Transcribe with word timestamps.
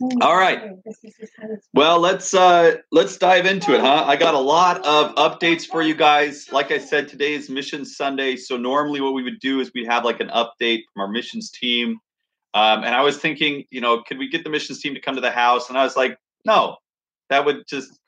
All 0.00 0.36
right. 0.36 0.72
Well, 1.72 2.00
let's 2.00 2.34
uh 2.34 2.78
let's 2.90 3.16
dive 3.16 3.46
into 3.46 3.74
it, 3.74 3.80
huh? 3.80 4.04
I 4.06 4.16
got 4.16 4.34
a 4.34 4.38
lot 4.38 4.84
of 4.84 5.14
updates 5.14 5.64
for 5.66 5.82
you 5.82 5.94
guys. 5.94 6.50
Like 6.50 6.72
I 6.72 6.78
said, 6.78 7.06
today 7.08 7.34
is 7.34 7.48
Mission 7.48 7.84
Sunday, 7.84 8.34
so 8.36 8.56
normally 8.56 9.00
what 9.00 9.14
we 9.14 9.22
would 9.22 9.38
do 9.38 9.60
is 9.60 9.70
we'd 9.72 9.86
have 9.86 10.04
like 10.04 10.18
an 10.18 10.30
update 10.30 10.80
from 10.92 11.02
our 11.02 11.08
missions 11.08 11.50
team. 11.50 12.00
Um, 12.54 12.82
and 12.84 12.94
I 12.94 13.02
was 13.02 13.18
thinking, 13.18 13.64
you 13.70 13.80
know, 13.80 14.02
could 14.02 14.18
we 14.18 14.28
get 14.28 14.42
the 14.42 14.50
missions 14.50 14.80
team 14.80 14.94
to 14.94 15.00
come 15.00 15.14
to 15.14 15.20
the 15.20 15.30
house? 15.30 15.68
And 15.68 15.78
I 15.78 15.84
was 15.84 15.96
like, 15.96 16.18
no, 16.44 16.76
that 17.30 17.44
would 17.44 17.62
just 17.68 17.98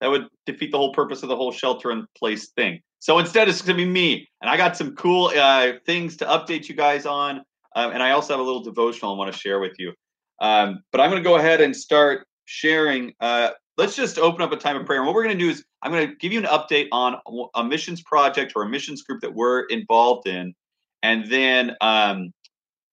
that 0.00 0.08
would 0.08 0.26
defeat 0.44 0.72
the 0.72 0.78
whole 0.78 0.92
purpose 0.92 1.22
of 1.22 1.28
the 1.28 1.36
whole 1.36 1.52
shelter 1.52 1.92
in 1.92 2.06
place 2.16 2.48
thing. 2.50 2.80
So 2.98 3.18
instead, 3.20 3.48
it's 3.48 3.62
going 3.62 3.78
to 3.78 3.84
be 3.84 3.88
me, 3.88 4.28
and 4.40 4.50
I 4.50 4.56
got 4.56 4.76
some 4.76 4.96
cool 4.96 5.30
uh, 5.36 5.74
things 5.86 6.16
to 6.16 6.24
update 6.24 6.68
you 6.68 6.74
guys 6.74 7.06
on, 7.06 7.38
um, 7.76 7.92
and 7.92 8.02
I 8.02 8.10
also 8.10 8.32
have 8.32 8.40
a 8.40 8.42
little 8.42 8.62
devotional 8.62 9.14
I 9.14 9.18
want 9.18 9.32
to 9.32 9.38
share 9.38 9.60
with 9.60 9.78
you. 9.78 9.92
Um, 10.40 10.82
but 10.92 11.00
I'm 11.00 11.10
going 11.10 11.22
to 11.22 11.28
go 11.28 11.36
ahead 11.36 11.60
and 11.60 11.74
start 11.74 12.26
sharing. 12.44 13.12
Uh, 13.20 13.50
let's 13.76 13.96
just 13.96 14.18
open 14.18 14.42
up 14.42 14.52
a 14.52 14.56
time 14.56 14.76
of 14.76 14.86
prayer. 14.86 14.98
And 14.98 15.06
what 15.06 15.14
we're 15.14 15.24
going 15.24 15.38
to 15.38 15.44
do 15.44 15.50
is 15.50 15.64
I'm 15.82 15.92
going 15.92 16.08
to 16.08 16.14
give 16.16 16.32
you 16.32 16.40
an 16.40 16.46
update 16.46 16.88
on 16.92 17.16
a 17.54 17.64
missions 17.64 18.02
project 18.02 18.52
or 18.56 18.62
a 18.62 18.68
missions 18.68 19.02
group 19.02 19.20
that 19.20 19.34
we're 19.34 19.62
involved 19.66 20.26
in, 20.26 20.54
and 21.02 21.30
then 21.30 21.76
um, 21.80 22.32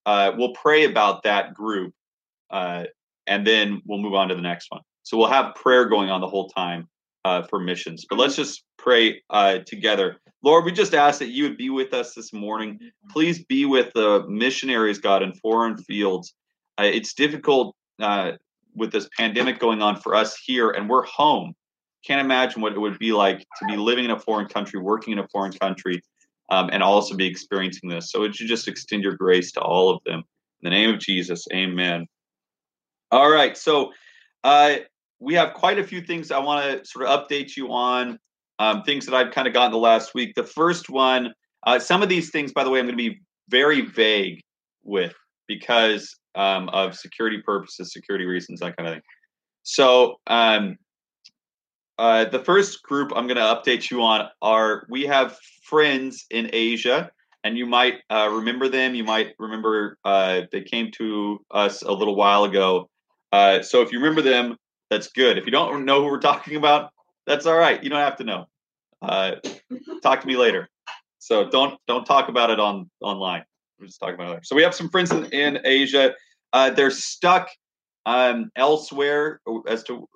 uh, 0.06 0.32
we'll 0.38 0.54
pray 0.54 0.86
about 0.86 1.24
that 1.24 1.54
group, 1.54 1.94
uh, 2.52 2.86
and 3.28 3.46
then 3.46 3.82
we'll 3.86 4.00
move 4.00 4.14
on 4.14 4.28
to 4.30 4.36
the 4.36 4.42
next 4.42 4.68
one. 4.70 4.82
So 5.04 5.18
we'll 5.18 5.28
have 5.28 5.56
prayer 5.56 5.86
going 5.86 6.10
on 6.10 6.22
the 6.22 6.28
whole 6.28 6.50
time 6.50 6.88
uh, 7.26 7.44
for 7.44 7.60
missions. 7.60 8.06
But 8.08 8.20
let's 8.20 8.36
just 8.36 8.64
pray 8.78 9.22
uh, 9.30 9.60
together. 9.66 10.18
Lord, 10.44 10.64
we 10.64 10.72
just 10.72 10.94
ask 10.94 11.20
that 11.20 11.30
you 11.30 11.44
would 11.44 11.58
be 11.58 11.72
with 11.72 11.94
us 11.94 12.14
this 12.14 12.32
morning. 12.32 12.80
Please 13.10 13.44
be 13.46 13.66
with 13.66 13.92
the 13.94 14.26
missionaries, 14.28 15.00
God, 15.00 15.24
in 15.24 15.34
foreign 15.34 15.78
fields. 15.78 16.36
Uh, 16.80 16.84
it's 16.84 17.14
difficult 17.14 17.76
uh, 18.02 18.34
with 18.76 18.92
this 18.92 19.08
pandemic 19.18 19.60
going 19.60 19.82
on 19.82 19.96
for 19.96 20.16
us 20.16 20.38
here, 20.46 20.72
and 20.72 20.90
we're 20.90 21.06
home. 21.06 21.54
Can't 22.06 22.22
imagine 22.22 22.62
what 22.62 22.74
it 22.74 22.80
would 22.80 23.00
be 23.00 23.12
like 23.12 23.40
to 23.40 23.66
be 23.66 23.78
living 23.78 24.06
in 24.06 24.12
a 24.12 24.20
foreign 24.20 24.48
country, 24.48 24.80
working 24.80 25.14
in 25.14 25.20
a 25.20 25.28
foreign 25.30 25.54
country, 25.54 26.02
um, 26.52 26.70
and 26.72 26.84
also 26.84 27.16
be 27.16 27.26
experiencing 27.26 27.90
this. 27.90 28.12
So, 28.12 28.20
would 28.20 28.40
you 28.40 28.48
just 28.48 28.68
extend 28.68 29.04
your 29.04 29.16
grace 29.16 29.52
to 29.54 29.62
all 29.62 29.90
of 29.90 30.04
them? 30.06 30.20
In 30.20 30.24
the 30.64 30.70
name 30.70 30.94
of 30.94 31.00
Jesus, 31.00 31.46
amen. 31.54 32.06
All 33.12 33.30
right. 33.30 33.58
So, 33.58 33.92
uh, 34.44 34.76
we 35.20 35.34
have 35.36 35.54
quite 35.54 35.80
a 35.80 35.84
few 35.84 36.02
things 36.02 36.32
I 36.32 36.40
want 36.40 36.84
to 36.84 36.86
sort 36.86 37.08
of 37.08 37.28
update 37.28 37.56
you 37.56 37.72
on, 37.72 38.20
um, 38.60 38.84
things 38.84 39.06
that 39.06 39.16
I've 39.16 39.32
kind 39.32 39.48
of 39.48 39.54
gotten 39.54 39.72
the 39.72 39.78
last 39.78 40.14
week. 40.14 40.36
The 40.36 40.44
first 40.44 40.90
one, 40.90 41.34
uh, 41.66 41.80
some 41.80 42.04
of 42.04 42.10
these 42.10 42.30
things, 42.30 42.52
by 42.52 42.64
the 42.64 42.70
way, 42.70 42.80
I'm 42.80 42.86
going 42.86 42.98
to 42.98 43.12
be 43.12 43.22
very 43.50 43.82
vague 43.82 44.42
with 44.84 45.16
because 45.48 46.16
um, 46.36 46.70
of 46.70 46.96
security 46.96 47.42
purposes, 47.42 47.92
security 47.94 48.26
reasons, 48.26 48.60
that 48.60 48.76
kind 48.78 48.88
of 48.88 48.96
thing. 48.96 49.04
So, 49.64 50.16
um, 50.28 50.78
uh, 51.98 52.26
the 52.26 52.40
first 52.40 52.84
group 52.84 53.12
I'm 53.16 53.26
going 53.26 53.38
to 53.38 53.42
update 53.42 53.90
you 53.90 54.02
on 54.02 54.28
are 54.42 54.86
we 54.90 55.04
have 55.04 55.38
friends 55.64 56.26
in 56.30 56.50
Asia, 56.52 57.10
and 57.44 57.58
you 57.58 57.66
might 57.66 58.02
uh, 58.10 58.30
remember 58.32 58.68
them. 58.68 58.96
You 58.96 59.06
might 59.06 59.34
remember 59.40 59.98
uh, 60.04 60.42
they 60.52 60.62
came 60.62 60.92
to 60.98 61.40
us 61.52 61.84
a 61.84 61.92
little 61.92 62.16
while 62.16 62.44
ago. 62.44 62.90
Uh, 63.32 63.62
so 63.62 63.82
if 63.82 63.92
you 63.92 64.00
remember 64.00 64.22
them, 64.22 64.58
that's 64.90 65.08
good. 65.08 65.38
If 65.38 65.46
you 65.46 65.52
don't 65.52 65.86
know 65.86 66.02
who 66.02 66.08
we're 66.08 66.20
talking 66.20 66.58
about, 66.58 66.92
that's 67.26 67.46
all 67.46 67.58
right. 67.58 67.82
You 67.84 67.90
don't 67.90 68.00
have 68.00 68.18
to 68.18 68.24
know. 68.24 68.46
Uh, 69.02 69.36
talk 70.04 70.22
to 70.22 70.28
me 70.28 70.36
later. 70.36 70.70
So 71.20 71.50
don't 71.50 71.80
don't 71.88 72.06
talk 72.06 72.30
about 72.30 72.50
it 72.50 72.60
on 72.60 72.90
online. 73.02 73.46
Just 73.82 74.00
talking 74.00 74.16
about 74.16 74.38
it. 74.38 74.46
So 74.46 74.56
we 74.56 74.64
have 74.64 74.76
some 74.76 74.90
friends 74.90 75.12
in, 75.12 75.26
in 75.26 75.60
Asia. 75.66 76.14
Uh, 76.54 76.70
they're 76.70 76.92
stuck 76.92 77.50
um, 78.06 78.52
elsewhere 78.56 79.42
as 79.68 79.84
to 79.84 80.08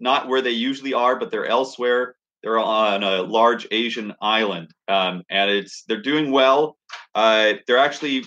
not 0.00 0.28
where 0.28 0.42
they 0.42 0.50
usually 0.50 0.94
are, 0.94 1.16
but 1.16 1.30
they're 1.30 1.46
elsewhere. 1.46 2.16
They're 2.42 2.58
on 2.58 3.02
a 3.02 3.22
large 3.22 3.66
Asian 3.70 4.12
island, 4.20 4.70
um, 4.88 5.22
and 5.30 5.50
it's 5.50 5.84
they're 5.88 6.02
doing 6.02 6.30
well. 6.30 6.76
Uh, 7.14 7.54
they're 7.66 7.78
actually 7.78 8.24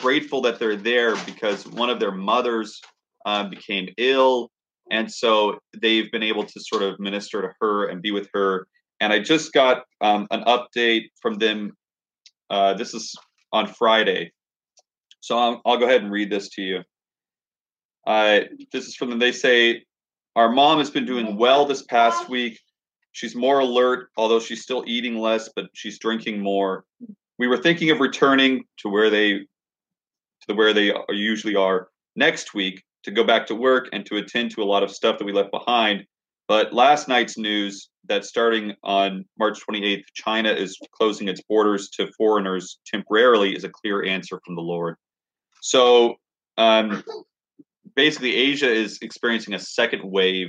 grateful 0.00 0.40
that 0.42 0.58
they're 0.58 0.76
there 0.76 1.16
because 1.26 1.66
one 1.66 1.90
of 1.90 2.00
their 2.00 2.12
mothers 2.12 2.80
uh, 3.26 3.48
became 3.48 3.88
ill 3.98 4.50
and 4.92 5.10
so 5.10 5.58
they've 5.80 6.12
been 6.12 6.22
able 6.22 6.44
to 6.44 6.60
sort 6.60 6.82
of 6.82 7.00
minister 7.00 7.42
to 7.42 7.48
her 7.60 7.86
and 7.86 8.02
be 8.02 8.10
with 8.10 8.28
her. 8.34 8.66
And 9.00 9.12
I 9.12 9.20
just 9.20 9.52
got 9.52 9.84
um, 10.02 10.26
an 10.30 10.44
update 10.44 11.04
from 11.20 11.38
them. 11.38 11.72
Uh, 12.50 12.74
this 12.74 12.92
is 12.92 13.14
on 13.52 13.66
Friday. 13.66 14.32
So 15.20 15.38
I'll, 15.38 15.62
I'll, 15.64 15.76
go 15.76 15.86
ahead 15.86 16.02
and 16.02 16.10
read 16.10 16.30
this 16.30 16.48
to 16.50 16.62
you. 16.62 16.82
Uh, 18.06 18.40
this 18.72 18.86
is 18.86 18.96
from 18.96 19.10
them. 19.10 19.18
They 19.18 19.32
say, 19.32 19.84
Our 20.34 20.50
mom 20.50 20.78
has 20.78 20.90
been 20.90 21.06
doing 21.06 21.36
well 21.36 21.64
this 21.64 21.82
past 21.82 22.28
week. 22.28 22.58
She's 23.12 23.36
more 23.36 23.60
alert, 23.60 24.08
although 24.16 24.40
she's 24.40 24.62
still 24.62 24.84
eating 24.86 25.18
less, 25.18 25.50
but 25.54 25.66
she's 25.74 25.98
drinking 25.98 26.40
more. 26.40 26.84
We 27.38 27.46
were 27.46 27.58
thinking 27.58 27.90
of 27.90 28.00
returning 28.00 28.64
to 28.78 28.88
where 28.88 29.10
they 29.10 29.46
to 30.48 30.54
where 30.54 30.72
they 30.72 30.92
usually 31.10 31.54
are 31.54 31.88
next 32.16 32.52
week, 32.54 32.82
to 33.04 33.10
go 33.10 33.22
back 33.22 33.46
to 33.46 33.54
work 33.54 33.88
and 33.92 34.04
to 34.06 34.16
attend 34.16 34.50
to 34.52 34.62
a 34.62 34.64
lot 34.64 34.82
of 34.82 34.90
stuff 34.90 35.18
that 35.18 35.24
we 35.24 35.32
left 35.32 35.50
behind. 35.50 36.04
But 36.48 36.72
last 36.72 37.08
night's 37.08 37.38
news 37.38 37.88
that 38.08 38.24
starting 38.24 38.74
on 38.82 39.24
March 39.38 39.60
28th, 39.68 40.04
China 40.14 40.50
is 40.50 40.76
closing 40.92 41.28
its 41.28 41.40
borders 41.48 41.88
to 41.90 42.10
foreigners 42.18 42.78
temporarily 42.86 43.54
is 43.54 43.64
a 43.64 43.68
clear 43.68 44.04
answer 44.04 44.40
from 44.44 44.56
the 44.56 44.62
Lord. 44.62 44.96
So 45.60 46.16
um, 46.58 47.04
basically, 47.94 48.34
Asia 48.34 48.70
is 48.70 48.98
experiencing 49.02 49.54
a 49.54 49.58
second 49.58 50.02
wave 50.02 50.48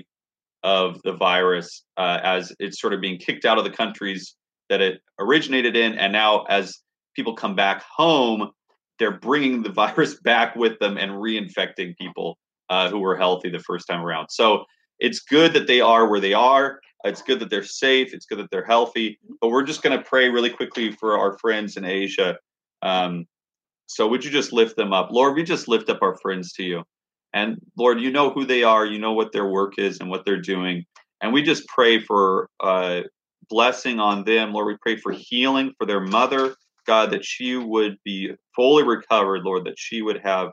of 0.63 1.01
the 1.03 1.13
virus 1.13 1.83
uh, 1.97 2.19
as 2.23 2.53
it's 2.59 2.79
sort 2.79 2.93
of 2.93 3.01
being 3.01 3.19
kicked 3.19 3.45
out 3.45 3.57
of 3.57 3.63
the 3.63 3.69
countries 3.69 4.35
that 4.69 4.81
it 4.81 5.01
originated 5.19 5.75
in. 5.75 5.93
And 5.93 6.11
now, 6.13 6.43
as 6.43 6.79
people 7.15 7.35
come 7.35 7.55
back 7.55 7.83
home, 7.83 8.49
they're 8.97 9.19
bringing 9.19 9.61
the 9.61 9.71
virus 9.83 10.19
back 10.21 10.55
with 10.55 10.79
them 10.79 10.97
and 10.97 11.11
reinfecting 11.11 11.95
people 11.97 12.37
uh, 12.69 12.89
who 12.89 12.99
were 12.99 13.15
healthy 13.15 13.49
the 13.49 13.59
first 13.59 13.87
time 13.87 14.01
around. 14.01 14.29
So 14.29 14.65
it's 14.99 15.19
good 15.19 15.53
that 15.53 15.67
they 15.67 15.81
are 15.81 16.09
where 16.09 16.19
they 16.19 16.33
are. 16.33 16.79
It's 17.03 17.21
good 17.21 17.39
that 17.41 17.49
they're 17.49 17.63
safe. 17.63 18.13
It's 18.13 18.25
good 18.25 18.39
that 18.39 18.49
they're 18.49 18.65
healthy. 18.65 19.19
But 19.41 19.49
we're 19.49 19.63
just 19.63 19.81
going 19.81 19.97
to 19.97 20.03
pray 20.03 20.29
really 20.29 20.49
quickly 20.49 20.91
for 20.91 21.17
our 21.17 21.37
friends 21.39 21.75
in 21.75 21.83
Asia. 21.83 22.37
Um, 22.81 23.25
so 23.87 24.07
would 24.07 24.23
you 24.23 24.31
just 24.31 24.53
lift 24.53 24.75
them 24.75 24.93
up, 24.93 25.11
Lord? 25.11 25.35
We 25.35 25.43
just 25.43 25.67
lift 25.67 25.89
up 25.89 26.01
our 26.01 26.17
friends 26.17 26.53
to 26.53 26.63
you, 26.63 26.83
and 27.33 27.57
Lord, 27.77 27.99
you 27.99 28.11
know 28.11 28.29
who 28.29 28.45
they 28.45 28.63
are. 28.63 28.85
You 28.85 28.99
know 28.99 29.13
what 29.13 29.31
their 29.31 29.47
work 29.47 29.77
is 29.77 29.99
and 29.99 30.09
what 30.09 30.25
they're 30.25 30.41
doing, 30.41 30.85
and 31.21 31.33
we 31.33 31.43
just 31.43 31.67
pray 31.67 31.99
for 31.99 32.49
uh, 32.59 33.01
blessing 33.49 33.99
on 33.99 34.23
them, 34.23 34.53
Lord. 34.53 34.67
We 34.67 34.77
pray 34.81 34.95
for 34.95 35.11
healing 35.11 35.73
for 35.77 35.85
their 35.85 35.99
mother, 35.99 36.55
God, 36.87 37.11
that 37.11 37.25
she 37.25 37.55
would 37.55 37.97
be 38.03 38.31
fully 38.55 38.83
recovered, 38.83 39.43
Lord, 39.43 39.65
that 39.65 39.77
she 39.77 40.01
would 40.01 40.21
have 40.23 40.51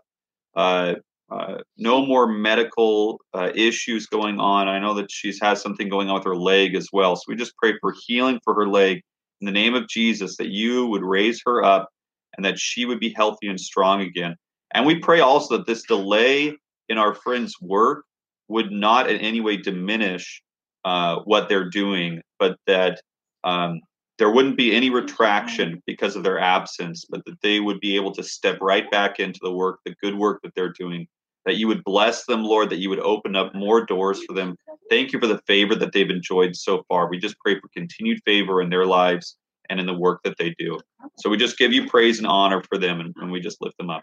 uh, 0.57 0.95
uh, 1.31 1.59
no 1.77 2.05
more 2.05 2.27
medical 2.27 3.21
uh, 3.35 3.51
issues 3.55 4.07
going 4.07 4.41
on. 4.41 4.69
I 4.69 4.79
know 4.81 4.95
that 4.95 5.11
she's 5.11 5.41
has 5.41 5.63
something 5.63 5.89
going 5.89 6.09
on 6.09 6.17
with 6.17 6.25
her 6.25 6.37
leg 6.37 6.75
as 6.75 6.89
well. 6.93 7.15
So 7.17 7.23
we 7.29 7.37
just 7.37 7.57
pray 7.57 7.75
for 7.81 7.95
healing 8.07 8.41
for 8.43 8.55
her 8.55 8.67
leg 8.67 9.03
in 9.41 9.47
the 9.47 9.53
name 9.53 9.75
of 9.75 9.89
Jesus, 9.89 10.37
that 10.37 10.49
you 10.49 10.87
would 10.87 11.03
raise 11.03 11.41
her 11.47 11.63
up 11.65 11.89
and 12.37 12.45
that 12.45 12.59
she 12.59 12.85
would 12.85 13.01
be 13.01 13.15
healthy 13.17 13.49
and 13.49 13.61
strong 13.61 14.01
again. 14.01 14.37
And 14.75 14.87
we 14.87 14.99
pray 14.99 15.21
also 15.21 15.57
that 15.57 15.67
this 15.67 15.83
delay 15.83 16.57
in 16.89 16.99
our 16.99 17.15
friend's 17.15 17.55
work 17.61 18.05
would 18.49 18.71
not 18.73 19.09
in 19.09 19.19
any 19.21 19.41
way 19.41 19.57
diminish 19.57 20.43
uh, 20.85 21.21
what 21.25 21.49
they're 21.49 21.71
doing, 21.71 22.21
but 22.39 22.57
that 22.67 23.01
um, 23.45 23.81
there 24.19 24.31
wouldn't 24.31 24.57
be 24.57 24.75
any 24.75 24.91
retraction 24.91 25.83
because 25.87 26.17
of 26.17 26.25
their 26.25 26.39
absence, 26.39 27.05
but 27.09 27.25
that 27.25 27.41
they 27.43 27.61
would 27.61 27.81
be 27.81 27.97
able 27.97 28.13
to 28.13 28.23
step 28.23 28.59
right 28.61 28.91
back 28.91 29.21
into 29.21 29.39
the 29.43 29.53
work, 29.53 29.79
the 29.85 29.95
good 30.03 30.15
work 30.15 30.41
that 30.43 30.55
they're 30.55 30.73
doing 30.73 31.07
that 31.47 31.57
you 31.57 31.67
would 31.69 31.85
bless 31.85 32.27
them, 32.27 32.45
Lord, 32.45 32.71
that 32.71 32.79
you 32.79 32.91
would 32.91 33.01
open 33.01 33.35
up 33.35 33.55
more 33.55 33.85
doors 33.85 34.23
for 34.25 34.35
them. 34.35 34.57
Thank 34.91 35.13
you 35.13 35.19
for 35.19 35.27
the 35.27 35.41
favor 35.47 35.75
that 35.75 35.93
they've 35.93 36.11
enjoyed 36.11 36.55
so 36.55 36.85
far. 36.89 37.09
We 37.09 37.19
just 37.19 37.39
pray 37.39 37.59
for 37.59 37.69
continued 37.75 38.21
favor 38.25 38.61
in 38.61 38.71
their 38.71 38.87
lives 38.87 39.37
and 39.69 39.81
in 39.81 39.87
the 39.87 39.95
work 39.95 40.21
that 40.25 40.37
they 40.39 40.55
do. 40.59 40.79
So 41.19 41.31
we 41.31 41.37
just 41.37 41.57
give 41.57 41.73
you 41.73 41.89
praise 41.89 42.19
and 42.19 42.27
honor 42.27 42.63
for 42.63 42.77
them 42.77 43.01
and, 43.01 43.15
and 43.17 43.31
we 43.31 43.41
just 43.41 43.61
lift 43.61 43.79
them 43.79 43.91
up. 43.91 44.03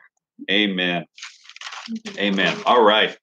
Amen. 0.50 1.06
Amen. 2.18 2.58
All 2.66 2.84
right. 2.84 3.18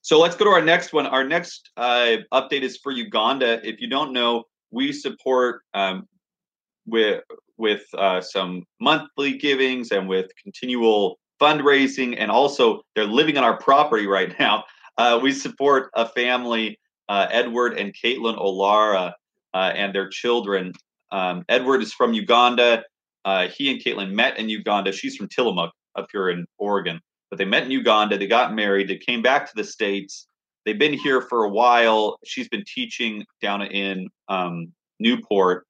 So 0.00 0.18
let's 0.18 0.34
go 0.34 0.44
to 0.46 0.50
our 0.50 0.64
next 0.64 0.92
one. 0.92 1.06
Our 1.06 1.24
next 1.24 1.70
uh, 1.76 2.16
update 2.32 2.62
is 2.62 2.78
for 2.78 2.90
Uganda. 2.90 3.66
If 3.66 3.80
you 3.80 3.88
don't 3.88 4.12
know, 4.12 4.44
we 4.70 4.92
support 4.92 5.62
um, 5.74 6.08
with 6.86 7.22
with 7.56 7.82
uh, 7.96 8.20
some 8.20 8.64
monthly 8.80 9.38
givings 9.38 9.92
and 9.92 10.08
with 10.08 10.30
continual 10.42 11.20
fundraising, 11.42 12.14
and 12.18 12.30
also 12.30 12.82
they're 12.94 13.04
living 13.04 13.36
on 13.36 13.44
our 13.44 13.56
property 13.58 14.06
right 14.06 14.32
now. 14.44 14.64
Uh, 14.96 15.18
we 15.22 15.32
support 15.32 15.90
a 15.94 16.06
family, 16.06 16.78
uh, 17.08 17.26
Edward 17.30 17.78
and 17.78 17.92
Caitlin 17.92 18.38
Olara, 18.38 19.12
uh, 19.54 19.72
and 19.74 19.94
their 19.94 20.08
children. 20.08 20.72
Um, 21.10 21.44
Edward 21.48 21.82
is 21.82 21.92
from 21.92 22.12
Uganda. 22.12 22.84
Uh, 23.24 23.48
he 23.48 23.70
and 23.70 23.80
Caitlin 23.82 24.12
met 24.12 24.38
in 24.38 24.48
Uganda. 24.48 24.92
She's 24.92 25.16
from 25.16 25.28
Tillamook 25.28 25.72
up 25.96 26.06
here 26.12 26.30
in 26.30 26.46
Oregon. 26.58 27.00
but 27.30 27.38
they 27.38 27.44
met 27.46 27.64
in 27.64 27.70
Uganda. 27.70 28.18
They 28.18 28.26
got 28.26 28.54
married. 28.54 28.88
They 28.88 28.98
came 28.98 29.22
back 29.22 29.46
to 29.46 29.52
the 29.56 29.64
states. 29.64 30.26
They've 30.64 30.78
been 30.78 30.92
here 30.92 31.22
for 31.22 31.44
a 31.44 31.48
while. 31.48 32.18
She's 32.24 32.48
been 32.48 32.64
teaching 32.66 33.24
down 33.40 33.62
in 33.62 34.08
um, 34.28 34.72
Newport, 35.00 35.66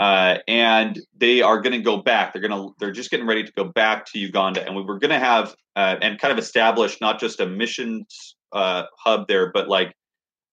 uh, 0.00 0.38
and 0.48 0.98
they 1.18 1.42
are 1.42 1.60
going 1.60 1.74
to 1.74 1.82
go 1.82 1.98
back. 1.98 2.32
They're 2.32 2.40
going 2.40 2.58
to 2.58 2.74
they're 2.78 2.90
just 2.90 3.10
getting 3.10 3.26
ready 3.26 3.44
to 3.44 3.52
go 3.52 3.64
back 3.64 4.06
to 4.06 4.18
Uganda, 4.18 4.64
and 4.66 4.74
we 4.74 4.82
were 4.82 4.98
going 4.98 5.10
to 5.10 5.18
have 5.18 5.54
uh, 5.76 5.96
and 6.00 6.18
kind 6.18 6.32
of 6.32 6.38
establish 6.38 7.02
not 7.02 7.20
just 7.20 7.38
a 7.38 7.46
missions 7.46 8.34
uh, 8.52 8.84
hub 8.98 9.28
there, 9.28 9.52
but 9.52 9.68
like 9.68 9.94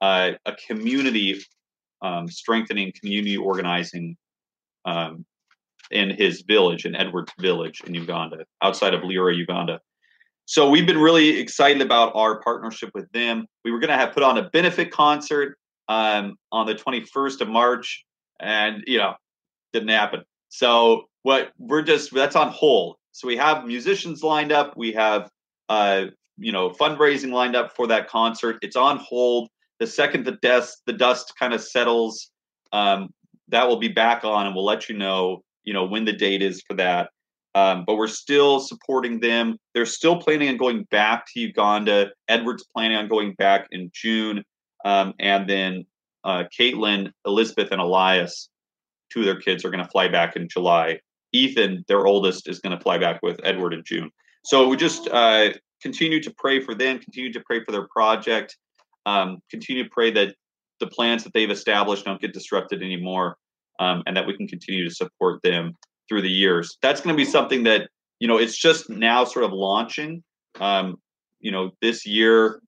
uh, 0.02 0.32
a 0.46 0.54
community 0.68 1.40
um, 2.02 2.28
strengthening, 2.28 2.92
community 3.00 3.38
organizing 3.38 4.18
um, 4.84 5.26
in 5.92 6.10
his 6.10 6.42
village, 6.42 6.86
in 6.86 6.94
Edwards 6.94 7.32
Village 7.40 7.82
in 7.88 7.94
Uganda, 7.94 8.44
outside 8.62 8.94
of 8.94 9.02
Lira, 9.06 9.34
Uganda. 9.34 9.80
So 10.44 10.70
we've 10.70 10.86
been 10.86 11.00
really 11.00 11.40
excited 11.40 11.82
about 11.82 12.14
our 12.16 12.42
partnership 12.42 12.90
with 12.94 13.10
them. 13.14 13.46
We 13.64 13.72
were 13.72 13.80
going 13.80 13.92
to 13.92 13.96
have 13.96 14.14
put 14.14 14.24
on 14.24 14.38
a 14.38 14.50
benefit 14.50 14.92
concert 14.92 15.58
um, 15.88 16.36
on 16.52 16.66
the 16.68 16.76
21st 16.76 17.40
of 17.40 17.48
March, 17.48 18.06
and 18.42 18.84
you 18.86 18.98
know, 18.98 19.16
didn't 19.74 19.90
happen. 19.90 20.24
So 20.50 21.06
what 21.24 21.52
we're 21.58 21.81
just 21.81 22.14
that's 22.14 22.36
on 22.36 22.50
hold. 22.50 22.98
So 23.12 23.28
we 23.28 23.38
have 23.38 23.66
musicians 23.66 24.24
lined 24.24 24.52
up. 24.52 24.78
We 24.78 24.94
have 24.94 25.30
uh, 25.69 26.06
you 26.38 26.52
know 26.52 26.69
fundraising 26.69 27.31
lined 27.31 27.56
up 27.56 27.75
for 27.75 27.88
that 27.88 28.08
concert. 28.08 28.58
It's 28.62 28.75
on 28.75 28.98
hold. 28.98 29.50
The 29.80 29.88
second 29.88 30.25
the 30.25 30.38
dust 30.42 30.81
the 30.86 30.94
dust 30.94 31.34
kind 31.38 31.54
of 31.54 31.62
settles, 31.62 32.31
um, 32.72 33.10
that 33.50 33.68
will 33.68 33.78
be 33.78 33.88
back 33.88 34.24
on, 34.24 34.46
and 34.46 34.56
we'll 34.56 34.66
let 34.66 34.90
you 34.90 34.98
know 34.98 35.44
you 35.64 35.74
know 35.74 35.86
when 35.86 36.06
the 36.06 36.13
date 36.13 36.42
is 36.42 36.62
for 36.68 36.75
that. 36.75 37.10
Um, 37.56 37.86
but 37.86 37.96
we're 37.96 38.08
still 38.08 38.60
supporting 38.60 39.20
them. 39.20 39.58
They're 39.74 39.88
still 39.88 40.22
planning 40.22 40.50
on 40.50 40.58
going 40.58 40.84
back 40.92 41.25
to 41.34 41.40
Uganda. 41.40 42.12
Edward's 42.28 42.63
planning 42.72 42.98
on 42.98 43.08
going 43.08 43.34
back 43.34 43.68
in 43.72 43.90
June, 43.94 44.44
um, 44.86 45.13
and 45.20 45.50
then 45.50 45.86
uh, 46.24 46.44
Caitlin, 46.58 47.12
Elizabeth, 47.25 47.72
and 47.72 47.81
Elias, 47.81 48.50
two 49.12 49.19
of 49.19 49.25
their 49.25 49.39
kids, 49.39 49.63
are 49.63 49.69
going 49.69 49.83
to 49.83 49.89
fly 49.89 50.07
back 50.07 50.36
in 50.36 50.48
July. 50.48 51.00
Ethan, 51.33 51.83
their 51.88 52.06
oldest, 52.06 52.48
is 52.48 52.59
going 52.59 52.75
to 52.75 52.81
fly 52.81 52.98
back 52.98 53.19
with 53.21 53.39
Edward 53.44 53.74
in 53.74 53.83
June. 53.86 54.09
So 54.44 54.68
we 54.68 54.77
just 54.77 55.07
uh, 55.09 55.50
continue 55.81 56.21
to 56.21 56.33
pray 56.38 56.59
for 56.59 56.74
them, 56.74 57.00
continue 57.00 57.33
to 57.33 57.42
pray 57.45 57.63
for 57.63 57.71
their 57.71 57.88
project, 57.88 58.57
um, 59.06 59.39
continue 59.50 59.83
to 59.83 59.89
pray 59.89 60.12
that 60.12 60.36
the 60.80 60.88
plans 60.88 61.24
that 61.24 61.33
they've 61.33 61.50
established 61.50 62.06
don't 62.06 62.21
get 62.21 62.33
disrupted 62.33 62.81
anymore, 62.81 63.38
um, 63.80 64.04
and 64.06 64.15
that 64.15 64.25
we 64.25 64.36
can 64.36 64.48
continue 64.48 64.88
to 64.88 64.94
support 64.94 65.42
them 65.44 65.74
through 66.07 66.21
the 66.21 66.30
years. 66.30 66.77
That's 66.81 67.01
going 67.01 67.15
to 67.15 67.18
be 67.18 67.30
something 67.30 67.63
that 67.63 67.89
you 68.19 68.27
know 68.27 68.38
it's 68.38 68.57
just 68.57 68.89
now 68.89 69.24
sort 69.24 69.45
of 69.45 69.53
launching. 69.53 70.24
Um, 70.60 70.98
you 71.39 71.51
know, 71.51 71.71
this 71.81 72.06
year, 72.06 72.62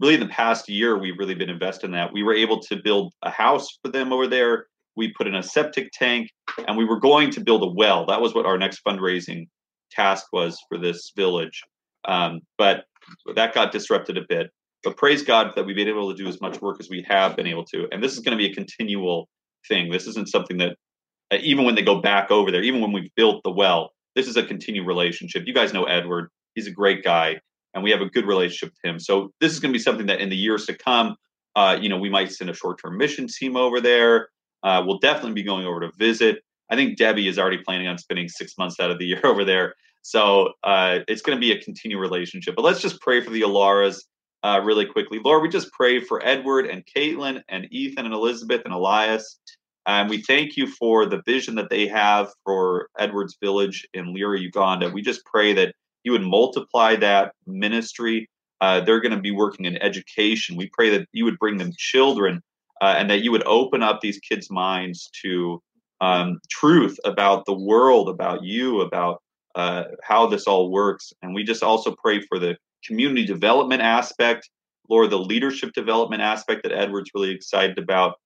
really, 0.00 0.16
the 0.16 0.26
past 0.26 0.68
year, 0.68 0.98
we've 0.98 1.18
really 1.18 1.34
been 1.34 1.50
invested 1.50 1.86
in 1.86 1.92
that. 1.92 2.12
We 2.12 2.22
were 2.22 2.34
able 2.34 2.60
to 2.60 2.76
build 2.82 3.12
a 3.22 3.30
house 3.30 3.68
for 3.82 3.90
them 3.90 4.12
over 4.12 4.26
there. 4.26 4.66
We 4.96 5.12
put 5.12 5.26
in 5.26 5.34
a 5.34 5.42
septic 5.42 5.90
tank, 5.92 6.30
and 6.66 6.76
we 6.76 6.84
were 6.84 7.00
going 7.00 7.30
to 7.30 7.40
build 7.40 7.62
a 7.62 7.66
well. 7.66 8.06
That 8.06 8.20
was 8.20 8.34
what 8.34 8.46
our 8.46 8.58
next 8.58 8.80
fundraising 8.86 9.48
task 9.90 10.26
was 10.32 10.58
for 10.68 10.78
this 10.78 11.12
village. 11.16 11.62
Um, 12.06 12.40
but 12.58 12.84
that 13.34 13.54
got 13.54 13.72
disrupted 13.72 14.16
a 14.18 14.22
bit. 14.28 14.50
But 14.82 14.96
praise 14.96 15.22
God 15.22 15.52
that 15.56 15.64
we've 15.64 15.76
been 15.76 15.88
able 15.88 16.14
to 16.14 16.22
do 16.22 16.28
as 16.28 16.40
much 16.40 16.60
work 16.60 16.76
as 16.78 16.90
we 16.90 17.04
have 17.08 17.36
been 17.36 17.46
able 17.46 17.64
to. 17.66 17.88
And 17.90 18.02
this 18.02 18.12
is 18.12 18.20
going 18.20 18.36
to 18.36 18.42
be 18.42 18.50
a 18.50 18.54
continual 18.54 19.28
thing. 19.66 19.90
This 19.90 20.06
isn't 20.06 20.28
something 20.28 20.58
that 20.58 20.76
uh, 21.32 21.38
even 21.40 21.64
when 21.64 21.74
they 21.74 21.82
go 21.82 22.00
back 22.00 22.30
over 22.30 22.50
there, 22.50 22.62
even 22.62 22.80
when 22.80 22.92
we've 22.92 23.14
built 23.16 23.42
the 23.44 23.50
well, 23.50 23.92
this 24.14 24.28
is 24.28 24.36
a 24.36 24.44
continued 24.44 24.86
relationship. 24.86 25.44
You 25.46 25.54
guys 25.54 25.72
know 25.72 25.84
Edward; 25.84 26.28
he's 26.54 26.66
a 26.66 26.70
great 26.70 27.02
guy, 27.02 27.40
and 27.72 27.82
we 27.82 27.90
have 27.90 28.02
a 28.02 28.06
good 28.06 28.26
relationship 28.26 28.74
with 28.74 28.90
him. 28.90 28.98
So 28.98 29.32
this 29.40 29.52
is 29.52 29.60
going 29.60 29.72
to 29.72 29.78
be 29.78 29.82
something 29.82 30.06
that 30.06 30.20
in 30.20 30.28
the 30.28 30.36
years 30.36 30.66
to 30.66 30.74
come, 30.74 31.16
uh, 31.56 31.78
you 31.80 31.88
know, 31.88 31.98
we 31.98 32.10
might 32.10 32.30
send 32.30 32.50
a 32.50 32.54
short-term 32.54 32.98
mission 32.98 33.26
team 33.26 33.56
over 33.56 33.80
there. 33.80 34.28
Uh, 34.64 34.82
we'll 34.84 34.98
definitely 34.98 35.34
be 35.34 35.42
going 35.42 35.66
over 35.66 35.80
to 35.80 35.90
visit. 35.98 36.42
I 36.70 36.76
think 36.76 36.96
Debbie 36.96 37.28
is 37.28 37.38
already 37.38 37.58
planning 37.58 37.86
on 37.86 37.98
spending 37.98 38.28
six 38.28 38.56
months 38.58 38.80
out 38.80 38.90
of 38.90 38.98
the 38.98 39.06
year 39.06 39.20
over 39.24 39.44
there. 39.44 39.74
So 40.02 40.52
uh, 40.64 41.00
it's 41.08 41.22
going 41.22 41.36
to 41.36 41.40
be 41.40 41.52
a 41.52 41.60
continued 41.62 42.00
relationship. 42.00 42.56
But 42.56 42.64
let's 42.64 42.80
just 42.80 43.00
pray 43.00 43.20
for 43.20 43.30
the 43.30 43.42
Olaras 43.42 44.00
uh, 44.42 44.60
really 44.62 44.84
quickly. 44.84 45.18
Lord, 45.24 45.42
we 45.42 45.48
just 45.48 45.72
pray 45.72 46.00
for 46.00 46.24
Edward 46.24 46.66
and 46.66 46.84
Caitlin 46.84 47.42
and 47.48 47.66
Ethan 47.70 48.04
and 48.04 48.14
Elizabeth 48.14 48.62
and 48.64 48.74
Elias. 48.74 49.38
And 49.86 50.08
we 50.08 50.22
thank 50.22 50.56
you 50.56 50.66
for 50.66 51.06
the 51.06 51.22
vision 51.26 51.54
that 51.56 51.70
they 51.70 51.86
have 51.86 52.30
for 52.44 52.88
Edwards 52.98 53.36
Village 53.42 53.86
in 53.92 54.14
Lira, 54.14 54.38
Uganda. 54.38 54.90
We 54.90 55.02
just 55.02 55.24
pray 55.24 55.52
that 55.54 55.74
you 56.04 56.12
would 56.12 56.22
multiply 56.22 56.96
that 56.96 57.32
ministry. 57.46 58.28
Uh, 58.60 58.80
they're 58.80 59.00
going 59.00 59.14
to 59.14 59.20
be 59.20 59.30
working 59.30 59.66
in 59.66 59.80
education. 59.82 60.56
We 60.56 60.70
pray 60.72 60.90
that 60.90 61.06
you 61.12 61.24
would 61.24 61.38
bring 61.38 61.58
them 61.58 61.72
children 61.76 62.42
uh, 62.84 62.96
and 62.98 63.08
that 63.08 63.22
you 63.22 63.32
would 63.32 63.46
open 63.46 63.82
up 63.82 64.02
these 64.02 64.18
kids' 64.18 64.50
minds 64.50 65.08
to 65.22 65.62
um, 66.02 66.38
truth 66.50 66.98
about 67.06 67.46
the 67.46 67.54
world, 67.54 68.10
about 68.10 68.44
you, 68.44 68.82
about 68.82 69.22
uh, 69.54 69.84
how 70.02 70.26
this 70.26 70.46
all 70.46 70.70
works. 70.70 71.10
And 71.22 71.34
we 71.34 71.44
just 71.44 71.62
also 71.62 71.96
pray 71.96 72.20
for 72.20 72.38
the 72.38 72.58
community 72.86 73.24
development 73.24 73.80
aspect, 73.80 74.50
Lord, 74.90 75.08
the 75.08 75.18
leadership 75.18 75.72
development 75.72 76.20
aspect 76.20 76.62
that 76.64 76.72
Edward's 76.72 77.10
really 77.14 77.30
excited 77.30 77.78
about 77.78 78.16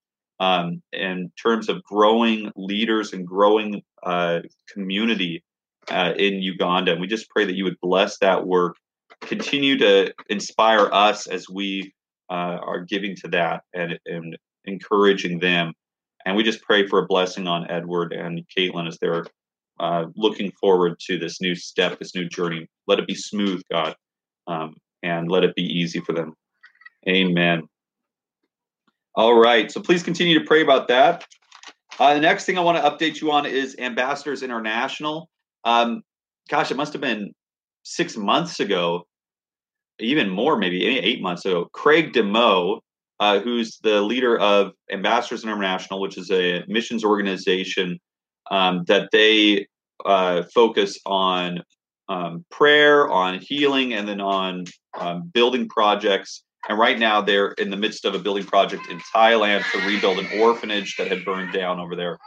um, 0.41 0.81
in 0.91 1.31
terms 1.41 1.69
of 1.69 1.81
growing 1.83 2.51
leaders 2.57 3.13
and 3.13 3.25
growing 3.25 3.81
uh, 4.03 4.39
community 4.73 5.41
uh, 5.89 6.11
in 6.17 6.41
Uganda. 6.41 6.91
And 6.91 6.99
we 6.99 7.07
just 7.07 7.29
pray 7.29 7.45
that 7.45 7.55
you 7.55 7.63
would 7.63 7.79
bless 7.81 8.17
that 8.17 8.45
work, 8.45 8.75
continue 9.21 9.77
to 9.77 10.13
inspire 10.29 10.89
us 10.91 11.27
as 11.27 11.47
we 11.47 11.93
uh, 12.29 12.59
are 12.61 12.81
giving 12.81 13.15
to 13.15 13.29
that 13.29 13.63
and, 13.73 13.97
and 14.05 14.37
encouraging 14.65 15.39
them. 15.39 15.73
And 16.25 16.35
we 16.35 16.43
just 16.43 16.61
pray 16.61 16.87
for 16.87 16.99
a 16.99 17.05
blessing 17.05 17.47
on 17.47 17.69
Edward 17.69 18.13
and 18.13 18.43
Caitlin 18.55 18.87
as 18.87 18.97
they're 18.99 19.25
uh, 19.79 20.05
looking 20.15 20.51
forward 20.59 20.99
to 21.07 21.17
this 21.17 21.39
new 21.39 21.55
step, 21.55 21.99
this 21.99 22.13
new 22.13 22.27
journey. 22.27 22.67
Let 22.87 22.99
it 22.99 23.07
be 23.07 23.15
smooth, 23.15 23.61
God, 23.71 23.95
um, 24.47 24.75
and 25.01 25.31
let 25.31 25.43
it 25.43 25.55
be 25.55 25.63
easy 25.63 26.01
for 26.01 26.13
them. 26.13 26.33
Amen. 27.07 27.63
All 29.15 29.39
right. 29.39 29.71
So 29.71 29.81
please 29.81 30.03
continue 30.03 30.37
to 30.37 30.45
pray 30.45 30.61
about 30.61 30.87
that. 30.89 31.25
Uh, 31.99 32.13
the 32.13 32.21
next 32.21 32.45
thing 32.45 32.57
I 32.57 32.61
want 32.61 32.77
to 32.77 32.89
update 32.89 33.21
you 33.21 33.31
on 33.31 33.45
is 33.45 33.75
Ambassadors 33.79 34.43
International. 34.43 35.29
Um, 35.63 36.03
gosh, 36.49 36.71
it 36.71 36.77
must 36.77 36.93
have 36.93 37.01
been 37.01 37.33
six 37.83 38.15
months 38.15 38.59
ago, 38.59 39.05
even 39.99 40.29
more, 40.29 40.57
maybe 40.57 40.85
eight 40.85 41.21
months 41.21 41.45
ago. 41.45 41.67
Craig 41.73 42.13
DeMoe, 42.13 42.79
uh, 43.19 43.39
who's 43.39 43.79
the 43.79 44.01
leader 44.01 44.37
of 44.39 44.73
Ambassadors 44.91 45.43
International, 45.43 45.99
which 45.99 46.17
is 46.17 46.31
a 46.31 46.63
missions 46.67 47.03
organization 47.03 47.99
um, 48.51 48.83
that 48.87 49.09
they 49.11 49.67
uh, 50.05 50.43
focus 50.53 50.97
on 51.05 51.63
um, 52.07 52.45
prayer, 52.49 53.09
on 53.09 53.39
healing, 53.39 53.93
and 53.93 54.07
then 54.07 54.21
on 54.21 54.65
um, 54.99 55.29
building 55.33 55.67
projects 55.67 56.43
and 56.67 56.77
right 56.77 56.99
now, 56.99 57.21
they're 57.21 57.51
in 57.53 57.69
the 57.69 57.77
midst 57.77 58.03
of 58.05 58.15
a 58.15 58.19
building 58.19 58.43
project 58.43 58.89
in 58.89 58.99
Thailand 58.99 59.63
to 59.71 59.77
rebuild 59.87 60.19
an 60.19 60.39
orphanage 60.39 60.97
that 60.97 61.07
had 61.07 61.23
burned 61.23 61.53
down 61.53 61.79
over 61.79 61.95
there. 61.95 62.19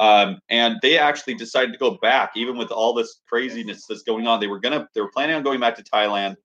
Um, 0.00 0.38
and 0.48 0.76
they 0.82 0.98
actually 0.98 1.34
decided 1.34 1.72
to 1.72 1.78
go 1.78 1.98
back, 2.02 2.32
even 2.36 2.56
with 2.56 2.70
all 2.70 2.92
this 2.92 3.20
craziness 3.28 3.86
that's 3.86 4.02
going 4.02 4.26
on. 4.26 4.40
They 4.40 4.46
were 4.46 4.60
gonna, 4.60 4.88
they 4.94 5.00
were 5.00 5.10
planning 5.10 5.36
on 5.36 5.42
going 5.42 5.60
back 5.60 5.76
to 5.76 5.82
Thailand 5.82 6.36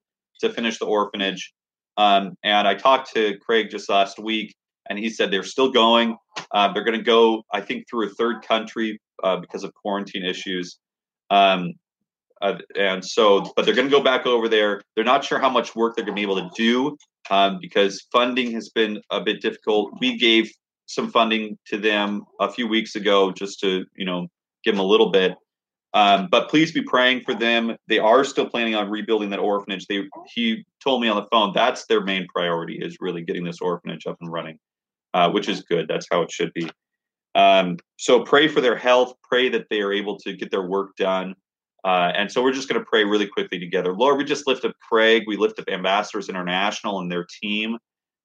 to 0.42 0.50
finish 0.50 0.80
the 0.80 0.86
orphanage. 0.86 1.54
Um, 1.98 2.36
and 2.44 2.68
I 2.68 2.76
talked 2.76 3.14
to 3.14 3.38
Craig 3.40 3.70
just 3.70 3.90
last 3.90 4.20
week, 4.20 4.56
and 4.90 4.98
he 4.98 5.10
said 5.10 5.32
they're 5.32 5.44
still 5.44 5.72
going. 5.72 6.18
Uh, 6.52 6.72
they're 6.74 6.84
going 6.84 6.98
to 6.98 7.04
go, 7.04 7.44
I 7.54 7.62
think, 7.62 7.86
through 7.90 8.08
a 8.08 8.10
third 8.10 8.46
country 8.46 9.00
uh, 9.24 9.38
because 9.38 9.64
of 9.64 9.74
quarantine 9.74 10.26
issues. 10.26 10.80
Um, 11.30 11.74
uh, 12.42 12.58
and 12.78 13.04
so, 13.04 13.52
but 13.56 13.66
they're 13.66 13.76
going 13.76 13.88
to 13.88 13.96
go 13.96 14.04
back 14.04 14.26
over 14.26 14.50
there. 14.50 14.82
They're 14.96 15.06
not 15.06 15.24
sure 15.24 15.40
how 15.40 15.50
much 15.50 15.76
work 15.76 15.96
they're 15.96 16.04
going 16.04 16.16
to 16.16 16.20
be 16.20 16.30
able 16.30 16.42
to 16.42 16.50
do 16.56 16.98
um, 17.30 17.58
because 17.62 18.06
funding 18.12 18.52
has 18.52 18.70
been 18.70 19.02
a 19.12 19.22
bit 19.22 19.42
difficult. 19.42 19.94
We 20.02 20.18
gave 20.18 20.52
some 20.86 21.10
funding 21.10 21.58
to 21.68 21.78
them 21.78 22.24
a 22.42 22.52
few 22.52 22.68
weeks 22.68 22.96
ago 22.96 23.32
just 23.32 23.62
to, 23.62 23.86
you 23.96 24.06
know, 24.06 24.28
give 24.66 24.76
them 24.76 24.82
a 24.84 24.88
little 24.88 25.10
bit. 25.10 25.36
Um, 25.94 26.28
but 26.32 26.50
please 26.50 26.72
be 26.72 26.82
praying 26.82 27.22
for 27.22 27.36
them. 27.36 27.76
They 27.88 28.00
are 28.00 28.24
still 28.24 28.50
planning 28.50 28.74
on 28.74 28.90
rebuilding 28.90 29.30
that 29.30 29.40
orphanage. 29.40 29.86
They 29.86 30.04
he 30.34 30.66
told 30.84 31.02
me 31.02 31.08
on 31.08 31.16
the 31.16 31.28
phone 31.32 31.52
that's 31.54 31.86
their 31.86 32.02
main 32.02 32.28
priority 32.34 32.80
is 32.82 32.98
really 33.00 33.24
getting 33.24 33.44
this 33.44 33.62
orphanage 33.62 34.08
up 34.08 34.18
and 34.20 34.32
running, 34.32 34.58
uh, 35.14 35.30
which 35.30 35.48
is 35.48 35.62
good. 35.62 35.88
That's 35.88 36.08
how 36.12 36.24
it 36.24 36.32
should 36.32 36.52
be. 36.54 36.70
Um, 37.36 37.78
so 37.98 38.24
pray 38.24 38.48
for 38.48 38.62
their 38.62 38.76
health. 38.76 39.14
Pray 39.24 39.50
that 39.50 39.68
they 39.70 39.82
are 39.82 39.94
able 39.94 40.18
to 40.20 40.34
get 40.34 40.52
their 40.52 40.68
work 40.68 40.96
done. 40.98 41.36
Uh, 41.84 42.12
and 42.16 42.32
so 42.32 42.42
we're 42.42 42.54
just 42.54 42.70
going 42.70 42.80
to 42.80 42.86
pray 42.86 43.04
really 43.04 43.28
quickly 43.28 43.60
together. 43.60 43.94
Lord, 43.94 44.18
we 44.18 44.24
just 44.24 44.48
lift 44.48 44.64
up 44.66 44.74
Craig. 44.80 45.24
We 45.28 45.36
lift 45.36 45.60
up 45.60 45.66
Ambassadors 45.70 46.30
International 46.30 47.00
and 47.00 47.12
their 47.12 47.26
team. 47.42 47.78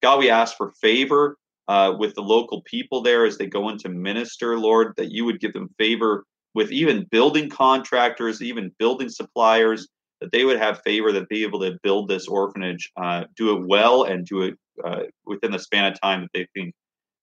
God, 0.02 0.20
we 0.20 0.30
ask 0.30 0.56
for 0.56 0.70
favor 0.80 1.36
uh, 1.66 1.94
with 1.98 2.14
the 2.14 2.22
local 2.22 2.62
people 2.62 3.02
there 3.02 3.26
as 3.26 3.36
they 3.36 3.46
go 3.46 3.68
into 3.68 3.88
minister, 3.88 4.58
Lord, 4.58 4.94
that 4.96 5.10
you 5.10 5.24
would 5.24 5.40
give 5.40 5.52
them 5.52 5.68
favor 5.76 6.24
with 6.54 6.70
even 6.72 7.06
building 7.10 7.48
contractors, 7.48 8.42
even 8.42 8.72
building 8.78 9.08
suppliers. 9.08 9.88
that 10.20 10.32
they 10.32 10.44
would 10.44 10.58
have 10.58 10.82
favor, 10.82 11.12
that 11.12 11.28
be 11.28 11.44
able 11.44 11.60
to 11.60 11.78
build 11.84 12.08
this 12.08 12.26
orphanage, 12.26 12.90
uh, 13.00 13.22
do 13.36 13.56
it 13.56 13.64
well, 13.68 14.02
and 14.02 14.26
do 14.26 14.42
it 14.42 14.54
uh, 14.84 15.02
within 15.24 15.52
the 15.52 15.58
span 15.60 15.92
of 15.92 16.00
time 16.00 16.22
that 16.22 16.30
they 16.34 16.46
think 16.54 16.74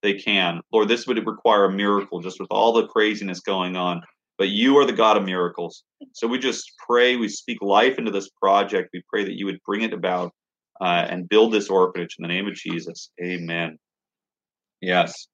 they 0.02 0.14
can. 0.14 0.62
Lord, 0.72 0.88
this 0.88 1.06
would 1.06 1.26
require 1.26 1.64
a 1.66 1.72
miracle 1.72 2.20
just 2.20 2.40
with 2.40 2.48
all 2.50 2.72
the 2.72 2.86
craziness 2.86 3.40
going 3.40 3.76
on. 3.76 4.00
But 4.38 4.48
you 4.48 4.78
are 4.78 4.86
the 4.86 4.92
God 4.92 5.16
of 5.16 5.24
miracles. 5.24 5.82
So 6.12 6.26
we 6.26 6.38
just 6.38 6.72
pray, 6.86 7.16
we 7.16 7.28
speak 7.28 7.62
life 7.62 7.98
into 7.98 8.10
this 8.10 8.28
project. 8.30 8.90
We 8.92 9.02
pray 9.08 9.24
that 9.24 9.38
you 9.38 9.46
would 9.46 9.60
bring 9.64 9.82
it 9.82 9.94
about 9.94 10.32
uh, 10.80 11.06
and 11.08 11.28
build 11.28 11.52
this 11.52 11.68
orphanage 11.68 12.16
in 12.18 12.22
the 12.22 12.28
name 12.28 12.46
of 12.46 12.54
Jesus. 12.54 13.10
Amen. 13.22 13.78
Yes. 14.80 15.26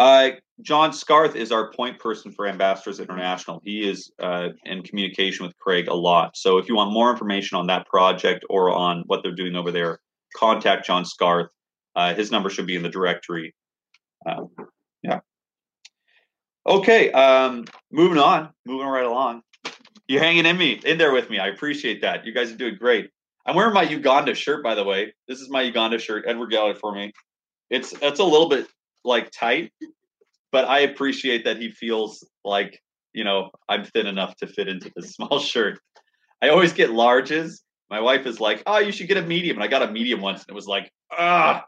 Uh, 0.00 0.30
John 0.62 0.94
Scarth 0.94 1.36
is 1.36 1.52
our 1.52 1.70
point 1.72 1.98
person 1.98 2.32
for 2.32 2.46
Ambassadors 2.46 3.00
International. 3.00 3.60
He 3.62 3.86
is 3.86 4.10
uh, 4.18 4.48
in 4.64 4.82
communication 4.82 5.44
with 5.44 5.54
Craig 5.58 5.88
a 5.88 5.94
lot. 5.94 6.38
So 6.38 6.56
if 6.56 6.70
you 6.70 6.74
want 6.74 6.90
more 6.90 7.10
information 7.10 7.58
on 7.58 7.66
that 7.66 7.86
project 7.86 8.42
or 8.48 8.70
on 8.70 9.02
what 9.08 9.22
they're 9.22 9.34
doing 9.34 9.56
over 9.56 9.70
there, 9.70 10.00
contact 10.34 10.86
John 10.86 11.04
Scarth. 11.04 11.50
Uh, 11.94 12.14
his 12.14 12.30
number 12.30 12.48
should 12.48 12.66
be 12.66 12.76
in 12.76 12.82
the 12.82 12.88
directory. 12.88 13.54
Uh, 14.24 14.44
yeah. 15.02 15.20
Okay. 16.66 17.12
Um, 17.12 17.66
moving 17.92 18.16
on. 18.16 18.48
Moving 18.64 18.86
right 18.86 19.04
along. 19.04 19.42
You're 20.08 20.22
hanging 20.22 20.46
in 20.46 20.56
me 20.56 20.80
in 20.82 20.96
there 20.96 21.12
with 21.12 21.28
me. 21.28 21.38
I 21.38 21.48
appreciate 21.48 22.00
that. 22.00 22.24
You 22.24 22.32
guys 22.32 22.50
are 22.50 22.56
doing 22.56 22.76
great. 22.76 23.10
I'm 23.44 23.54
wearing 23.54 23.74
my 23.74 23.82
Uganda 23.82 24.34
shirt, 24.34 24.64
by 24.64 24.74
the 24.74 24.84
way. 24.84 25.12
This 25.28 25.42
is 25.42 25.50
my 25.50 25.60
Uganda 25.60 25.98
shirt. 25.98 26.24
Edward 26.26 26.50
got 26.50 26.70
it 26.70 26.78
for 26.78 26.94
me. 26.94 27.12
It's 27.68 27.92
it's 28.00 28.20
a 28.20 28.24
little 28.24 28.48
bit 28.48 28.66
like 29.04 29.30
tight, 29.30 29.72
but 30.52 30.64
I 30.66 30.80
appreciate 30.80 31.44
that 31.44 31.58
he 31.58 31.70
feels 31.70 32.26
like 32.44 32.80
you 33.12 33.24
know 33.24 33.50
I'm 33.68 33.84
thin 33.84 34.06
enough 34.06 34.36
to 34.36 34.46
fit 34.46 34.68
into 34.68 34.90
this 34.96 35.10
small 35.14 35.38
shirt. 35.38 35.78
I 36.42 36.48
always 36.48 36.72
get 36.72 36.90
larges. 36.90 37.60
My 37.90 38.00
wife 38.00 38.26
is 38.26 38.40
like, 38.40 38.62
"Oh, 38.66 38.78
you 38.78 38.92
should 38.92 39.08
get 39.08 39.16
a 39.16 39.22
medium," 39.22 39.56
and 39.56 39.64
I 39.64 39.68
got 39.68 39.82
a 39.82 39.90
medium 39.90 40.20
once, 40.20 40.40
and 40.40 40.50
it 40.50 40.54
was 40.54 40.66
like, 40.66 40.90
ah, 41.12 41.64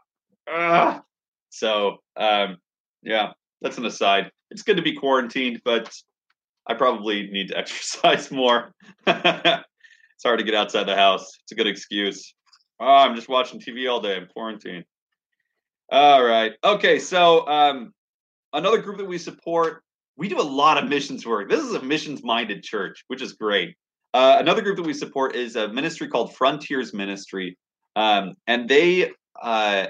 ah. 0.49 1.01
So, 1.49 1.97
um, 2.17 2.57
yeah, 3.03 3.33
that's 3.61 3.77
an 3.77 3.85
aside. 3.85 4.31
It's 4.49 4.63
good 4.63 4.77
to 4.77 4.83
be 4.83 4.95
quarantined, 4.95 5.61
but 5.63 5.93
I 6.67 6.73
probably 6.73 7.27
need 7.27 7.49
to 7.49 7.57
exercise 7.57 8.31
more. 8.31 8.73
it's 9.07 10.23
hard 10.23 10.39
to 10.39 10.45
get 10.45 10.55
outside 10.55 10.85
the 10.85 10.95
house. 10.95 11.29
It's 11.43 11.51
a 11.51 11.55
good 11.55 11.67
excuse. 11.67 12.33
Oh, 12.79 12.85
I'm 12.85 13.15
just 13.15 13.29
watching 13.29 13.59
TV 13.59 13.89
all 13.89 14.01
day. 14.01 14.15
I'm 14.15 14.27
quarantined. 14.27 14.85
All 15.93 16.23
right. 16.23 16.53
Okay. 16.63 16.97
So 16.97 17.47
um, 17.47 17.93
another 18.51 18.79
group 18.79 18.97
that 18.97 19.05
we 19.05 19.19
support, 19.19 19.83
we 20.17 20.27
do 20.27 20.41
a 20.41 20.41
lot 20.41 20.83
of 20.83 20.89
missions 20.89 21.23
work. 21.23 21.51
This 21.51 21.63
is 21.63 21.75
a 21.75 21.83
missions-minded 21.83 22.63
church, 22.63 23.03
which 23.09 23.21
is 23.21 23.33
great. 23.33 23.75
Uh, 24.11 24.37
another 24.39 24.63
group 24.63 24.77
that 24.77 24.87
we 24.87 24.93
support 24.95 25.35
is 25.35 25.55
a 25.55 25.67
ministry 25.67 26.07
called 26.07 26.35
Frontiers 26.35 26.95
Ministry, 26.95 27.59
um, 27.95 28.33
and 28.47 28.67
they 28.67 29.11
uh, 29.43 29.85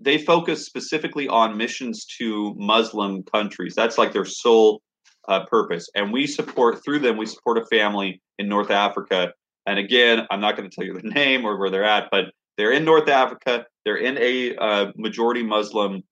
they 0.00 0.16
focus 0.16 0.64
specifically 0.64 1.26
on 1.26 1.56
missions 1.56 2.04
to 2.18 2.54
Muslim 2.56 3.24
countries. 3.24 3.74
That's 3.74 3.98
like 3.98 4.12
their 4.12 4.24
sole 4.24 4.80
uh, 5.26 5.44
purpose. 5.46 5.88
And 5.96 6.12
we 6.12 6.28
support 6.28 6.84
through 6.84 7.00
them. 7.00 7.16
We 7.16 7.26
support 7.26 7.58
a 7.58 7.66
family 7.66 8.22
in 8.38 8.48
North 8.48 8.70
Africa. 8.70 9.32
And 9.66 9.80
again, 9.80 10.24
I'm 10.30 10.40
not 10.40 10.56
going 10.56 10.70
to 10.70 10.74
tell 10.74 10.84
you 10.84 10.94
the 10.94 11.08
name 11.14 11.44
or 11.44 11.58
where 11.58 11.70
they're 11.70 11.84
at, 11.84 12.10
but 12.12 12.26
they're 12.62 12.70
in 12.70 12.84
North 12.84 13.08
Africa. 13.08 13.66
They're 13.84 13.96
in 13.96 14.16
a 14.18 14.54
uh, 14.54 14.92
majority 14.94 15.42
Muslim 15.42 16.04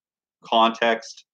context, 0.44 1.24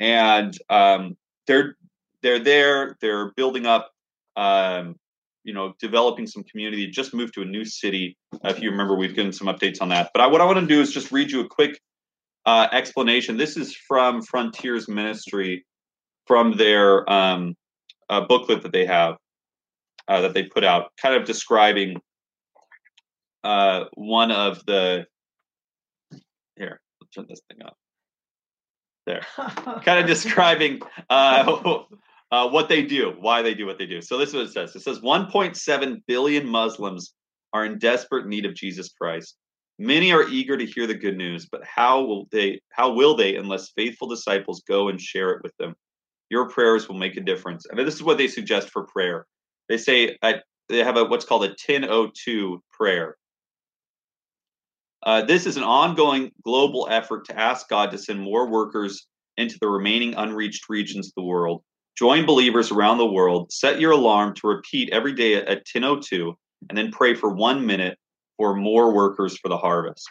and 0.00 0.56
um, 0.70 1.18
they're 1.46 1.76
they're 2.22 2.38
there. 2.38 2.96
They're 3.02 3.32
building 3.32 3.66
up, 3.66 3.90
um, 4.36 4.96
you 5.42 5.52
know, 5.52 5.74
developing 5.78 6.26
some 6.26 6.44
community. 6.44 6.86
Just 6.86 7.12
moved 7.12 7.34
to 7.34 7.42
a 7.42 7.44
new 7.44 7.66
city. 7.66 8.16
If 8.42 8.58
you 8.60 8.70
remember, 8.70 8.94
we've 8.94 9.14
given 9.14 9.34
some 9.34 9.48
updates 9.48 9.82
on 9.82 9.90
that. 9.90 10.12
But 10.14 10.22
I, 10.22 10.28
what 10.28 10.40
I 10.40 10.46
want 10.46 10.60
to 10.60 10.66
do 10.66 10.80
is 10.80 10.90
just 10.90 11.12
read 11.12 11.30
you 11.30 11.40
a 11.40 11.46
quick 11.46 11.78
uh, 12.46 12.68
explanation. 12.72 13.36
This 13.36 13.58
is 13.58 13.76
from 13.76 14.22
Frontiers 14.22 14.88
Ministry, 14.88 15.66
from 16.26 16.56
their 16.56 17.06
um, 17.12 17.54
uh, 18.08 18.22
booklet 18.22 18.62
that 18.62 18.72
they 18.72 18.86
have 18.86 19.16
uh, 20.08 20.22
that 20.22 20.32
they 20.32 20.44
put 20.44 20.64
out, 20.64 20.90
kind 20.96 21.14
of 21.14 21.26
describing 21.26 22.00
uh, 23.44 23.84
one 23.94 24.32
of 24.32 24.64
the 24.66 25.06
here. 26.56 26.80
Let's 27.00 27.14
turn 27.14 27.26
this 27.28 27.42
thing 27.50 27.64
up. 27.64 27.76
There, 29.06 29.20
kind 29.84 30.00
of 30.00 30.06
describing 30.06 30.80
uh, 31.10 31.82
uh, 32.32 32.48
what 32.48 32.68
they 32.68 32.82
do, 32.82 33.14
why 33.20 33.42
they 33.42 33.54
do 33.54 33.66
what 33.66 33.78
they 33.78 33.86
do. 33.86 34.00
So 34.00 34.16
this 34.16 34.30
is 34.30 34.34
what 34.34 34.44
it 34.44 34.52
says. 34.52 34.74
It 34.74 34.82
says 34.82 35.00
1.7 35.00 36.02
billion 36.06 36.48
Muslims 36.48 37.14
are 37.52 37.66
in 37.66 37.78
desperate 37.78 38.26
need 38.26 38.46
of 38.46 38.54
Jesus 38.54 38.88
Christ. 38.98 39.36
Many 39.78 40.12
are 40.12 40.28
eager 40.28 40.56
to 40.56 40.64
hear 40.64 40.86
the 40.86 40.94
good 40.94 41.16
news, 41.16 41.46
but 41.50 41.62
how 41.64 42.02
will 42.02 42.28
they? 42.32 42.60
How 42.70 42.92
will 42.92 43.16
they 43.16 43.36
unless 43.36 43.72
faithful 43.76 44.08
disciples 44.08 44.62
go 44.66 44.88
and 44.88 45.00
share 45.00 45.32
it 45.32 45.42
with 45.42 45.52
them? 45.58 45.74
Your 46.30 46.48
prayers 46.48 46.88
will 46.88 46.96
make 46.96 47.16
a 47.16 47.20
difference. 47.20 47.66
Mean, 47.72 47.84
this 47.84 47.94
is 47.94 48.02
what 48.02 48.16
they 48.16 48.28
suggest 48.28 48.70
for 48.70 48.84
prayer. 48.84 49.26
They 49.68 49.76
say 49.76 50.16
at, 50.22 50.44
they 50.68 50.78
have 50.78 50.96
a 50.96 51.04
what's 51.04 51.24
called 51.24 51.44
a 51.44 51.48
1002 51.48 52.62
prayer. 52.72 53.16
Uh, 55.04 55.22
this 55.22 55.46
is 55.46 55.56
an 55.56 55.62
ongoing 55.62 56.32
global 56.42 56.88
effort 56.90 57.26
to 57.26 57.38
ask 57.38 57.68
God 57.68 57.90
to 57.90 57.98
send 57.98 58.20
more 58.20 58.48
workers 58.48 59.06
into 59.36 59.58
the 59.60 59.68
remaining 59.68 60.14
unreached 60.14 60.68
regions 60.68 61.08
of 61.08 61.14
the 61.16 61.22
world. 61.22 61.62
Join 61.96 62.24
believers 62.26 62.72
around 62.72 62.98
the 62.98 63.06
world. 63.06 63.52
Set 63.52 63.80
your 63.80 63.92
alarm 63.92 64.34
to 64.36 64.48
repeat 64.48 64.90
every 64.92 65.12
day 65.12 65.34
at 65.34 65.62
1002 65.72 66.34
and 66.68 66.78
then 66.78 66.90
pray 66.90 67.14
for 67.14 67.34
one 67.34 67.66
minute 67.66 67.98
for 68.36 68.56
more 68.56 68.94
workers 68.94 69.38
for 69.38 69.48
the 69.48 69.58
harvest. 69.58 70.08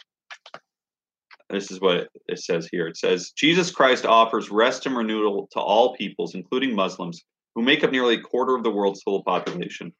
This 1.50 1.70
is 1.70 1.80
what 1.80 2.08
it 2.28 2.38
says 2.38 2.68
here. 2.70 2.86
It 2.86 2.96
says 2.96 3.32
Jesus 3.36 3.70
Christ 3.70 4.06
offers 4.06 4.50
rest 4.50 4.86
and 4.86 4.96
renewal 4.96 5.48
to 5.52 5.60
all 5.60 5.94
peoples, 5.96 6.34
including 6.34 6.74
Muslims, 6.74 7.22
who 7.54 7.62
make 7.62 7.84
up 7.84 7.90
nearly 7.92 8.14
a 8.14 8.20
quarter 8.20 8.54
of 8.54 8.62
the 8.62 8.70
world's 8.70 9.02
total 9.04 9.22
population. 9.22 9.92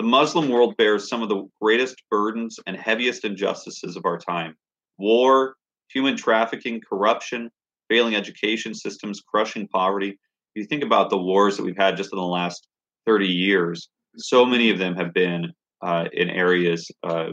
The 0.00 0.06
Muslim 0.06 0.48
world 0.48 0.78
bears 0.78 1.10
some 1.10 1.22
of 1.22 1.28
the 1.28 1.46
greatest 1.60 2.02
burdens 2.10 2.58
and 2.66 2.74
heaviest 2.74 3.26
injustices 3.26 3.96
of 3.96 4.06
our 4.06 4.16
time 4.16 4.56
war, 4.96 5.56
human 5.92 6.16
trafficking, 6.16 6.80
corruption, 6.80 7.50
failing 7.90 8.14
education 8.16 8.72
systems, 8.72 9.20
crushing 9.20 9.68
poverty. 9.68 10.08
If 10.08 10.62
you 10.62 10.64
think 10.64 10.84
about 10.84 11.10
the 11.10 11.18
wars 11.18 11.58
that 11.58 11.64
we've 11.64 11.76
had 11.76 11.98
just 11.98 12.14
in 12.14 12.18
the 12.18 12.24
last 12.24 12.66
30 13.04 13.26
years, 13.26 13.90
so 14.16 14.46
many 14.46 14.70
of 14.70 14.78
them 14.78 14.96
have 14.96 15.12
been 15.12 15.52
uh, 15.82 16.06
in 16.14 16.30
areas 16.30 16.90
uh, 17.02 17.32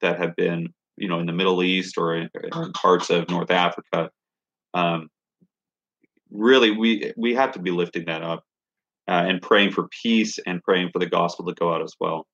that 0.00 0.18
have 0.18 0.34
been, 0.36 0.72
you 0.96 1.06
know, 1.06 1.18
in 1.18 1.26
the 1.26 1.34
Middle 1.34 1.62
East 1.62 1.98
or 1.98 2.16
in, 2.16 2.30
in 2.42 2.72
parts 2.72 3.10
of 3.10 3.28
North 3.28 3.50
Africa. 3.50 4.08
Um, 4.72 5.10
really, 6.30 6.70
we 6.70 7.12
we 7.18 7.34
have 7.34 7.52
to 7.52 7.58
be 7.58 7.70
lifting 7.70 8.06
that 8.06 8.22
up 8.22 8.42
uh, 9.10 9.24
and 9.26 9.42
praying 9.42 9.72
for 9.72 9.88
peace 10.02 10.38
and 10.46 10.62
praying 10.62 10.90
for 10.92 11.00
the 11.00 11.06
gospel 11.06 11.44
to 11.44 11.54
go 11.54 11.74
out 11.74 11.82
as 11.82 11.94
well. 11.98 12.26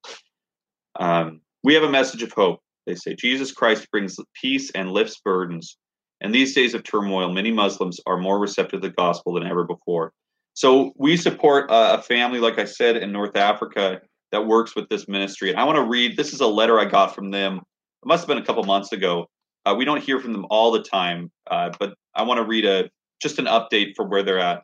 Um, 1.01 1.41
we 1.65 1.73
have 1.75 1.83
a 1.83 1.91
message 1.91 2.23
of 2.23 2.33
hope. 2.33 2.61
They 2.87 2.95
say 2.95 3.15
Jesus 3.15 3.51
Christ 3.51 3.91
brings 3.91 4.17
peace 4.41 4.71
and 4.73 4.93
lifts 4.93 5.19
burdens. 5.25 5.79
In 6.21 6.33
these 6.33 6.55
days 6.55 6.75
of 6.75 6.85
turmoil, 6.85 7.33
many 7.33 7.51
Muslims 7.51 7.99
are 8.07 8.19
more 8.19 8.39
receptive 8.39 8.83
to 8.83 8.89
the 8.89 8.95
gospel 8.95 9.33
than 9.35 9.47
ever 9.47 9.65
before. 9.65 10.13
So 10.55 10.93
we 10.97 11.17
support 11.17 11.67
a 11.71 12.01
family, 12.03 12.41
like 12.41 12.59
I 12.59 12.65
said, 12.65 12.97
in 12.97 13.11
North 13.11 13.37
Africa 13.37 14.01
that 14.33 14.47
works 14.47 14.77
with 14.77 14.89
this 14.89 15.09
ministry. 15.09 15.51
And 15.51 15.59
I 15.59 15.65
want 15.65 15.77
to 15.77 15.85
read 15.85 16.17
this 16.17 16.33
is 16.33 16.41
a 16.41 16.47
letter 16.47 16.79
I 16.79 16.85
got 16.85 17.15
from 17.15 17.31
them. 17.31 17.57
It 17.57 18.07
must 18.07 18.23
have 18.23 18.29
been 18.29 18.43
a 18.43 18.47
couple 18.47 18.63
months 18.65 18.93
ago. 18.93 19.27
Uh, 19.65 19.75
we 19.77 19.85
don't 19.85 20.03
hear 20.03 20.21
from 20.21 20.33
them 20.33 20.47
all 20.51 20.73
the 20.73 20.83
time, 20.83 21.31
uh, 21.51 21.71
but 21.79 21.95
I 22.15 22.23
want 22.23 22.39
to 22.39 22.45
read 22.45 22.65
a 22.65 22.89
just 23.21 23.39
an 23.39 23.47
update 23.47 23.93
for 23.97 24.07
where 24.07 24.23
they're 24.23 24.39
at. 24.39 24.63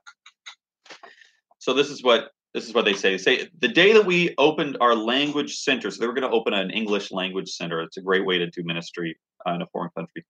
So 1.62 1.72
this 1.72 1.90
is 1.90 2.02
what 2.02 2.32
this 2.54 2.66
is 2.66 2.74
what 2.74 2.84
they 2.84 2.92
say. 2.92 3.12
They 3.12 3.18
say 3.18 3.48
the 3.60 3.68
day 3.68 3.92
that 3.92 4.04
we 4.04 4.34
opened 4.36 4.76
our 4.80 4.96
language 4.96 5.58
center, 5.58 5.92
so 5.92 6.00
they 6.00 6.08
were 6.08 6.12
going 6.12 6.28
to 6.28 6.36
open 6.36 6.52
an 6.52 6.70
English 6.70 7.12
language 7.12 7.50
center. 7.50 7.80
It's 7.82 7.98
a 7.98 8.02
great 8.02 8.26
way 8.26 8.36
to 8.36 8.50
do 8.50 8.64
ministry 8.64 9.16
uh, 9.46 9.52
in 9.52 9.62
a 9.62 9.66
foreign 9.68 9.90
country. 9.96 10.24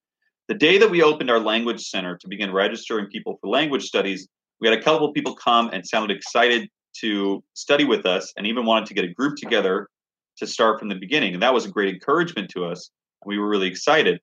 The 0.48 0.54
day 0.54 0.76
that 0.76 0.90
we 0.90 1.02
opened 1.02 1.30
our 1.30 1.40
language 1.40 1.88
center 1.88 2.18
to 2.18 2.28
begin 2.28 2.52
registering 2.52 3.06
people 3.06 3.38
for 3.40 3.48
language 3.48 3.84
studies, 3.84 4.28
we 4.60 4.68
had 4.68 4.78
a 4.78 4.82
couple 4.82 5.08
of 5.08 5.14
people 5.14 5.34
come 5.34 5.70
and 5.72 5.86
sounded 5.86 6.14
excited 6.14 6.68
to 6.98 7.42
study 7.54 7.84
with 7.84 8.04
us 8.04 8.34
and 8.36 8.46
even 8.46 8.66
wanted 8.66 8.84
to 8.88 8.94
get 8.94 9.06
a 9.06 9.14
group 9.14 9.36
together 9.36 9.88
to 10.36 10.46
start 10.46 10.78
from 10.78 10.90
the 10.90 10.96
beginning. 10.96 11.32
And 11.32 11.42
that 11.42 11.54
was 11.54 11.64
a 11.64 11.70
great 11.70 11.94
encouragement 11.94 12.50
to 12.50 12.66
us. 12.66 12.90
We 13.24 13.38
were 13.38 13.48
really 13.48 13.68
excited. 13.68 14.20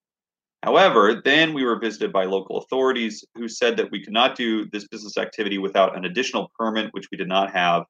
However, 0.63 1.21
then 1.23 1.53
we 1.53 1.63
were 1.63 1.79
visited 1.79 2.11
by 2.11 2.25
local 2.25 2.57
authorities 2.57 3.23
who 3.35 3.47
said 3.47 3.77
that 3.77 3.91
we 3.91 4.03
could 4.03 4.13
not 4.13 4.35
do 4.35 4.65
this 4.71 4.87
business 4.87 5.17
activity 5.17 5.57
without 5.57 5.95
an 5.97 6.05
additional 6.05 6.51
permit, 6.59 6.89
which 6.91 7.07
we 7.11 7.17
did 7.17 7.29
not 7.29 7.51
have. 7.51 7.85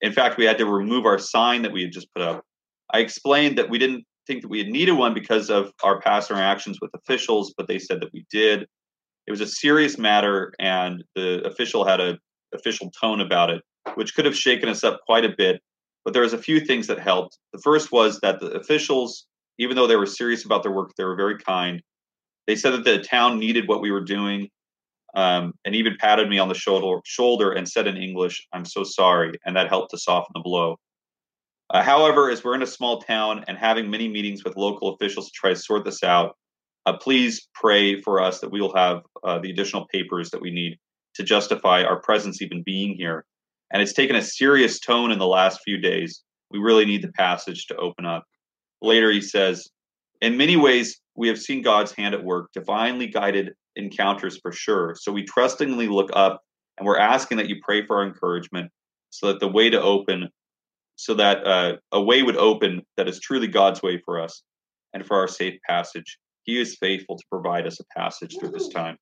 In 0.00 0.12
fact, 0.12 0.38
we 0.38 0.46
had 0.46 0.58
to 0.58 0.66
remove 0.66 1.04
our 1.04 1.18
sign 1.18 1.62
that 1.62 1.72
we 1.72 1.82
had 1.82 1.92
just 1.92 2.12
put 2.14 2.22
up. 2.22 2.42
I 2.92 3.00
explained 3.00 3.58
that 3.58 3.68
we 3.68 3.78
didn't 3.78 4.04
think 4.26 4.42
that 4.42 4.48
we 4.48 4.58
had 4.58 4.68
needed 4.68 4.92
one 4.92 5.14
because 5.14 5.50
of 5.50 5.72
our 5.82 6.00
past 6.00 6.30
interactions 6.30 6.78
with 6.80 6.90
officials, 6.94 7.54
but 7.56 7.68
they 7.68 7.78
said 7.78 8.00
that 8.00 8.12
we 8.12 8.24
did. 8.30 8.66
It 9.26 9.30
was 9.30 9.40
a 9.40 9.46
serious 9.46 9.98
matter, 9.98 10.52
and 10.58 11.04
the 11.14 11.46
official 11.46 11.84
had 11.84 12.00
a 12.00 12.18
official 12.54 12.90
tone 12.90 13.20
about 13.20 13.50
it, 13.50 13.62
which 13.94 14.14
could 14.14 14.24
have 14.24 14.36
shaken 14.36 14.68
us 14.68 14.82
up 14.84 15.00
quite 15.06 15.24
a 15.24 15.34
bit. 15.36 15.60
but 16.04 16.12
there 16.12 16.22
was 16.22 16.32
a 16.32 16.38
few 16.38 16.60
things 16.60 16.86
that 16.88 16.98
helped. 16.98 17.38
The 17.52 17.60
first 17.60 17.92
was 17.92 18.18
that 18.20 18.40
the 18.40 18.50
officials, 18.52 19.26
even 19.58 19.76
though 19.76 19.86
they 19.86 19.96
were 19.96 20.06
serious 20.06 20.44
about 20.44 20.62
their 20.62 20.72
work, 20.72 20.92
they 20.96 21.04
were 21.04 21.16
very 21.16 21.38
kind. 21.38 21.82
They 22.46 22.56
said 22.56 22.72
that 22.72 22.84
the 22.84 22.98
town 22.98 23.38
needed 23.38 23.68
what 23.68 23.80
we 23.80 23.90
were 23.90 24.04
doing, 24.04 24.48
um, 25.14 25.52
and 25.64 25.74
even 25.74 25.96
patted 25.98 26.28
me 26.28 26.38
on 26.38 26.48
the 26.48 26.54
shoulder, 26.54 27.00
shoulder 27.04 27.52
and 27.52 27.68
said 27.68 27.86
in 27.86 27.96
English, 27.96 28.46
"I'm 28.52 28.64
so 28.64 28.84
sorry," 28.84 29.38
and 29.44 29.56
that 29.56 29.68
helped 29.68 29.90
to 29.90 29.98
soften 29.98 30.32
the 30.34 30.40
blow. 30.40 30.78
Uh, 31.70 31.82
however, 31.82 32.30
as 32.30 32.44
we're 32.44 32.54
in 32.54 32.62
a 32.62 32.66
small 32.66 33.00
town 33.00 33.44
and 33.48 33.56
having 33.56 33.90
many 33.90 34.08
meetings 34.08 34.44
with 34.44 34.56
local 34.56 34.94
officials 34.94 35.26
to 35.26 35.32
try 35.32 35.50
to 35.50 35.56
sort 35.56 35.84
this 35.84 36.02
out, 36.02 36.36
uh, 36.84 36.96
please 36.96 37.48
pray 37.54 38.00
for 38.02 38.20
us 38.20 38.40
that 38.40 38.50
we 38.50 38.60
will 38.60 38.74
have 38.74 39.02
uh, 39.24 39.38
the 39.38 39.50
additional 39.50 39.86
papers 39.86 40.30
that 40.30 40.40
we 40.40 40.50
need 40.50 40.78
to 41.14 41.22
justify 41.22 41.82
our 41.82 42.00
presence 42.00 42.42
even 42.42 42.62
being 42.62 42.94
here. 42.94 43.24
And 43.72 43.80
it's 43.80 43.94
taken 43.94 44.16
a 44.16 44.22
serious 44.22 44.80
tone 44.80 45.12
in 45.12 45.18
the 45.18 45.26
last 45.26 45.60
few 45.64 45.78
days. 45.78 46.22
We 46.50 46.58
really 46.58 46.84
need 46.84 47.02
the 47.02 47.12
passage 47.12 47.66
to 47.66 47.76
open 47.76 48.04
up. 48.04 48.24
Later, 48.82 49.10
he 49.10 49.20
says, 49.20 49.70
In 50.20 50.36
many 50.36 50.56
ways, 50.56 51.00
we 51.14 51.28
have 51.28 51.40
seen 51.40 51.62
God's 51.62 51.92
hand 51.92 52.14
at 52.14 52.24
work, 52.24 52.50
divinely 52.52 53.06
guided 53.06 53.52
encounters 53.76 54.38
for 54.38 54.52
sure. 54.52 54.96
So 54.98 55.12
we 55.12 55.24
trustingly 55.24 55.88
look 55.88 56.10
up 56.14 56.42
and 56.78 56.86
we're 56.86 56.98
asking 56.98 57.38
that 57.38 57.48
you 57.48 57.56
pray 57.62 57.86
for 57.86 57.96
our 57.96 58.06
encouragement 58.06 58.70
so 59.10 59.28
that 59.28 59.40
the 59.40 59.48
way 59.48 59.70
to 59.70 59.80
open, 59.80 60.28
so 60.96 61.14
that 61.14 61.46
uh, 61.46 61.76
a 61.92 62.02
way 62.02 62.22
would 62.22 62.36
open 62.36 62.82
that 62.96 63.08
is 63.08 63.20
truly 63.20 63.46
God's 63.46 63.82
way 63.82 64.00
for 64.04 64.20
us 64.20 64.42
and 64.92 65.06
for 65.06 65.16
our 65.16 65.28
safe 65.28 65.58
passage. 65.68 66.18
He 66.44 66.60
is 66.60 66.76
faithful 66.76 67.16
to 67.16 67.24
provide 67.30 67.66
us 67.66 67.78
a 67.78 67.84
passage 67.98 68.36
through 68.38 68.50
this 68.50 68.68
time. 68.68 68.96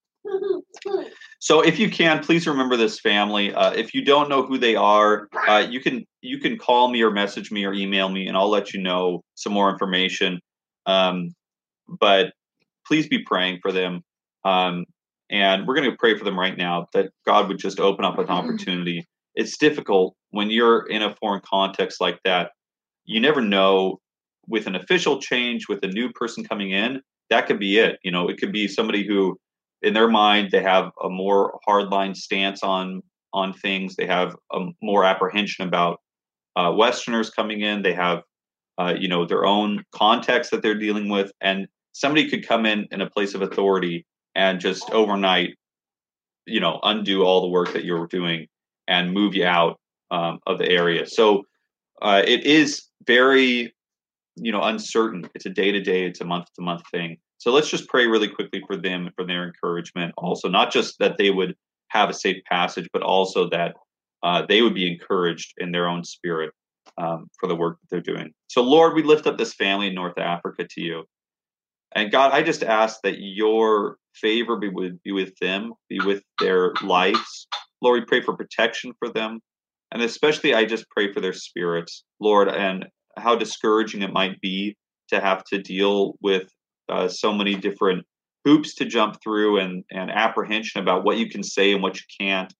So, 1.38 1.60
if 1.60 1.78
you 1.78 1.90
can, 1.90 2.22
please 2.22 2.46
remember 2.46 2.76
this 2.76 3.00
family. 3.00 3.54
Uh, 3.54 3.72
if 3.72 3.94
you 3.94 4.04
don't 4.04 4.28
know 4.28 4.42
who 4.42 4.58
they 4.58 4.76
are, 4.76 5.28
uh, 5.48 5.66
you 5.68 5.80
can 5.80 6.04
you 6.20 6.38
can 6.38 6.58
call 6.58 6.88
me 6.88 7.02
or 7.02 7.10
message 7.10 7.50
me 7.50 7.64
or 7.64 7.72
email 7.72 8.08
me, 8.08 8.26
and 8.26 8.36
I'll 8.36 8.50
let 8.50 8.72
you 8.72 8.80
know 8.80 9.22
some 9.34 9.52
more 9.52 9.70
information. 9.70 10.40
Um, 10.86 11.30
but 11.88 12.32
please 12.86 13.08
be 13.08 13.20
praying 13.24 13.60
for 13.62 13.72
them, 13.72 14.02
um, 14.44 14.84
and 15.30 15.66
we're 15.66 15.74
going 15.76 15.90
to 15.90 15.96
pray 15.96 16.16
for 16.16 16.24
them 16.24 16.38
right 16.38 16.56
now 16.56 16.86
that 16.92 17.10
God 17.26 17.48
would 17.48 17.58
just 17.58 17.80
open 17.80 18.04
up 18.04 18.18
an 18.18 18.26
opportunity. 18.26 19.06
It's 19.34 19.56
difficult 19.56 20.14
when 20.30 20.50
you're 20.50 20.86
in 20.86 21.02
a 21.02 21.14
foreign 21.16 21.42
context 21.44 22.00
like 22.00 22.18
that. 22.24 22.50
You 23.04 23.20
never 23.20 23.40
know 23.40 24.00
with 24.46 24.66
an 24.66 24.74
official 24.74 25.20
change, 25.20 25.68
with 25.68 25.82
a 25.84 25.88
new 25.88 26.10
person 26.12 26.44
coming 26.44 26.72
in, 26.72 27.00
that 27.30 27.46
could 27.46 27.58
be 27.58 27.78
it. 27.78 27.98
You 28.02 28.10
know, 28.10 28.28
it 28.28 28.38
could 28.38 28.52
be 28.52 28.68
somebody 28.68 29.06
who, 29.06 29.38
in 29.82 29.94
their 29.94 30.08
mind, 30.08 30.50
they 30.50 30.62
have 30.62 30.90
a 31.02 31.08
more 31.08 31.58
hardline 31.68 32.16
stance 32.16 32.62
on 32.62 33.02
on 33.32 33.52
things. 33.52 33.96
They 33.96 34.06
have 34.06 34.34
a 34.52 34.66
more 34.82 35.04
apprehension 35.04 35.66
about 35.66 36.00
uh, 36.56 36.72
Westerners 36.76 37.30
coming 37.30 37.60
in. 37.60 37.82
They 37.82 37.92
have, 37.92 38.22
uh, 38.78 38.94
you 38.98 39.08
know, 39.08 39.24
their 39.24 39.46
own 39.46 39.84
context 39.92 40.50
that 40.50 40.62
they're 40.62 40.78
dealing 40.78 41.08
with, 41.08 41.30
and 41.40 41.68
somebody 41.92 42.28
could 42.28 42.46
come 42.46 42.66
in 42.66 42.88
in 42.90 43.00
a 43.00 43.08
place 43.08 43.34
of 43.34 43.42
authority 43.42 44.04
and 44.34 44.60
just 44.60 44.90
overnight, 44.90 45.50
you 46.46 46.60
know, 46.60 46.80
undo 46.82 47.22
all 47.22 47.40
the 47.40 47.48
work 47.48 47.72
that 47.72 47.84
you're 47.84 48.06
doing 48.08 48.46
and 48.88 49.12
move 49.12 49.34
you 49.34 49.46
out 49.46 49.78
um, 50.10 50.40
of 50.46 50.58
the 50.58 50.68
area. 50.68 51.06
So 51.06 51.44
uh, 52.02 52.22
it 52.26 52.44
is 52.44 52.82
very 53.06 53.72
you 54.36 54.52
know 54.52 54.62
uncertain 54.62 55.28
it's 55.34 55.46
a 55.46 55.50
day 55.50 55.72
to 55.72 55.80
day 55.80 56.04
it's 56.04 56.20
a 56.20 56.24
month 56.24 56.46
to 56.54 56.62
month 56.62 56.82
thing 56.90 57.16
so 57.40 57.50
let's 57.50 57.70
just 57.70 57.88
pray 57.88 58.06
really 58.06 58.28
quickly 58.28 58.62
for 58.66 58.76
them 58.76 59.06
and 59.06 59.14
for 59.14 59.24
their 59.26 59.44
encouragement 59.44 60.12
also 60.16 60.48
not 60.48 60.70
just 60.70 60.98
that 60.98 61.16
they 61.18 61.30
would 61.30 61.56
have 61.88 62.10
a 62.10 62.14
safe 62.14 62.36
passage 62.44 62.88
but 62.92 63.02
also 63.02 63.48
that 63.48 63.74
uh, 64.22 64.44
they 64.46 64.60
would 64.60 64.74
be 64.74 64.90
encouraged 64.90 65.54
in 65.58 65.72
their 65.72 65.88
own 65.88 66.04
spirit 66.04 66.52
um, 66.98 67.28
for 67.38 67.46
the 67.46 67.56
work 67.56 67.78
that 67.80 67.88
they're 67.90 68.14
doing. 68.14 68.30
So 68.48 68.62
lord 68.62 68.94
we 68.94 69.02
lift 69.02 69.26
up 69.26 69.38
this 69.38 69.54
family 69.54 69.88
in 69.88 69.94
north 69.94 70.18
africa 70.18 70.66
to 70.70 70.80
you. 70.80 71.04
And 71.92 72.12
god 72.12 72.32
i 72.32 72.42
just 72.42 72.62
ask 72.62 73.00
that 73.02 73.18
your 73.18 73.96
favor 74.14 74.56
be 74.56 74.68
with 74.68 75.02
be 75.02 75.12
with 75.12 75.34
them 75.40 75.72
be 75.88 75.98
with 76.00 76.22
their 76.40 76.72
lives. 76.82 77.48
Lord 77.82 78.00
we 78.00 78.06
pray 78.06 78.20
for 78.20 78.36
protection 78.36 78.92
for 78.98 79.08
them. 79.08 79.40
And 79.92 80.02
especially 80.02 80.54
i 80.54 80.64
just 80.64 80.88
pray 80.90 81.12
for 81.12 81.20
their 81.20 81.32
spirits 81.32 82.04
lord 82.20 82.48
and 82.48 82.86
how 83.16 83.34
discouraging 83.34 84.02
it 84.02 84.12
might 84.12 84.40
be 84.40 84.76
to 85.08 85.20
have 85.20 85.42
to 85.44 85.60
deal 85.60 86.14
with 86.20 86.48
uh, 86.90 87.08
so 87.08 87.32
many 87.32 87.54
different 87.54 88.04
hoops 88.44 88.74
to 88.74 88.84
jump 88.84 89.20
through 89.22 89.58
and, 89.58 89.84
and 89.90 90.10
apprehension 90.10 90.80
about 90.80 91.04
what 91.04 91.18
you 91.18 91.28
can 91.28 91.42
say 91.42 91.72
and 91.72 91.82
what 91.82 91.96
you 91.96 92.02
can't. 92.20 92.52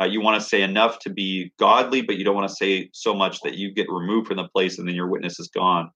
Uh, 0.00 0.04
you 0.04 0.20
want 0.20 0.40
to 0.40 0.48
say 0.48 0.62
enough 0.62 0.98
to 1.00 1.10
be 1.10 1.52
godly, 1.58 2.02
but 2.02 2.16
you 2.16 2.24
don't 2.24 2.36
want 2.36 2.48
to 2.48 2.54
say 2.54 2.88
so 2.92 3.14
much 3.14 3.40
that 3.40 3.54
you 3.54 3.72
get 3.72 3.90
removed 3.90 4.28
from 4.28 4.36
the 4.36 4.48
place 4.48 4.78
and 4.78 4.86
then 4.86 4.94
your 4.94 5.08
witness 5.08 5.40
is 5.40 5.48
gone. 5.48 5.90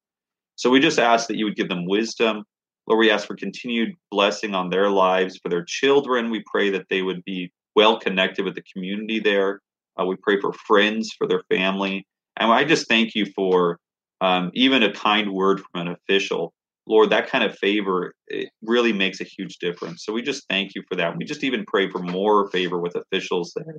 So 0.57 0.71
we 0.71 0.81
just 0.81 0.99
ask 0.99 1.29
that 1.29 1.37
you 1.37 1.45
would 1.45 1.57
give 1.57 1.69
them 1.69 1.87
wisdom. 1.87 2.45
Lord, 2.89 2.99
we 2.99 3.11
ask 3.11 3.27
for 3.27 3.37
continued 3.37 3.95
blessing 4.11 4.55
on 4.55 4.71
their 4.71 4.91
lives, 4.91 5.39
for 5.41 5.49
their 5.49 5.65
children. 5.65 6.31
We 6.31 6.43
pray 6.51 6.71
that 6.71 6.87
they 6.91 7.03
would 7.03 7.25
be 7.25 7.53
well 7.77 7.99
connected 7.99 8.45
with 8.45 8.57
the 8.57 8.65
community 8.73 9.21
there. 9.21 9.61
Uh, 9.99 10.05
we 10.05 10.17
pray 10.17 10.41
for 10.41 10.53
friends, 10.53 11.13
for 11.17 11.29
their 11.29 11.43
family. 11.49 12.07
And 12.39 12.51
I 12.51 12.65
just 12.65 12.89
thank 12.89 13.15
you 13.15 13.27
for 13.37 13.79
um, 14.21 14.51
even 14.55 14.83
a 14.83 14.93
kind 14.93 15.33
word 15.33 15.61
from 15.61 15.87
an 15.87 15.95
official. 15.95 16.53
Lord, 16.87 17.11
that 17.11 17.29
kind 17.29 17.45
of 17.45 17.57
favor 17.59 18.15
it 18.27 18.51
really 18.63 18.93
makes 18.93 19.21
a 19.21 19.25
huge 19.25 19.59
difference. 19.59 20.05
So 20.05 20.13
we 20.13 20.23
just 20.23 20.49
thank 20.49 20.75
you 20.75 20.83
for 20.89 20.97
that. 20.97 21.17
We 21.17 21.25
just 21.25 21.45
even 21.45 21.65
pray 21.67 21.89
for 21.91 22.01
more 22.01 22.51
favor 22.51 22.79
with 22.79 22.97
officials 22.97 23.53
there, 23.55 23.79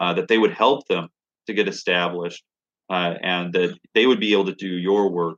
uh, 0.00 0.12
that 0.14 0.28
they 0.28 0.38
would 0.38 0.52
help 0.52 0.86
them 0.88 1.08
to 1.46 1.54
get 1.54 1.68
established 1.68 2.42
uh, 2.90 3.14
and 3.22 3.52
that 3.54 3.76
they 3.94 4.06
would 4.06 4.20
be 4.20 4.32
able 4.32 4.46
to 4.46 4.54
do 4.54 4.68
your 4.68 5.10
work 5.10 5.36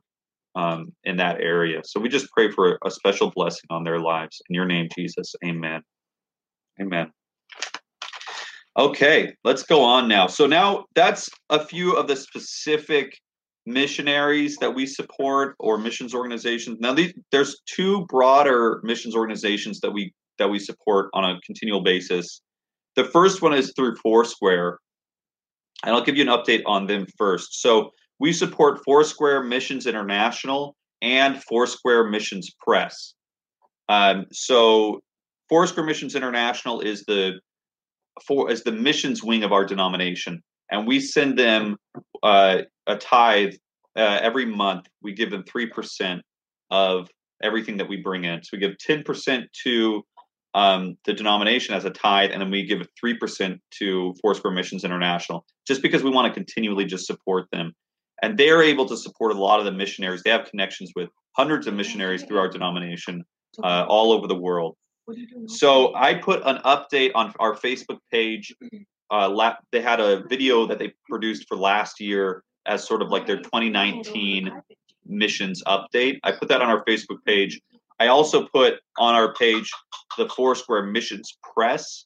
um, 0.55 0.91
in 1.03 1.17
that 1.17 1.39
area. 1.39 1.81
So 1.85 1.99
we 1.99 2.09
just 2.09 2.31
pray 2.31 2.51
for 2.51 2.77
a 2.85 2.91
special 2.91 3.31
blessing 3.31 3.67
on 3.69 3.83
their 3.83 3.99
lives. 3.99 4.41
In 4.49 4.55
your 4.55 4.65
name, 4.65 4.89
Jesus. 4.95 5.35
Amen. 5.45 5.81
Amen. 6.81 7.11
Okay, 8.77 9.33
let's 9.43 9.63
go 9.63 9.81
on 9.81 10.07
now. 10.07 10.27
So 10.27 10.45
now 10.45 10.85
that's 10.93 11.29
a 11.49 11.63
few 11.63 11.95
of 11.95 12.07
the 12.07 12.15
specific 12.15 13.17
missionaries 13.67 14.55
that 14.57 14.73
we 14.73 14.85
support 14.85 15.55
or 15.59 15.77
missions 15.77 16.15
organizations. 16.15 16.79
Now 16.79 16.93
these, 16.93 17.13
there's 17.31 17.61
two 17.65 18.05
broader 18.07 18.79
missions 18.83 19.15
organizations 19.15 19.81
that 19.81 19.91
we 19.91 20.13
that 20.39 20.49
we 20.49 20.59
support 20.59 21.09
on 21.13 21.25
a 21.25 21.39
continual 21.45 21.81
basis. 21.81 22.41
The 22.95 23.03
first 23.03 23.41
one 23.41 23.53
is 23.53 23.73
through 23.75 23.95
Foursquare, 23.97 24.79
and 25.83 25.93
I'll 25.93 26.03
give 26.03 26.15
you 26.15 26.23
an 26.23 26.29
update 26.29 26.61
on 26.65 26.87
them 26.87 27.05
first. 27.17 27.61
So 27.61 27.91
we 28.19 28.31
support 28.33 28.83
Foursquare 28.85 29.43
Missions 29.43 29.85
International 29.85 30.75
and 31.01 31.43
Foursquare 31.43 32.05
Missions 32.05 32.51
Press. 32.61 33.13
Um, 33.89 34.25
so 34.31 35.01
Foursquare 35.49 35.85
Missions 35.85 36.15
International 36.15 36.79
is 36.81 37.03
the 37.05 37.39
for 38.25 38.49
as 38.49 38.63
the 38.63 38.71
missions 38.71 39.23
wing 39.23 39.43
of 39.43 39.51
our 39.51 39.65
denomination, 39.65 40.41
and 40.71 40.87
we 40.87 40.99
send 40.99 41.37
them 41.37 41.77
uh, 42.23 42.61
a 42.87 42.97
tithe 42.97 43.53
uh, 43.95 44.19
every 44.21 44.45
month. 44.45 44.87
We 45.01 45.13
give 45.13 45.31
them 45.31 45.43
three 45.43 45.67
percent 45.67 46.21
of 46.69 47.09
everything 47.43 47.77
that 47.77 47.87
we 47.87 47.97
bring 47.97 48.25
in. 48.25 48.43
So 48.43 48.49
we 48.53 48.59
give 48.59 48.77
ten 48.77 49.03
percent 49.03 49.45
to 49.63 50.03
um, 50.53 50.97
the 51.05 51.13
denomination 51.13 51.75
as 51.75 51.85
a 51.85 51.89
tithe, 51.89 52.31
and 52.31 52.41
then 52.41 52.49
we 52.49 52.65
give 52.65 52.87
three 52.99 53.15
percent 53.15 53.61
to 53.79 54.13
Foursquare 54.21 54.53
Missions 54.53 54.83
International, 54.83 55.45
just 55.67 55.81
because 55.81 56.03
we 56.03 56.09
want 56.09 56.27
to 56.27 56.33
continually 56.33 56.85
just 56.85 57.05
support 57.05 57.45
them. 57.51 57.73
And 58.23 58.37
they're 58.37 58.63
able 58.63 58.87
to 58.87 58.97
support 58.97 59.31
a 59.31 59.39
lot 59.39 59.59
of 59.59 59.65
the 59.65 59.71
missionaries. 59.71 60.23
They 60.23 60.31
have 60.31 60.45
connections 60.49 60.91
with 60.95 61.09
hundreds 61.37 61.67
of 61.67 61.75
missionaries 61.75 62.23
through 62.23 62.39
our 62.39 62.49
denomination 62.49 63.23
uh, 63.63 63.85
all 63.87 64.11
over 64.11 64.25
the 64.25 64.35
world. 64.35 64.75
So 65.47 65.95
I 65.95 66.15
put 66.15 66.41
an 66.43 66.57
update 66.65 67.11
on 67.13 67.33
our 67.39 67.55
Facebook 67.55 67.99
page. 68.11 68.55
Uh, 69.11 69.29
la- 69.29 69.55
they 69.71 69.81
had 69.81 69.99
a 69.99 70.23
video 70.27 70.65
that 70.67 70.79
they 70.79 70.93
produced 71.09 71.47
for 71.47 71.55
last 71.57 71.99
year 71.99 72.43
as 72.65 72.85
sort 72.85 73.01
of 73.01 73.09
like 73.09 73.25
their 73.25 73.37
2019 73.37 74.51
missions 75.05 75.63
update. 75.65 76.19
I 76.23 76.31
put 76.33 76.49
that 76.49 76.61
on 76.61 76.69
our 76.69 76.83
Facebook 76.85 77.23
page. 77.25 77.59
I 77.99 78.07
also 78.07 78.45
put 78.47 78.75
on 78.97 79.15
our 79.15 79.33
page 79.33 79.71
the 80.17 80.27
Foursquare 80.29 80.83
Missions 80.83 81.37
Press 81.55 82.05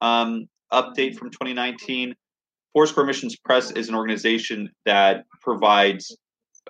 um, 0.00 0.46
update 0.72 1.16
from 1.16 1.30
2019. 1.30 2.14
Foursquare 2.74 3.06
Missions 3.06 3.36
Press 3.36 3.70
is 3.70 3.88
an 3.88 3.94
organization 3.94 4.70
that 4.84 5.24
provides 5.40 6.16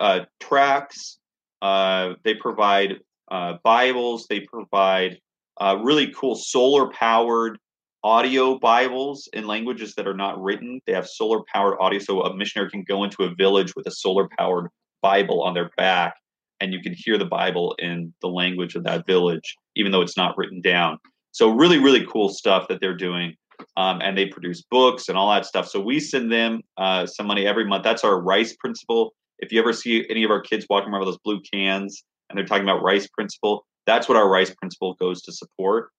uh, 0.01 0.21
tracts. 0.41 1.19
Uh, 1.61 2.15
they 2.25 2.35
provide 2.35 2.99
uh, 3.31 3.55
Bibles. 3.65 4.27
They 4.29 4.41
provide 4.41 5.19
uh, 5.61 5.79
really 5.83 6.13
cool 6.13 6.35
solar 6.35 6.91
powered 6.91 7.59
audio 8.05 8.59
Bibles 8.59 9.29
in 9.33 9.47
languages 9.47 9.95
that 9.95 10.07
are 10.07 10.15
not 10.15 10.41
written. 10.43 10.81
They 10.87 10.93
have 10.93 11.07
solar 11.09 11.41
powered 11.53 11.79
audio, 11.81 11.99
so 12.01 12.23
a 12.23 12.35
missionary 12.35 12.71
can 12.71 12.85
go 12.87 13.05
into 13.05 13.23
a 13.25 13.35
village 13.35 13.75
with 13.77 13.87
a 13.87 13.91
solar 13.93 14.29
powered 14.39 14.69
Bible 15.03 15.43
on 15.43 15.55
their 15.55 15.71
back, 15.77 16.15
and 16.61 16.73
you 16.73 16.81
can 16.83 16.95
hear 16.97 17.19
the 17.19 17.25
Bible 17.25 17.75
in 17.79 18.13
the 18.21 18.29
language 18.29 18.75
of 18.75 18.85
that 18.85 19.07
village, 19.07 19.57
even 19.77 19.93
though 19.93 20.03
it's 20.03 20.17
not 20.17 20.37
written 20.37 20.61
down. 20.61 20.99
So, 21.33 21.49
really, 21.51 21.79
really 21.79 22.07
cool 22.07 22.29
stuff 22.29 22.69
that 22.69 22.81
they're 22.81 22.97
doing. 22.97 23.35
um, 23.77 24.01
and 24.03 24.17
they 24.17 24.27
produce 24.27 24.63
books 24.63 25.09
and 25.09 25.17
all 25.17 25.31
that 25.33 25.47
stuff. 25.47 25.69
So 25.69 25.81
we 25.81 26.01
send 26.01 26.33
them 26.33 26.63
uh, 26.77 27.07
some 27.07 27.27
money 27.27 27.47
every 27.47 27.65
month. 27.67 27.85
That's 27.85 28.05
our 28.05 28.21
rice 28.21 28.55
principle. 28.57 29.15
If 29.39 29.53
you 29.53 29.61
ever 29.61 29.73
see 29.73 30.07
any 30.09 30.25
of 30.25 30.31
our 30.31 30.41
kids 30.41 30.67
walking 30.69 30.91
around 30.93 31.01
with 31.01 31.09
those 31.09 31.19
blue 31.25 31.41
cans 31.53 32.05
and 32.29 32.39
they're 32.39 32.47
talking 32.47 32.65
about 32.65 32.83
rice 32.83 33.07
principle, 33.09 33.67
that's 33.87 34.09
what 34.09 34.17
our 34.17 34.29
rice 34.29 34.55
principle 34.55 34.95
goes 34.95 35.23
to 35.23 35.33
support. 35.33 35.91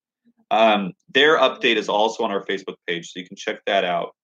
Um, 0.54 0.94
their 1.12 1.40
update 1.40 1.78
is 1.78 1.90
also 1.90 2.24
on 2.24 2.30
our 2.32 2.46
Facebook 2.46 2.76
page, 2.86 3.12
so 3.12 3.20
you 3.20 3.26
can 3.26 3.36
check 3.36 3.58
that 3.66 3.84
out. 3.84 4.16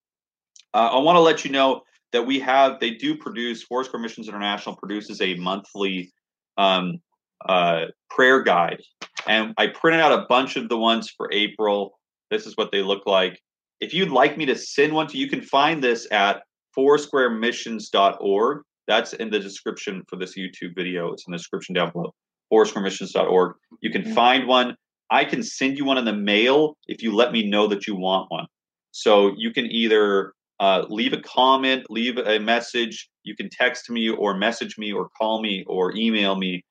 Uh, 0.76 0.90
I 0.94 0.98
want 1.00 1.16
to 1.16 1.22
let 1.22 1.44
you 1.44 1.50
know 1.50 1.82
that 2.12 2.24
we 2.24 2.40
have 2.40 2.80
they 2.80 2.92
do 2.92 3.18
produce 3.18 3.64
Foursquare 3.64 4.00
Missions 4.00 4.28
International 4.28 4.76
produces 4.76 5.22
a 5.22 5.34
monthly 5.36 6.12
um, 6.60 7.00
uh, 7.48 7.86
prayer 8.12 8.44
guide, 8.44 8.80
and 9.28 9.56
I 9.58 9.68
printed 9.68 10.02
out 10.02 10.12
a 10.12 10.28
bunch 10.30 10.56
of 10.56 10.70
the 10.70 10.78
ones 10.78 11.10
for 11.10 11.32
April. 11.34 11.98
This 12.30 12.46
is 12.46 12.56
what 12.58 12.72
they 12.72 12.84
look 12.84 13.08
like. 13.08 13.42
If 13.80 13.96
you'd 13.96 14.12
like 14.12 14.38
me 14.38 14.46
to 14.46 14.56
send 14.56 14.94
one 14.94 15.08
to 15.08 15.18
you, 15.18 15.26
you 15.26 15.32
can 15.32 15.42
find 15.42 15.84
this 15.84 16.08
at 16.12 16.44
foursquaremissions.org. 16.78 18.62
That's 18.88 19.14
in 19.14 19.32
the 19.32 19.40
description 19.40 20.04
for 20.08 20.16
this 20.16 20.38
YouTube 20.38 20.76
video. 20.76 21.12
It's 21.12 21.26
in 21.26 21.32
the 21.32 21.38
description 21.40 21.74
down 21.74 21.92
below. 21.92 22.14
Foursquaremissions.org. 22.54 23.56
You 23.82 23.90
can 23.90 24.14
find 24.14 24.48
one. 24.48 24.76
I 25.12 25.26
can 25.26 25.44
send 25.44 25.78
you 25.78 25.86
one 25.86 25.98
in 25.98 26.06
the 26.06 26.14
mail 26.14 26.78
if 26.88 27.02
you 27.02 27.16
let 27.16 27.32
me 27.32 27.48
know 27.48 27.68
that 27.68 27.88
you 27.88 27.96
want 27.96 28.32
one. 28.32 28.46
So 28.92 29.34
you 29.38 29.52
can 29.52 29.66
either 29.66 30.34
uh, 30.60 30.86
leave 30.90 31.14
a 31.14 31.22
comment, 31.22 31.86
leave 31.90 32.18
a 32.18 32.40
message. 32.40 33.10
You 33.24 33.36
can 33.36 33.50
text 33.50 33.90
me 33.90 34.10
or 34.10 34.36
message 34.36 34.78
me 34.78 34.92
or 34.92 35.10
call 35.10 35.42
me 35.42 35.64
or 35.68 35.96
email 35.96 36.36
me. 36.36 36.64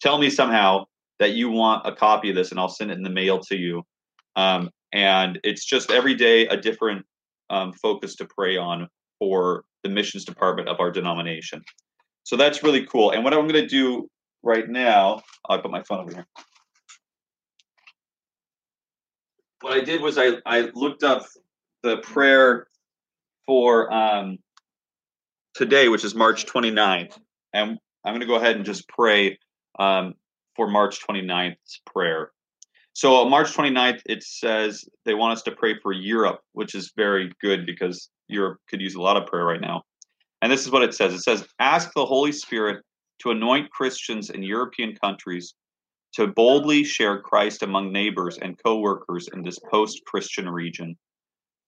Tell 0.00 0.18
me 0.18 0.30
somehow 0.30 0.86
that 1.18 1.32
you 1.32 1.50
want 1.50 1.86
a 1.86 1.94
copy 1.94 2.30
of 2.30 2.36
this, 2.36 2.50
and 2.50 2.60
I'll 2.60 2.68
send 2.68 2.90
it 2.90 2.96
in 2.96 3.02
the 3.02 3.10
mail 3.10 3.40
to 3.40 3.56
you. 3.56 3.82
Um, 4.36 4.70
and 4.92 5.38
it's 5.42 5.64
just 5.64 5.90
every 5.90 6.14
day 6.14 6.46
a 6.46 6.56
different 6.56 7.04
um, 7.50 7.72
focus 7.72 8.16
to 8.16 8.26
pray 8.26 8.56
on 8.56 8.88
for 9.18 9.64
the 9.82 9.88
missions 9.88 10.24
department 10.24 10.68
of 10.68 10.80
our 10.80 10.90
denomination. 10.90 11.62
So 12.24 12.36
that's 12.36 12.62
really 12.62 12.86
cool. 12.86 13.10
And 13.10 13.24
what 13.24 13.32
I'm 13.32 13.48
going 13.48 13.62
to 13.62 13.66
do 13.66 14.08
right 14.42 14.68
now, 14.68 15.22
I'll 15.48 15.60
put 15.60 15.70
my 15.70 15.82
phone 15.82 16.00
over 16.00 16.12
here. 16.12 16.26
What 19.60 19.72
I 19.72 19.80
did 19.80 20.00
was 20.00 20.18
I, 20.18 20.34
I 20.46 20.70
looked 20.74 21.02
up 21.02 21.26
the 21.82 21.98
prayer 21.98 22.68
for 23.46 23.92
um, 23.92 24.38
today, 25.54 25.88
which 25.88 26.04
is 26.04 26.14
March 26.14 26.46
29th. 26.46 27.18
And 27.52 27.78
I'm 28.04 28.12
going 28.12 28.20
to 28.20 28.26
go 28.26 28.36
ahead 28.36 28.56
and 28.56 28.64
just 28.64 28.88
pray 28.88 29.38
um, 29.78 30.14
for 30.54 30.68
March 30.68 31.04
29th's 31.06 31.80
prayer. 31.86 32.30
So, 32.92 33.28
March 33.28 33.52
29th, 33.52 34.02
it 34.06 34.22
says 34.22 34.84
they 35.04 35.14
want 35.14 35.32
us 35.32 35.42
to 35.42 35.52
pray 35.52 35.78
for 35.80 35.92
Europe, 35.92 36.40
which 36.52 36.74
is 36.74 36.92
very 36.96 37.32
good 37.40 37.64
because 37.64 38.10
Europe 38.28 38.58
could 38.68 38.80
use 38.80 38.96
a 38.96 39.00
lot 39.00 39.16
of 39.16 39.26
prayer 39.26 39.44
right 39.44 39.60
now. 39.60 39.82
And 40.42 40.50
this 40.52 40.64
is 40.64 40.70
what 40.70 40.82
it 40.82 40.94
says 40.94 41.14
it 41.14 41.20
says, 41.20 41.46
Ask 41.58 41.92
the 41.94 42.06
Holy 42.06 42.32
Spirit 42.32 42.84
to 43.20 43.30
anoint 43.30 43.70
Christians 43.70 44.30
in 44.30 44.42
European 44.42 44.96
countries 44.96 45.54
to 46.14 46.26
boldly 46.26 46.84
share 46.84 47.20
Christ 47.20 47.62
among 47.62 47.92
neighbors 47.92 48.38
and 48.38 48.58
coworkers 48.62 49.28
in 49.32 49.42
this 49.42 49.58
post 49.70 50.02
Christian 50.06 50.48
region. 50.48 50.96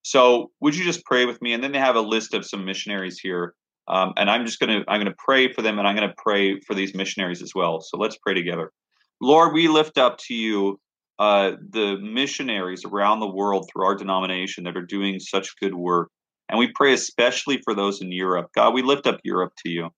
So 0.03 0.51
would 0.61 0.75
you 0.75 0.85
just 0.85 1.05
pray 1.05 1.27
with 1.27 1.41
me? 1.43 1.53
And 1.53 1.63
then 1.63 1.73
they 1.73 1.79
have 1.79 1.97
a 1.97 2.01
list 2.01 2.35
of 2.35 2.47
some 2.47 2.65
missionaries 2.65 3.19
here. 3.19 3.55
Um, 3.89 4.13
and 4.17 4.31
I'm 4.31 4.47
just 4.47 4.61
to, 4.61 4.85
I'm 4.89 5.05
to 5.05 5.15
pray 5.19 5.53
for 5.53 5.63
them 5.63 5.79
and 5.79 5.87
I'm 5.87 5.97
to 5.97 6.15
pray 6.17 6.61
for 6.61 6.75
these 6.75 6.95
missionaries 6.95 7.43
as 7.43 7.55
well. 7.55 7.81
So 7.81 7.99
let's 7.99 8.17
pray 8.17 8.35
together. 8.35 8.73
Lord, 9.21 9.53
we 9.53 9.69
lift 9.69 9.99
up 9.99 10.19
to 10.19 10.35
you 10.35 10.81
uh, 11.19 11.53
the 11.71 11.99
missionaries 11.99 12.85
around 12.85 13.21
the 13.21 13.29
world 13.29 13.69
through 13.71 13.85
our 13.85 13.95
denomination 13.95 14.65
that 14.65 14.77
are 14.77 14.87
doing 14.87 15.21
such 15.21 15.55
good 15.61 15.75
work. 15.75 16.11
And 16.49 16.59
we 16.59 16.73
pray 16.75 16.95
especially 16.95 17.61
for 17.63 17.75
those 17.75 18.01
in 18.01 18.11
Europe. 18.11 18.49
God, 18.55 18.73
we 18.73 18.83
lift 18.83 19.07
up 19.07 19.21
Europe 19.23 19.53
to 19.65 19.71
you, 19.71 19.91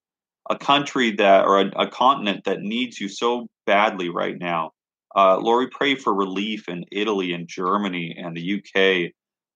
a 0.52 0.58
country 0.58 1.12
that, 1.12 1.44
or 1.44 1.60
a, 1.60 1.70
a 1.76 1.86
continent 1.86 2.44
that 2.44 2.60
needs 2.60 3.00
you 3.00 3.08
so 3.08 3.46
badly 3.66 4.08
right 4.08 4.38
now. 4.38 4.70
Uh, 5.14 5.38
Lord, 5.38 5.64
we 5.64 5.70
pray 5.70 5.94
for 5.94 6.14
relief 6.14 6.68
in 6.68 6.84
Italy 6.90 7.32
and 7.32 7.46
Germany 7.48 8.16
and 8.18 8.36
the 8.36 8.58
UK 8.58 9.12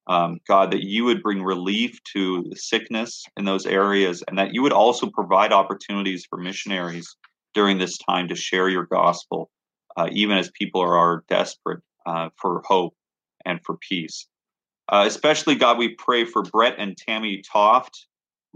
um, 0.09 0.38
God, 0.46 0.70
that 0.70 0.85
you 0.85 1.04
would 1.04 1.22
bring 1.22 1.42
relief 1.42 1.98
to 2.14 2.44
sickness 2.54 3.24
in 3.37 3.44
those 3.44 3.66
areas, 3.66 4.22
and 4.28 4.38
that 4.38 4.54
you 4.54 4.62
would 4.62 4.72
also 4.72 5.11
provide 5.11 5.52
opportunities 5.52 6.24
for 6.28 6.38
missionaries 6.38 7.16
during 7.54 7.78
this 7.78 7.98
time 7.98 8.28
to 8.28 8.37
share 8.37 8.68
your 8.68 8.87
gospel, 8.87 9.50
uh, 9.96 10.09
even 10.12 10.37
as 10.37 10.50
people 10.52 10.80
are, 10.80 10.96
are 10.96 11.24
desperate 11.28 11.82
uh, 12.06 12.28
for 12.37 12.62
hope 12.66 12.94
and 13.44 13.61
for 13.64 13.76
peace. 13.88 14.26
Uh, 14.88 15.04
especially, 15.06 15.56
God, 15.56 15.78
we 15.78 15.96
pray 15.96 16.24
for 16.24 16.42
Brett 16.42 16.76
and 16.78 16.96
Tammy 16.96 17.42
Toft, 17.42 18.06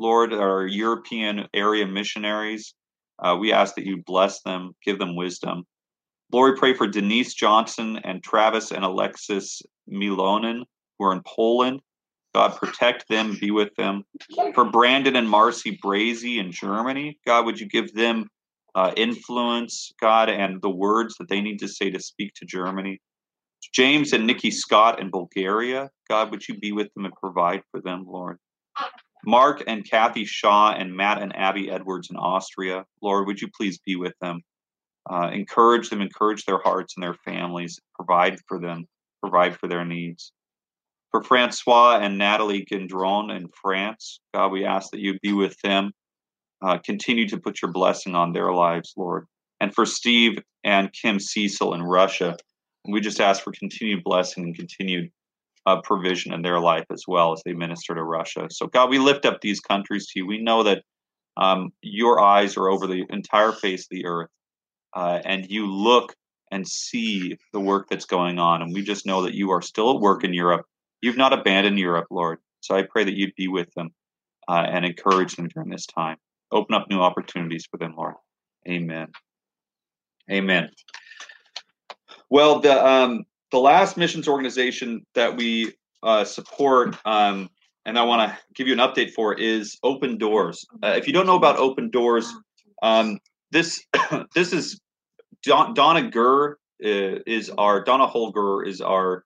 Lord, 0.00 0.32
our 0.32 0.66
European 0.66 1.46
area 1.52 1.86
missionaries. 1.86 2.74
Uh, 3.22 3.36
we 3.38 3.52
ask 3.52 3.74
that 3.74 3.84
you 3.84 4.02
bless 4.06 4.40
them, 4.40 4.72
give 4.84 4.98
them 4.98 5.14
wisdom. 5.14 5.64
Lord, 6.32 6.54
we 6.54 6.58
pray 6.58 6.74
for 6.74 6.86
Denise 6.86 7.34
Johnson 7.34 8.00
and 8.02 8.22
Travis 8.22 8.72
and 8.72 8.82
Alexis 8.82 9.60
Milonen 9.92 10.62
who 10.98 11.04
are 11.04 11.12
in 11.12 11.22
Poland. 11.26 11.80
God, 12.34 12.56
protect 12.56 13.08
them, 13.08 13.36
be 13.40 13.50
with 13.50 13.74
them. 13.76 14.04
For 14.54 14.64
Brandon 14.64 15.16
and 15.16 15.28
Marcy 15.28 15.78
Brazy 15.84 16.38
in 16.38 16.50
Germany, 16.50 17.18
God, 17.26 17.44
would 17.44 17.60
you 17.60 17.68
give 17.68 17.92
them 17.92 18.26
uh, 18.74 18.92
influence, 18.96 19.92
God, 20.00 20.30
and 20.30 20.62
the 20.62 20.70
words 20.70 21.16
that 21.18 21.28
they 21.28 21.40
need 21.42 21.58
to 21.58 21.68
say 21.68 21.90
to 21.90 22.00
speak 22.00 22.32
to 22.36 22.46
Germany? 22.46 23.00
James 23.74 24.12
and 24.12 24.26
Nikki 24.26 24.50
Scott 24.50 25.00
in 25.00 25.10
Bulgaria, 25.10 25.90
God, 26.08 26.30
would 26.30 26.48
you 26.48 26.56
be 26.58 26.72
with 26.72 26.88
them 26.94 27.04
and 27.04 27.14
provide 27.14 27.62
for 27.70 27.80
them, 27.82 28.04
Lord? 28.06 28.38
Mark 29.26 29.62
and 29.66 29.88
Kathy 29.88 30.24
Shaw 30.24 30.72
and 30.72 30.94
Matt 30.94 31.20
and 31.20 31.35
Abby 31.37 31.70
Edwards 31.70 32.09
in 32.11 32.16
Austria, 32.16 32.85
Lord, 33.02 33.26
would 33.26 33.40
you 33.40 33.48
please 33.54 33.78
be 33.85 33.96
with 33.96 34.14
them? 34.20 34.40
Uh, 35.11 35.30
encourage 35.33 35.90
them, 35.90 36.00
encourage 36.00 36.44
their 36.44 36.61
hearts 36.62 36.94
and 36.96 37.02
their 37.02 37.16
families, 37.24 37.78
provide 37.94 38.38
for 38.46 38.61
them, 38.61 38.87
provide 39.22 39.56
for 39.56 39.66
their 39.68 39.85
needs. 39.85 40.33
For 41.11 41.22
Francois 41.22 41.98
and 42.00 42.18
Natalie 42.18 42.64
Gendron 42.70 43.35
in 43.35 43.48
France, 43.61 44.20
God, 44.33 44.52
we 44.52 44.64
ask 44.64 44.90
that 44.92 45.00
you 45.00 45.18
be 45.22 45.33
with 45.33 45.56
them. 45.62 45.92
Uh, 46.62 46.78
continue 46.78 47.26
to 47.28 47.38
put 47.38 47.62
your 47.62 47.72
blessing 47.72 48.14
on 48.14 48.33
their 48.33 48.52
lives, 48.52 48.92
Lord. 48.96 49.26
And 49.61 49.74
for 49.74 49.85
Steve 49.87 50.38
and 50.62 50.92
Kim 50.92 51.18
Cecil 51.18 51.74
in 51.74 51.83
Russia, 51.83 52.37
we 52.88 53.00
just 53.00 53.20
ask 53.20 53.42
for 53.42 53.52
continued 53.52 54.04
blessing 54.04 54.44
and 54.44 54.54
continued 54.54 55.11
uh, 55.70 55.80
provision 55.83 56.33
in 56.33 56.42
their 56.42 56.61
life 56.61 56.87
as 56.90 57.04
well 57.06 57.33
as 57.33 57.42
they 57.44 57.52
minister 57.52 57.94
to 57.94 58.02
Russia. 58.02 58.48
So, 58.50 58.66
God, 58.66 58.90
we 58.90 58.98
lift 58.98 59.26
up 59.26 59.40
these 59.40 59.61
countries 59.61 60.06
to 60.09 60.20
you. 60.20 60.26
We 60.26 60.42
know 60.42 60.62
that 60.62 60.83
um, 61.37 61.72
your 61.83 62.20
eyes 62.20 62.56
are 62.56 62.68
over 62.68 62.87
the 62.87 63.04
entire 63.11 63.52
face 63.52 63.83
of 63.83 63.88
the 63.90 64.06
earth, 64.06 64.30
uh, 64.94 65.20
and 65.24 65.50
you 65.50 65.66
look 65.70 66.14
and 66.50 66.66
see 66.66 67.38
the 67.52 67.61
work 67.61 67.88
that's 67.88 68.06
going 68.06 68.38
on. 68.38 68.62
And 68.62 68.74
we 68.74 68.83
just 68.83 69.06
know 69.06 69.22
that 69.22 69.35
you 69.35 69.50
are 69.50 69.62
still 69.62 69.94
at 69.94 70.00
work 70.00 70.24
in 70.24 70.35
Europe 70.35 70.66
You've 71.00 71.16
not 71.16 71.33
abandoned 71.33 71.78
Europe, 71.78 72.09
Lord. 72.11 72.38
So 72.61 72.74
I 72.76 72.83
pray 72.83 73.04
that 73.04 73.16
you'd 73.16 73.35
be 73.35 73.48
with 73.48 73.72
them 73.74 73.90
uh, 74.48 74.66
and 74.68 74.85
encourage 74.85 75.37
them 75.37 75.48
during 75.48 75.70
this 75.70 75.87
time. 75.87 76.16
Open 76.52 76.74
up 76.74 76.90
new 76.90 77.00
opportunities 77.00 77.66
for 77.70 77.78
them, 77.78 77.94
Lord. 77.96 78.14
Amen. 78.68 79.09
Amen. 80.30 80.70
Well, 82.28 82.61
the 82.61 82.87
um, 82.87 83.24
the 83.50 83.58
last 83.58 83.96
missions 83.96 84.28
organization 84.28 85.04
that 85.14 85.36
we 85.36 85.72
uh, 86.02 86.24
support, 86.24 86.96
um, 87.04 87.50
and 87.84 87.98
I 87.98 88.02
want 88.02 88.30
to 88.30 88.38
give 88.54 88.66
you 88.66 88.72
an 88.72 88.78
update 88.78 89.12
for, 89.12 89.34
is 89.34 89.78
Open 89.82 90.18
Doors. 90.18 90.64
Uh, 90.82 90.94
if 90.96 91.06
you 91.06 91.12
don't 91.12 91.26
know 91.26 91.36
about 91.36 91.56
Open 91.56 91.90
Doors, 91.90 92.32
um, 92.82 93.18
this 93.50 93.82
this 94.34 94.52
is 94.52 94.80
Don, 95.42 95.74
Donna 95.74 96.10
Gurr 96.10 96.52
uh, 96.84 97.20
is 97.26 97.50
our 97.58 97.82
Donna 97.82 98.06
Holger 98.06 98.62
is 98.62 98.80
our 98.80 99.24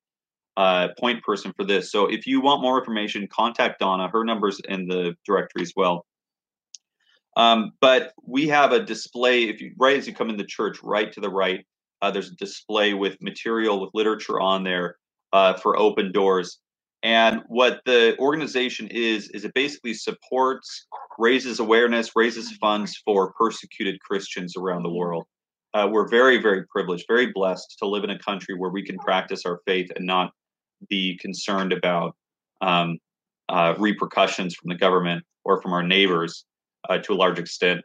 uh, 0.57 0.89
point 0.99 1.23
person 1.23 1.53
for 1.57 1.65
this. 1.65 1.91
So 1.91 2.07
if 2.07 2.27
you 2.27 2.41
want 2.41 2.63
more 2.63 2.79
information, 2.79 3.27
contact 3.29 3.81
Donna. 3.81 4.09
Her 4.09 4.25
number's 4.25 4.61
in 4.69 4.87
the 4.87 5.17
directory 5.27 5.63
as 5.63 5.73
well. 5.77 6.07
Um, 7.37 7.73
but 7.81 8.13
we 8.25 8.49
have 8.49 8.73
a 8.73 8.81
display. 8.81 9.45
If 9.45 9.61
you 9.61 9.73
right 9.79 9.97
as 9.97 10.07
you 10.07 10.15
come 10.15 10.31
in 10.31 10.37
the 10.37 10.45
church, 10.45 10.79
right 10.83 11.13
to 11.13 11.21
the 11.21 11.31
right, 11.31 11.67
uh, 12.05 12.11
there's 12.11 12.31
a 12.31 12.37
display 12.37 12.93
with 12.93 13.17
material 13.23 13.81
with 13.81 13.89
literature 13.95 14.39
on 14.39 14.63
there 14.63 14.97
uh, 15.33 15.55
for 15.55 15.79
open 15.79 16.13
doors. 16.13 16.59
And 17.03 17.41
what 17.49 17.81
the 17.87 18.15
organization 18.19 18.89
is 18.89 19.29
is 19.31 19.45
it 19.45 19.55
basically 19.55 19.95
supports, 19.95 20.87
raises 21.19 21.61
awareness, 21.61 22.11
raises 22.15 22.53
funds 22.59 23.01
for 23.07 23.33
persecuted 23.33 24.01
Christians 24.01 24.55
around 24.55 24.83
the 24.83 24.91
world. 24.91 25.25
Uh, 25.73 25.89
we're 25.91 26.09
very, 26.09 26.37
very 26.41 26.67
privileged, 26.67 27.07
very 27.09 27.33
blessed 27.33 27.77
to 27.79 27.87
live 27.87 28.05
in 28.05 28.11
a 28.11 28.19
country 28.19 28.55
where 28.55 28.71
we 28.71 28.85
can 28.85 28.99
practice 28.99 29.47
our 29.47 29.61
faith 29.67 29.91
and 29.97 30.07
not 30.07 30.31
be 30.91 31.17
concerned 31.17 31.73
about 31.73 32.15
um, 32.61 32.99
uh, 33.49 33.75
repercussions 33.79 34.55
from 34.55 34.69
the 34.69 34.77
government 34.77 35.25
or 35.45 35.61
from 35.63 35.73
our 35.73 35.83
neighbors 35.83 36.45
uh, 36.89 36.99
to 36.99 37.15
a 37.15 37.17
large 37.17 37.39
extent. 37.39 37.81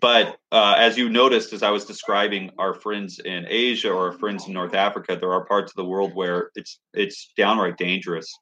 But 0.00 0.38
uh, 0.52 0.74
as 0.78 0.96
you 0.96 1.08
noticed, 1.08 1.52
as 1.52 1.62
I 1.62 1.70
was 1.70 1.84
describing 1.84 2.50
our 2.58 2.74
friends 2.74 3.18
in 3.18 3.46
Asia 3.48 3.90
or 3.90 4.10
our 4.10 4.18
friends 4.18 4.46
in 4.46 4.52
North 4.52 4.74
Africa, 4.74 5.16
there 5.18 5.32
are 5.32 5.44
parts 5.44 5.72
of 5.72 5.76
the 5.76 5.84
world 5.84 6.14
where 6.14 6.50
it's 6.54 6.78
it's 6.92 7.32
downright 7.36 7.76
dangerous 7.76 8.32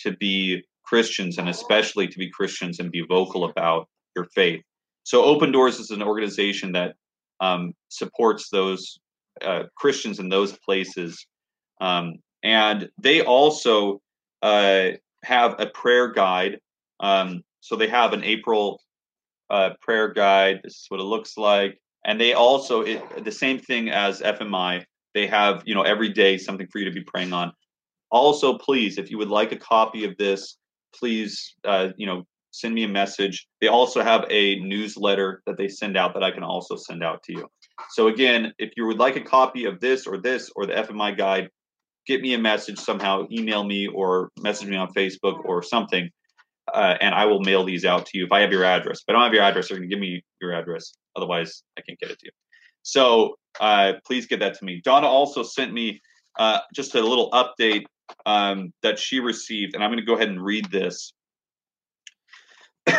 to 0.00 0.12
be 0.16 0.62
Christians 0.84 1.38
and 1.38 1.48
especially 1.48 2.08
to 2.08 2.18
be 2.18 2.30
Christians 2.30 2.80
and 2.80 2.90
be 2.90 3.04
vocal 3.08 3.44
about 3.44 3.88
your 4.16 4.26
faith. 4.34 4.62
So, 5.04 5.24
Open 5.24 5.52
Doors 5.52 5.78
is 5.78 5.90
an 5.90 6.02
organization 6.02 6.72
that 6.72 6.94
um, 7.40 7.72
supports 7.88 8.48
those 8.50 8.98
uh, 9.42 9.64
Christians 9.76 10.18
in 10.18 10.28
those 10.28 10.56
places, 10.58 11.26
um, 11.80 12.14
and 12.42 12.88
they 12.98 13.22
also 13.22 14.00
uh, 14.42 14.90
have 15.24 15.58
a 15.58 15.66
prayer 15.66 16.08
guide. 16.08 16.58
Um, 17.00 17.42
so 17.60 17.76
they 17.76 17.88
have 17.88 18.12
an 18.12 18.24
April 18.24 18.80
uh, 19.50 19.70
prayer 19.80 20.12
guide. 20.12 20.60
This 20.62 20.74
is 20.74 20.86
what 20.88 21.00
it 21.00 21.04
looks 21.04 21.36
like, 21.36 21.80
and 22.04 22.20
they 22.20 22.32
also 22.32 22.82
it, 22.82 23.24
the 23.24 23.32
same 23.32 23.58
thing 23.58 23.90
as 23.90 24.20
FMI. 24.20 24.84
They 25.14 25.26
have 25.26 25.62
you 25.66 25.74
know 25.74 25.82
every 25.82 26.10
day 26.10 26.38
something 26.38 26.66
for 26.70 26.78
you 26.78 26.84
to 26.86 26.90
be 26.90 27.02
praying 27.02 27.32
on. 27.32 27.52
Also, 28.10 28.58
please, 28.58 28.98
if 28.98 29.10
you 29.10 29.18
would 29.18 29.28
like 29.28 29.52
a 29.52 29.56
copy 29.56 30.04
of 30.04 30.16
this, 30.16 30.56
please 30.94 31.54
uh, 31.64 31.88
you 31.96 32.06
know 32.06 32.24
send 32.52 32.74
me 32.74 32.84
a 32.84 32.88
message. 32.88 33.46
They 33.60 33.68
also 33.68 34.02
have 34.02 34.24
a 34.28 34.58
newsletter 34.60 35.42
that 35.46 35.56
they 35.56 35.68
send 35.68 35.96
out 35.96 36.14
that 36.14 36.22
I 36.22 36.30
can 36.30 36.42
also 36.42 36.76
send 36.76 37.02
out 37.02 37.22
to 37.24 37.32
you. 37.32 37.48
So 37.90 38.08
again, 38.08 38.52
if 38.58 38.72
you 38.76 38.86
would 38.86 38.98
like 38.98 39.16
a 39.16 39.20
copy 39.20 39.64
of 39.64 39.80
this 39.80 40.06
or 40.06 40.20
this 40.20 40.50
or 40.56 40.66
the 40.66 40.74
FMI 40.74 41.16
guide, 41.16 41.48
get 42.06 42.20
me 42.20 42.34
a 42.34 42.38
message 42.38 42.78
somehow, 42.78 43.26
email 43.30 43.64
me 43.64 43.86
or 43.86 44.30
message 44.40 44.68
me 44.68 44.76
on 44.76 44.92
Facebook 44.92 45.44
or 45.44 45.62
something, 45.62 46.10
uh, 46.74 46.96
and 47.00 47.14
I 47.14 47.26
will 47.26 47.40
mail 47.40 47.64
these 47.64 47.84
out 47.84 48.06
to 48.06 48.18
you 48.18 48.24
if 48.24 48.32
I 48.32 48.40
have 48.40 48.52
your 48.52 48.64
address. 48.64 48.98
If 48.98 49.04
I 49.08 49.12
don't 49.12 49.22
have 49.22 49.34
your 49.34 49.42
address, 49.42 49.70
you're 49.70 49.78
going 49.78 49.88
to 49.88 49.94
give 49.94 50.00
me 50.00 50.22
your 50.40 50.52
address. 50.52 50.92
Otherwise, 51.16 51.62
I 51.78 51.82
can't 51.82 51.98
get 51.98 52.10
it 52.10 52.18
to 52.20 52.26
you. 52.26 52.32
So 52.82 53.36
uh, 53.60 53.94
please 54.06 54.26
get 54.26 54.40
that 54.40 54.54
to 54.58 54.64
me. 54.64 54.80
Donna 54.84 55.06
also 55.06 55.42
sent 55.42 55.72
me 55.72 56.00
uh, 56.38 56.60
just 56.74 56.94
a 56.94 57.00
little 57.00 57.30
update 57.30 57.84
um, 58.26 58.72
that 58.82 58.98
she 58.98 59.20
received, 59.20 59.74
and 59.74 59.82
I'm 59.82 59.90
going 59.90 60.00
to 60.00 60.06
go 60.06 60.14
ahead 60.14 60.28
and 60.28 60.42
read 60.42 60.70
this. 60.70 61.12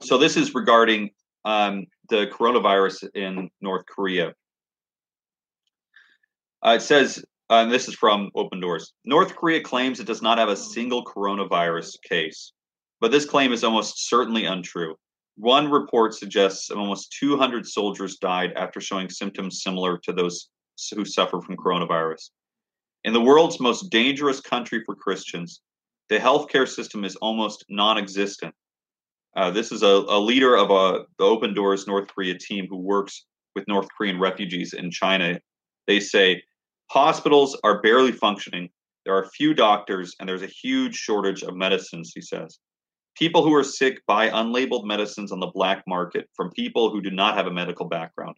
so 0.00 0.18
this 0.18 0.36
is 0.36 0.54
regarding 0.54 1.10
um, 1.44 1.86
the 2.08 2.26
coronavirus 2.26 3.08
in 3.14 3.50
North 3.60 3.84
Korea. 3.86 4.32
Uh, 6.64 6.76
it 6.76 6.82
says, 6.82 7.22
uh, 7.50 7.56
and 7.56 7.70
this 7.70 7.88
is 7.88 7.94
from 7.94 8.30
Open 8.34 8.58
Doors 8.60 8.94
North 9.04 9.36
Korea 9.36 9.60
claims 9.60 10.00
it 10.00 10.06
does 10.06 10.22
not 10.22 10.38
have 10.38 10.48
a 10.48 10.56
single 10.56 11.04
coronavirus 11.04 12.00
case, 12.02 12.52
but 13.04 13.10
this 13.10 13.26
claim 13.26 13.52
is 13.52 13.62
almost 13.62 14.08
certainly 14.08 14.46
untrue. 14.46 14.96
One 15.36 15.70
report 15.70 16.14
suggests 16.14 16.70
almost 16.70 17.14
200 17.20 17.66
soldiers 17.66 18.16
died 18.16 18.54
after 18.56 18.80
showing 18.80 19.10
symptoms 19.10 19.60
similar 19.62 19.98
to 20.04 20.12
those 20.14 20.48
who 20.90 21.04
suffer 21.04 21.42
from 21.42 21.58
coronavirus. 21.58 22.30
In 23.04 23.12
the 23.12 23.20
world's 23.20 23.60
most 23.60 23.90
dangerous 23.90 24.40
country 24.40 24.82
for 24.86 24.94
Christians, 24.94 25.60
the 26.08 26.16
healthcare 26.16 26.66
system 26.66 27.04
is 27.04 27.14
almost 27.16 27.66
non 27.68 27.98
existent. 27.98 28.54
Uh, 29.36 29.50
this 29.50 29.70
is 29.70 29.82
a, 29.82 30.06
a 30.08 30.18
leader 30.18 30.56
of 30.56 30.70
a, 30.70 31.04
the 31.18 31.26
Open 31.26 31.52
Doors 31.52 31.86
North 31.86 32.08
Korea 32.08 32.38
team 32.38 32.66
who 32.70 32.78
works 32.78 33.26
with 33.54 33.68
North 33.68 33.88
Korean 33.94 34.18
refugees 34.18 34.72
in 34.72 34.90
China. 34.90 35.38
They 35.86 36.00
say 36.00 36.42
hospitals 36.86 37.54
are 37.64 37.82
barely 37.82 38.12
functioning. 38.12 38.70
There 39.04 39.14
are 39.14 39.28
few 39.28 39.52
doctors, 39.52 40.16
and 40.18 40.26
there's 40.26 40.40
a 40.40 40.46
huge 40.46 40.94
shortage 40.94 41.42
of 41.42 41.54
medicines, 41.54 42.12
he 42.14 42.22
says. 42.22 42.60
People 43.16 43.44
who 43.44 43.54
are 43.54 43.64
sick 43.64 44.00
buy 44.06 44.28
unlabeled 44.28 44.84
medicines 44.84 45.32
on 45.32 45.40
the 45.40 45.50
black 45.54 45.84
market 45.86 46.28
from 46.34 46.50
people 46.50 46.90
who 46.90 47.00
do 47.00 47.10
not 47.10 47.36
have 47.36 47.46
a 47.46 47.52
medical 47.52 47.86
background. 47.86 48.36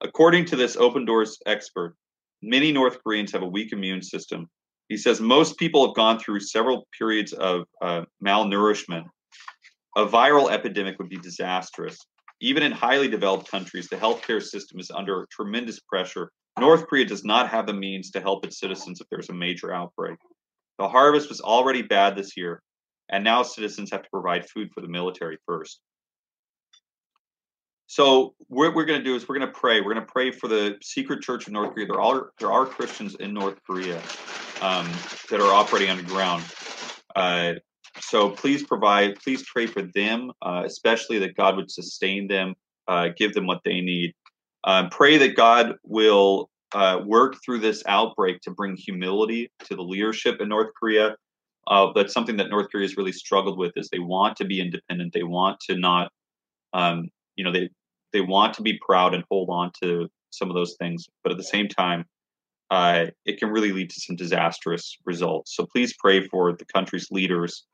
According 0.00 0.46
to 0.46 0.56
this 0.56 0.76
Open 0.76 1.04
Doors 1.04 1.38
expert, 1.46 1.96
Many 2.42 2.72
North 2.72 2.98
Koreans 3.02 3.30
have 3.32 3.42
a 3.42 3.48
weak 3.48 3.72
immune 3.72 4.02
system. 4.02 4.50
He 4.88 4.96
says 4.96 5.20
most 5.20 5.56
people 5.58 5.86
have 5.86 5.94
gone 5.94 6.18
through 6.18 6.40
several 6.40 6.88
periods 6.98 7.32
of 7.32 7.62
uh, 7.80 8.02
malnourishment. 8.24 9.04
A 9.96 10.04
viral 10.04 10.50
epidemic 10.50 10.98
would 10.98 11.08
be 11.08 11.18
disastrous. 11.18 11.96
Even 12.40 12.64
in 12.64 12.72
highly 12.72 13.08
developed 13.08 13.48
countries, 13.48 13.88
the 13.88 13.96
healthcare 13.96 14.42
system 14.42 14.80
is 14.80 14.90
under 14.90 15.26
tremendous 15.30 15.78
pressure. 15.78 16.32
North 16.58 16.88
Korea 16.88 17.04
does 17.04 17.24
not 17.24 17.48
have 17.48 17.66
the 17.66 17.72
means 17.72 18.10
to 18.10 18.20
help 18.20 18.44
its 18.44 18.58
citizens 18.58 19.00
if 19.00 19.06
there's 19.08 19.30
a 19.30 19.34
major 19.34 19.72
outbreak. 19.72 20.18
The 20.80 20.88
harvest 20.88 21.28
was 21.28 21.40
already 21.40 21.82
bad 21.82 22.16
this 22.16 22.36
year, 22.36 22.60
and 23.12 23.22
now 23.22 23.42
citizens 23.42 23.90
have 23.92 24.02
to 24.02 24.10
provide 24.10 24.48
food 24.48 24.70
for 24.74 24.80
the 24.80 24.88
military 24.88 25.38
first. 25.46 25.80
So 27.86 28.34
what 28.48 28.74
we're 28.74 28.86
going 28.86 29.00
to 29.00 29.04
do 29.04 29.14
is 29.14 29.28
we're 29.28 29.38
going 29.38 29.52
to 29.52 29.58
pray. 29.58 29.80
We're 29.80 29.92
going 29.92 30.06
to 30.06 30.10
pray 30.12 30.30
for 30.30 30.48
the 30.48 30.76
secret 30.82 31.20
church 31.20 31.46
of 31.46 31.52
North 31.52 31.74
Korea. 31.74 31.86
There 31.86 32.00
are 32.00 32.30
there 32.40 32.50
are 32.50 32.64
Christians 32.64 33.14
in 33.16 33.34
North 33.34 33.58
Korea 33.66 34.00
um, 34.62 34.90
that 35.28 35.40
are 35.40 35.52
operating 35.52 35.90
underground. 35.90 36.42
Uh, 37.14 37.52
so 38.00 38.30
please 38.30 38.62
provide, 38.62 39.16
please 39.22 39.44
pray 39.46 39.66
for 39.66 39.82
them, 39.94 40.32
uh, 40.40 40.62
especially 40.64 41.18
that 41.18 41.36
God 41.36 41.56
would 41.56 41.70
sustain 41.70 42.26
them, 42.26 42.54
uh, 42.88 43.08
give 43.16 43.34
them 43.34 43.46
what 43.46 43.60
they 43.64 43.82
need. 43.82 44.14
Uh, 44.64 44.88
pray 44.90 45.18
that 45.18 45.36
God 45.36 45.74
will 45.84 46.48
uh, 46.74 47.00
work 47.04 47.36
through 47.44 47.58
this 47.58 47.82
outbreak 47.86 48.40
to 48.42 48.50
bring 48.50 48.76
humility 48.76 49.50
to 49.64 49.76
the 49.76 49.82
leadership 49.82 50.40
in 50.40 50.48
North 50.48 50.70
Korea. 50.78 51.14
Uh, 51.66 51.92
that's 51.94 52.12
something 52.12 52.36
that 52.36 52.50
North 52.50 52.70
Korea 52.70 52.84
has 52.84 52.96
really 52.96 53.12
struggled 53.12 53.58
with. 53.58 53.72
Is 53.76 53.88
they 53.88 53.98
want 53.98 54.36
to 54.38 54.44
be 54.44 54.60
independent. 54.60 55.12
They 55.12 55.22
want 55.22 55.60
to 55.68 55.76
not 55.76 56.10
um, 56.72 57.08
you 57.36 57.44
know 57.44 57.52
they 57.52 57.70
they 58.12 58.20
want 58.20 58.54
to 58.54 58.62
be 58.62 58.78
proud 58.84 59.14
and 59.14 59.24
hold 59.30 59.48
on 59.50 59.70
to 59.82 60.08
some 60.30 60.48
of 60.48 60.54
those 60.54 60.76
things, 60.78 61.06
but 61.22 61.32
at 61.32 61.38
the 61.38 61.44
same 61.44 61.68
time, 61.68 62.04
uh, 62.70 63.06
it 63.26 63.38
can 63.38 63.50
really 63.50 63.72
lead 63.72 63.90
to 63.90 64.00
some 64.00 64.16
disastrous 64.16 64.96
results. 65.04 65.54
So 65.54 65.66
please 65.66 65.94
pray 65.98 66.26
for 66.26 66.52
the 66.54 66.64
country's 66.64 67.10
leaders, 67.10 67.64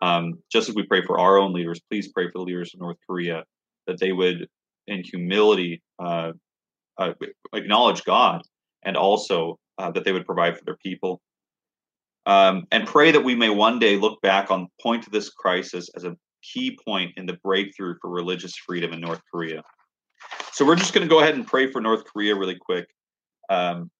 um, 0.00 0.38
just 0.50 0.68
as 0.68 0.74
we 0.74 0.84
pray 0.84 1.02
for 1.02 1.18
our 1.18 1.36
own 1.36 1.52
leaders. 1.52 1.80
Please 1.90 2.08
pray 2.08 2.26
for 2.26 2.38
the 2.38 2.44
leaders 2.44 2.72
of 2.72 2.80
North 2.80 2.96
Korea 3.06 3.44
that 3.86 3.98
they 4.00 4.12
would, 4.12 4.48
in 4.86 5.02
humility, 5.04 5.82
uh, 5.98 6.32
uh, 6.96 7.12
acknowledge 7.52 8.04
God, 8.04 8.42
and 8.84 8.96
also 8.96 9.58
uh, 9.76 9.90
that 9.90 10.04
they 10.04 10.12
would 10.12 10.26
provide 10.26 10.58
for 10.58 10.64
their 10.64 10.76
people. 10.76 11.20
Um, 12.28 12.66
and 12.70 12.86
pray 12.86 13.10
that 13.10 13.24
we 13.24 13.34
may 13.34 13.48
one 13.48 13.78
day 13.78 13.96
look 13.96 14.20
back 14.20 14.50
on 14.50 14.68
point 14.82 15.06
of 15.06 15.12
this 15.12 15.30
crisis 15.30 15.88
as 15.96 16.04
a 16.04 16.14
key 16.42 16.78
point 16.86 17.12
in 17.16 17.24
the 17.24 17.38
breakthrough 17.42 17.96
for 18.00 18.10
religious 18.10 18.54
freedom 18.54 18.92
in 18.92 19.00
North 19.00 19.22
Korea. 19.32 19.62
So 20.52 20.66
we're 20.66 20.76
just 20.76 20.92
going 20.92 21.06
to 21.06 21.10
go 21.10 21.20
ahead 21.20 21.34
and 21.34 21.46
pray 21.46 21.72
for 21.72 21.80
North 21.80 22.04
Korea 22.04 22.36
really 22.36 22.58
quick. 22.60 22.86
Um, 23.48 23.90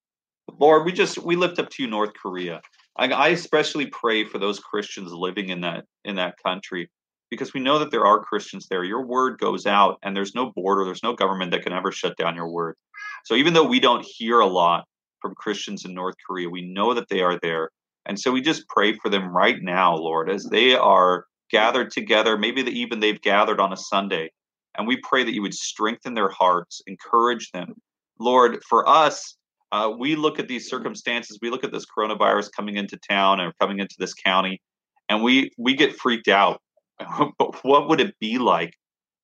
Lord, 0.58 0.84
we 0.84 0.92
just 0.92 1.18
we 1.18 1.36
lift 1.36 1.58
up 1.58 1.70
to 1.70 1.82
you 1.82 1.88
North 1.88 2.12
Korea. 2.20 2.60
I, 2.98 3.06
I 3.06 3.28
especially 3.28 3.86
pray 3.86 4.24
for 4.24 4.38
those 4.38 4.60
Christians 4.60 5.10
living 5.10 5.48
in 5.48 5.62
that 5.62 5.84
in 6.04 6.16
that 6.16 6.34
country 6.44 6.90
because 7.30 7.54
we 7.54 7.60
know 7.60 7.78
that 7.78 7.90
there 7.90 8.06
are 8.06 8.20
Christians 8.22 8.66
there. 8.68 8.84
Your 8.84 9.06
word 9.06 9.38
goes 9.38 9.66
out, 9.66 9.98
and 10.02 10.16
there's 10.16 10.34
no 10.34 10.52
border, 10.52 10.84
there's 10.84 11.02
no 11.02 11.14
government 11.14 11.50
that 11.52 11.62
can 11.62 11.72
ever 11.72 11.92
shut 11.92 12.16
down 12.16 12.34
your 12.34 12.48
word. 12.48 12.76
So 13.24 13.34
even 13.34 13.54
though 13.54 13.66
we 13.66 13.80
don't 13.80 14.04
hear 14.04 14.40
a 14.40 14.46
lot 14.46 14.84
from 15.20 15.34
Christians 15.34 15.84
in 15.84 15.94
North 15.94 16.14
Korea, 16.26 16.48
we 16.48 16.62
know 16.62 16.94
that 16.94 17.08
they 17.08 17.20
are 17.20 17.38
there. 17.42 17.70
And 18.08 18.18
so 18.18 18.32
we 18.32 18.40
just 18.40 18.66
pray 18.68 18.94
for 18.94 19.10
them 19.10 19.28
right 19.28 19.62
now, 19.62 19.94
Lord, 19.94 20.30
as 20.30 20.44
they 20.44 20.74
are 20.74 21.26
gathered 21.50 21.90
together. 21.90 22.36
Maybe 22.36 22.62
even 22.62 23.00
they've 23.00 23.20
gathered 23.20 23.60
on 23.60 23.72
a 23.72 23.76
Sunday 23.76 24.30
and 24.78 24.86
we 24.86 24.96
pray 24.96 25.24
that 25.24 25.34
you 25.34 25.42
would 25.42 25.54
strengthen 25.54 26.14
their 26.14 26.30
hearts, 26.30 26.80
encourage 26.86 27.50
them. 27.50 27.74
Lord, 28.20 28.62
for 28.68 28.88
us, 28.88 29.36
uh, 29.72 29.92
we 29.98 30.14
look 30.14 30.38
at 30.38 30.48
these 30.48 30.70
circumstances, 30.70 31.38
we 31.42 31.50
look 31.50 31.64
at 31.64 31.72
this 31.72 31.84
coronavirus 31.84 32.50
coming 32.56 32.76
into 32.76 32.96
town 32.96 33.40
and 33.40 33.52
coming 33.60 33.80
into 33.80 33.96
this 33.98 34.14
county, 34.14 34.62
and 35.08 35.22
we 35.22 35.50
we 35.58 35.74
get 35.74 35.96
freaked 35.96 36.28
out. 36.28 36.62
but 37.38 37.64
what 37.64 37.88
would 37.88 38.00
it 38.00 38.18
be 38.18 38.38
like 38.38 38.72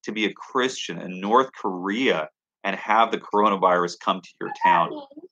to 0.02 0.12
be 0.12 0.26
a 0.26 0.34
Christian 0.34 1.00
in 1.00 1.20
North 1.20 1.50
Korea 1.52 2.28
and 2.64 2.76
have 2.76 3.10
the 3.10 3.18
coronavirus 3.18 3.98
come 4.00 4.20
to 4.20 4.28
your 4.40 4.50
town? 4.62 4.90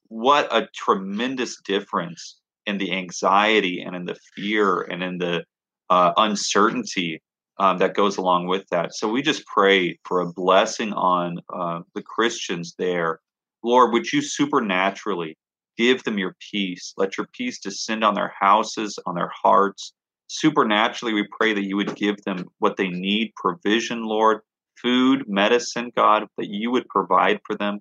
What 0.08 0.54
a 0.54 0.68
tremendous 0.74 1.60
difference 1.62 2.40
in 2.66 2.78
the 2.78 2.92
anxiety 2.92 3.80
and 3.82 3.94
in 3.96 4.04
the 4.04 4.16
fear 4.34 4.82
and 4.82 5.02
in 5.02 5.18
the 5.18 5.44
uh, 5.90 6.12
uncertainty 6.16 7.20
um, 7.58 7.78
that 7.78 7.94
goes 7.94 8.16
along 8.16 8.46
with 8.46 8.66
that. 8.70 8.94
So 8.94 9.08
we 9.08 9.22
just 9.22 9.46
pray 9.46 9.98
for 10.04 10.20
a 10.20 10.32
blessing 10.32 10.92
on 10.92 11.38
uh, 11.52 11.80
the 11.94 12.02
Christians 12.02 12.74
there. 12.78 13.20
Lord, 13.62 13.92
would 13.92 14.12
you 14.12 14.22
supernaturally 14.22 15.36
give 15.76 16.02
them 16.04 16.18
your 16.18 16.34
peace? 16.50 16.94
Let 16.96 17.16
your 17.16 17.26
peace 17.32 17.58
descend 17.58 18.04
on 18.04 18.14
their 18.14 18.32
houses, 18.38 18.98
on 19.06 19.14
their 19.14 19.30
hearts. 19.42 19.92
Supernaturally, 20.28 21.14
we 21.14 21.28
pray 21.38 21.52
that 21.52 21.64
you 21.64 21.76
would 21.76 21.94
give 21.94 22.16
them 22.24 22.46
what 22.58 22.76
they 22.76 22.88
need 22.88 23.32
provision, 23.36 24.02
Lord, 24.04 24.40
food, 24.80 25.24
medicine, 25.28 25.92
God, 25.94 26.26
that 26.38 26.48
you 26.48 26.70
would 26.70 26.88
provide 26.88 27.40
for 27.46 27.54
them. 27.54 27.80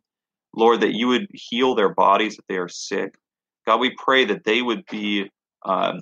Lord, 0.55 0.81
that 0.81 0.93
you 0.93 1.07
would 1.07 1.27
heal 1.31 1.75
their 1.75 1.93
bodies 1.93 2.37
if 2.37 2.45
they 2.47 2.57
are 2.57 2.67
sick. 2.67 3.15
God, 3.65 3.80
we 3.80 3.95
pray 3.95 4.26
that 4.26 4.43
they 4.43 4.62
would 4.62 4.86
be 4.88 5.30
um, 5.63 6.02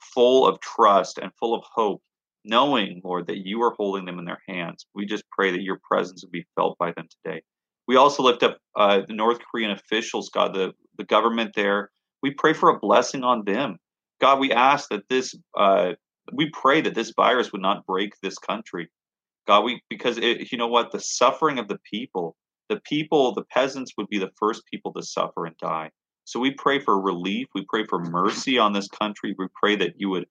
full 0.00 0.46
of 0.46 0.60
trust 0.60 1.18
and 1.18 1.30
full 1.38 1.54
of 1.54 1.64
hope 1.72 2.02
knowing, 2.44 3.00
Lord, 3.04 3.26
that 3.26 3.46
you 3.46 3.62
are 3.62 3.74
holding 3.76 4.04
them 4.04 4.18
in 4.18 4.24
their 4.24 4.40
hands. 4.48 4.86
We 4.94 5.06
just 5.06 5.24
pray 5.30 5.50
that 5.52 5.62
your 5.62 5.80
presence 5.88 6.24
would 6.24 6.32
be 6.32 6.46
felt 6.56 6.78
by 6.78 6.92
them 6.92 7.06
today. 7.22 7.42
We 7.86 7.96
also 7.96 8.22
lift 8.22 8.42
up 8.42 8.58
uh, 8.76 9.02
the 9.06 9.14
North 9.14 9.38
Korean 9.50 9.70
officials, 9.70 10.30
God, 10.30 10.54
the, 10.54 10.72
the 10.96 11.04
government 11.04 11.52
there. 11.54 11.90
We 12.22 12.32
pray 12.32 12.52
for 12.52 12.70
a 12.70 12.78
blessing 12.78 13.22
on 13.22 13.44
them. 13.44 13.78
God, 14.20 14.40
we 14.40 14.52
ask 14.52 14.88
that 14.90 15.08
this, 15.08 15.34
uh, 15.56 15.92
we 16.32 16.50
pray 16.50 16.80
that 16.80 16.94
this 16.94 17.12
virus 17.16 17.52
would 17.52 17.62
not 17.62 17.86
break 17.86 18.12
this 18.22 18.38
country. 18.38 18.88
God, 19.46 19.64
we, 19.64 19.80
because 19.88 20.18
it, 20.18 20.50
you 20.52 20.58
know 20.58 20.66
what? 20.68 20.92
The 20.92 21.00
suffering 21.00 21.58
of 21.58 21.68
the 21.68 21.78
people, 21.90 22.36
the 22.68 22.80
people, 22.80 23.32
the 23.34 23.44
peasants 23.44 23.92
would 23.96 24.08
be 24.08 24.18
the 24.18 24.32
first 24.38 24.62
people 24.70 24.92
to 24.94 25.02
suffer 25.02 25.46
and 25.46 25.56
die. 25.56 25.90
So 26.28 26.38
we 26.40 26.50
pray 26.50 26.78
for 26.78 27.00
relief. 27.00 27.46
We 27.54 27.64
pray 27.66 27.86
for 27.86 28.00
mercy 28.00 28.58
on 28.58 28.74
this 28.74 28.86
country. 28.86 29.34
We 29.38 29.46
pray 29.58 29.76
that 29.76 29.94
you 29.96 30.10
would 30.10 30.26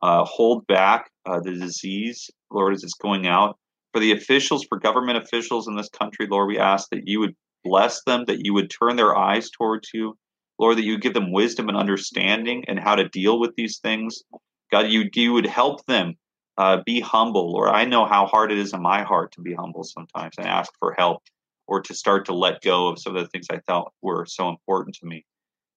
uh, 0.00 0.24
hold 0.24 0.66
back 0.66 1.10
uh, 1.26 1.40
the 1.40 1.52
disease, 1.52 2.30
Lord, 2.50 2.72
as 2.72 2.82
it's 2.82 2.94
going 2.94 3.26
out. 3.26 3.58
For 3.92 4.00
the 4.00 4.12
officials, 4.12 4.64
for 4.64 4.78
government 4.78 5.18
officials 5.18 5.68
in 5.68 5.76
this 5.76 5.90
country, 5.90 6.26
Lord, 6.26 6.48
we 6.48 6.58
ask 6.58 6.88
that 6.88 7.06
you 7.06 7.20
would 7.20 7.36
bless 7.64 8.02
them, 8.04 8.24
that 8.28 8.46
you 8.46 8.54
would 8.54 8.70
turn 8.70 8.96
their 8.96 9.14
eyes 9.14 9.50
towards 9.50 9.90
you, 9.92 10.16
Lord, 10.58 10.78
that 10.78 10.86
you 10.86 10.96
give 10.96 11.12
them 11.12 11.32
wisdom 11.32 11.68
and 11.68 11.76
understanding 11.76 12.64
and 12.66 12.80
how 12.80 12.94
to 12.94 13.10
deal 13.10 13.38
with 13.38 13.54
these 13.54 13.76
things. 13.76 14.22
God, 14.70 14.88
you, 14.88 15.10
you 15.14 15.34
would 15.34 15.44
help 15.44 15.84
them 15.84 16.14
uh, 16.56 16.78
be 16.86 17.00
humble, 17.00 17.52
Lord. 17.52 17.68
I 17.68 17.84
know 17.84 18.06
how 18.06 18.24
hard 18.24 18.52
it 18.52 18.58
is 18.58 18.72
in 18.72 18.80
my 18.80 19.02
heart 19.02 19.32
to 19.32 19.42
be 19.42 19.52
humble 19.52 19.84
sometimes 19.84 20.32
and 20.38 20.46
ask 20.46 20.72
for 20.78 20.94
help 20.96 21.22
or 21.66 21.82
to 21.82 21.92
start 21.92 22.24
to 22.24 22.32
let 22.32 22.62
go 22.62 22.88
of 22.88 22.98
some 22.98 23.14
of 23.14 23.22
the 23.22 23.28
things 23.28 23.48
I 23.50 23.60
thought 23.66 23.92
were 24.00 24.24
so 24.24 24.48
important 24.48 24.96
to 24.96 25.06
me. 25.06 25.26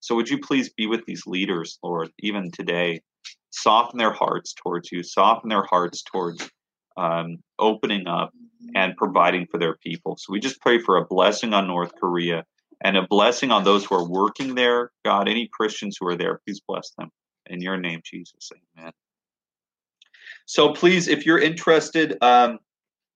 So 0.05 0.13
would 0.13 0.29
you 0.29 0.37
please 0.37 0.69
be 0.69 0.85
with 0.85 1.03
these 1.07 1.25
leaders, 1.25 1.79
Lord, 1.81 2.11
even 2.19 2.51
today? 2.51 3.01
Soften 3.49 3.97
their 3.97 4.11
hearts 4.11 4.53
towards 4.53 4.91
you, 4.91 5.01
soften 5.01 5.49
their 5.49 5.63
hearts 5.63 6.03
towards 6.03 6.47
um, 6.95 7.37
opening 7.57 8.05
up 8.05 8.31
and 8.75 8.95
providing 8.97 9.47
for 9.47 9.57
their 9.57 9.77
people. 9.77 10.15
So 10.19 10.31
we 10.31 10.39
just 10.39 10.61
pray 10.61 10.77
for 10.77 10.97
a 10.97 11.05
blessing 11.05 11.55
on 11.55 11.65
North 11.65 11.91
Korea 11.99 12.45
and 12.83 12.97
a 12.97 13.07
blessing 13.07 13.49
on 13.49 13.63
those 13.63 13.83
who 13.83 13.95
are 13.95 14.07
working 14.07 14.53
there. 14.53 14.91
God, 15.03 15.27
any 15.27 15.49
Christians 15.51 15.97
who 15.99 16.05
are 16.05 16.15
there, 16.15 16.39
please 16.45 16.61
bless 16.67 16.91
them. 16.99 17.09
In 17.47 17.59
your 17.59 17.77
name, 17.77 18.01
Jesus. 18.05 18.51
Amen. 18.77 18.91
So 20.45 20.71
please, 20.71 21.07
if 21.07 21.25
you're 21.25 21.41
interested, 21.41 22.15
um, 22.21 22.59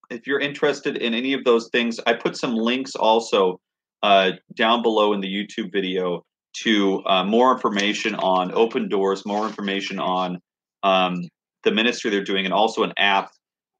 if 0.09 0.25
you're 0.25 0.39
interested 0.39 0.97
in 0.97 1.13
any 1.13 1.33
of 1.33 1.43
those 1.43 1.69
things, 1.69 1.99
I 2.07 2.13
put 2.13 2.35
some 2.35 2.55
links 2.55 2.95
also 2.95 3.61
uh, 4.01 4.31
down 4.55 4.81
below 4.81 5.13
in 5.13 5.21
the 5.21 5.27
YouTube 5.27 5.71
video 5.71 6.25
to 6.63 7.03
uh, 7.05 7.23
more 7.23 7.51
information 7.53 8.15
on 8.15 8.51
open 8.53 8.89
doors, 8.89 9.25
more 9.25 9.45
information 9.45 9.99
on 9.99 10.39
um, 10.83 11.21
the 11.63 11.71
ministry 11.71 12.11
they're 12.11 12.23
doing, 12.23 12.45
and 12.45 12.53
also 12.53 12.83
an 12.83 12.93
app 12.97 13.31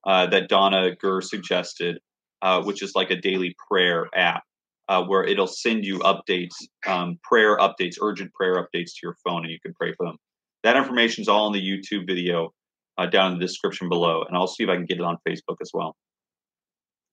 uh, 0.06 0.28
that 0.28 0.50
Donna 0.50 0.96
Gurr 0.96 1.22
suggested, 1.22 2.00
uh, 2.42 2.62
which 2.64 2.82
is 2.82 2.94
like 2.96 3.12
a 3.12 3.16
daily 3.16 3.56
prayer 3.70 4.08
app. 4.16 4.44
Uh, 4.88 5.04
where 5.04 5.24
it'll 5.24 5.46
send 5.46 5.86
you 5.86 6.00
updates, 6.00 6.56
um, 6.88 7.20
prayer 7.22 7.58
updates, 7.58 7.98
urgent 8.02 8.34
prayer 8.34 8.56
updates 8.56 8.88
to 8.88 9.00
your 9.04 9.16
phone, 9.24 9.44
and 9.44 9.52
you 9.52 9.60
can 9.64 9.72
pray 9.76 9.94
for 9.94 10.08
them. 10.08 10.18
That 10.64 10.78
information 10.78 11.22
is 11.22 11.28
all 11.28 11.46
in 11.46 11.54
the 11.54 11.62
YouTube 11.62 12.08
video 12.08 12.52
uh, 12.98 13.06
down 13.06 13.34
in 13.34 13.38
the 13.38 13.46
description 13.46 13.88
below, 13.88 14.24
and 14.24 14.36
I'll 14.36 14.48
see 14.48 14.64
if 14.64 14.70
I 14.70 14.76
can 14.76 14.86
get 14.86 14.98
it 14.98 15.04
on 15.04 15.18
Facebook 15.28 15.58
as 15.62 15.70
well. 15.76 15.96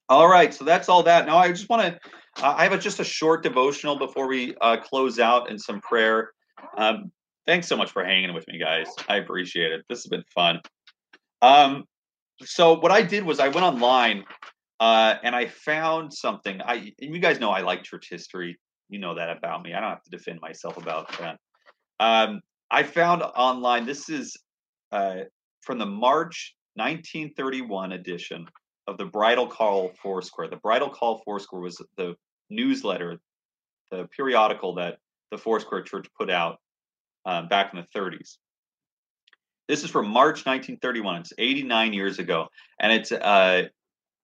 All 0.09 0.29
right, 0.29 0.55
so 0.55 0.65
that's 0.65 0.89
all 0.89 1.03
that. 1.03 1.27
Now 1.27 1.39
I 1.39 1.49
just 1.49 1.69
want 1.69 1.83
to, 1.83 2.45
uh, 2.45 2.55
I 2.57 2.63
have 2.63 2.73
a, 2.73 2.79
just 2.79 3.01
a 3.01 3.05
short 3.05 3.43
devotional 3.43 3.99
before 3.99 4.29
we 4.29 4.55
uh, 4.61 4.77
close 4.77 5.19
out 5.19 5.51
and 5.51 5.61
some 5.61 5.81
prayer. 5.81 6.31
Um, 6.77 7.11
thanks 7.47 7.67
so 7.67 7.77
much 7.77 7.91
for 7.91 8.05
hanging 8.05 8.33
with 8.33 8.47
me, 8.47 8.59
guys. 8.59 8.87
I 9.09 9.17
appreciate 9.17 9.73
it. 9.73 9.85
This 9.89 10.05
has 10.05 10.07
been 10.07 10.23
fun. 10.33 10.61
Um, 11.43 11.85
so 12.43 12.79
what 12.79 12.93
I 12.93 13.03
did 13.03 13.25
was 13.25 13.41
I 13.41 13.49
went 13.49 13.65
online 13.65 14.25
uh, 14.79 15.15
and 15.23 15.35
I 15.35 15.47
found 15.47 16.13
something. 16.13 16.61
I 16.63 16.93
you 16.99 17.19
guys 17.19 17.41
know 17.41 17.51
I 17.51 17.61
like 17.63 17.83
church 17.83 18.09
history. 18.11 18.59
You 18.89 18.99
know 18.99 19.15
that 19.15 19.37
about 19.37 19.63
me. 19.63 19.75
I 19.75 19.81
don't 19.81 19.91
have 19.91 20.03
to 20.03 20.11
defend 20.11 20.41
myself 20.41 20.77
about 20.77 21.09
that. 21.19 21.39
Um, 21.99 22.43
I 22.71 22.83
found 22.83 23.23
online. 23.23 23.87
This 23.87 24.09
is 24.09 24.37
uh, 24.93 25.21
from 25.63 25.79
the 25.79 25.87
March 25.87 26.55
1931 26.75 27.93
edition 27.93 28.47
of 28.87 28.99
the 28.99 29.05
Bridal 29.05 29.47
Call 29.47 29.93
Foursquare. 30.03 30.49
The 30.49 30.57
Bridal 30.57 30.91
Call 30.91 31.23
Foursquare 31.25 31.61
was 31.61 31.83
the 31.97 32.15
newsletter, 32.51 33.19
the 33.91 34.09
periodical 34.17 34.75
that 34.77 34.99
the 35.31 35.39
Foursquare 35.39 35.83
Church 35.83 36.07
put 36.19 36.31
out 36.31 36.59
um, 37.25 37.49
back 37.49 37.73
in 37.73 37.81
the 37.81 37.99
30s. 37.99 38.37
This 39.69 39.83
is 39.83 39.91
from 39.91 40.09
March 40.09 40.47
1931. 40.47 41.23
It's 41.23 41.33
89 41.37 41.93
years 41.93 42.19
ago, 42.21 42.47
and 42.81 42.93
it's 42.93 43.11
uh, 43.11 43.65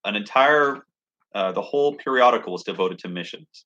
an 0.04 0.16
entire, 0.16 0.86
uh, 1.34 1.52
the 1.52 1.62
whole 1.62 1.96
periodical 1.96 2.52
was 2.52 2.62
devoted 2.62 3.00
to 3.00 3.08
missions. 3.08 3.64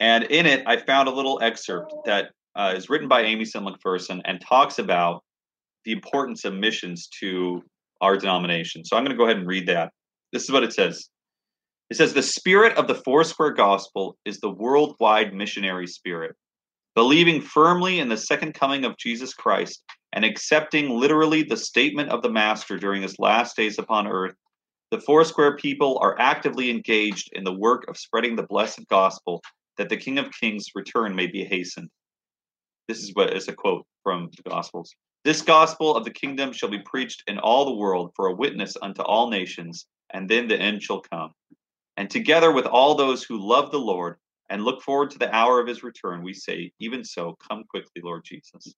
And 0.00 0.24
in 0.24 0.46
it, 0.46 0.64
I 0.66 0.76
found 0.76 1.08
a 1.08 1.12
little 1.12 1.40
excerpt 1.40 1.94
that 2.04 2.32
uh, 2.54 2.74
is 2.76 2.90
written 2.90 3.08
by 3.08 3.22
Aimee 3.22 3.46
Semple 3.46 3.74
McPherson 3.74 4.20
and 4.24 4.40
talks 4.40 4.78
about 4.78 5.22
the 5.84 5.92
importance 5.92 6.44
of 6.44 6.54
missions 6.54 7.08
to 7.20 7.62
our 8.00 8.16
denomination. 8.16 8.84
So 8.84 8.96
I'm 8.96 9.04
going 9.04 9.16
to 9.16 9.16
go 9.16 9.24
ahead 9.24 9.38
and 9.38 9.46
read 9.46 9.68
that. 9.68 9.92
This 10.32 10.44
is 10.44 10.50
what 10.50 10.64
it 10.64 10.72
says. 10.72 11.08
It 11.90 11.96
says, 11.96 12.14
The 12.14 12.22
spirit 12.22 12.76
of 12.76 12.88
the 12.88 12.94
Foursquare 12.94 13.52
Gospel 13.52 14.16
is 14.24 14.40
the 14.40 14.50
worldwide 14.50 15.34
missionary 15.34 15.86
spirit. 15.86 16.34
Believing 16.94 17.40
firmly 17.40 18.00
in 18.00 18.08
the 18.08 18.16
second 18.16 18.54
coming 18.54 18.84
of 18.84 18.96
Jesus 18.96 19.34
Christ 19.34 19.82
and 20.12 20.24
accepting 20.24 20.90
literally 20.90 21.42
the 21.42 21.56
statement 21.56 22.10
of 22.10 22.22
the 22.22 22.30
Master 22.30 22.78
during 22.78 23.02
his 23.02 23.18
last 23.18 23.56
days 23.56 23.78
upon 23.78 24.06
earth, 24.06 24.34
the 24.90 25.00
Foursquare 25.00 25.56
people 25.56 25.98
are 26.02 26.18
actively 26.18 26.70
engaged 26.70 27.30
in 27.32 27.44
the 27.44 27.52
work 27.52 27.88
of 27.88 27.96
spreading 27.96 28.36
the 28.36 28.42
blessed 28.42 28.86
gospel 28.88 29.42
that 29.78 29.88
the 29.88 29.96
King 29.96 30.18
of 30.18 30.32
Kings' 30.38 30.66
return 30.74 31.14
may 31.14 31.26
be 31.26 31.44
hastened. 31.44 31.88
This 32.88 33.02
is 33.02 33.14
what 33.14 33.34
is 33.34 33.48
a 33.48 33.54
quote 33.54 33.86
from 34.02 34.28
the 34.36 34.50
Gospels. 34.50 34.94
This 35.24 35.40
gospel 35.40 35.96
of 35.96 36.04
the 36.04 36.10
kingdom 36.10 36.52
shall 36.52 36.68
be 36.68 36.80
preached 36.80 37.22
in 37.26 37.38
all 37.38 37.64
the 37.64 37.76
world 37.76 38.12
for 38.16 38.26
a 38.26 38.34
witness 38.34 38.76
unto 38.82 39.02
all 39.02 39.30
nations, 39.30 39.86
and 40.12 40.28
then 40.28 40.48
the 40.48 40.58
end 40.58 40.82
shall 40.82 41.00
come. 41.00 41.32
And 41.96 42.08
together 42.10 42.52
with 42.52 42.66
all 42.66 42.94
those 42.94 43.22
who 43.22 43.38
love 43.38 43.70
the 43.70 43.78
Lord 43.78 44.16
and 44.48 44.64
look 44.64 44.82
forward 44.82 45.10
to 45.10 45.18
the 45.18 45.34
hour 45.34 45.60
of 45.60 45.66
his 45.66 45.82
return, 45.82 46.22
we 46.22 46.34
say, 46.34 46.72
Even 46.78 47.04
so, 47.04 47.36
come 47.48 47.64
quickly, 47.68 48.02
Lord 48.02 48.24
Jesus. 48.24 48.74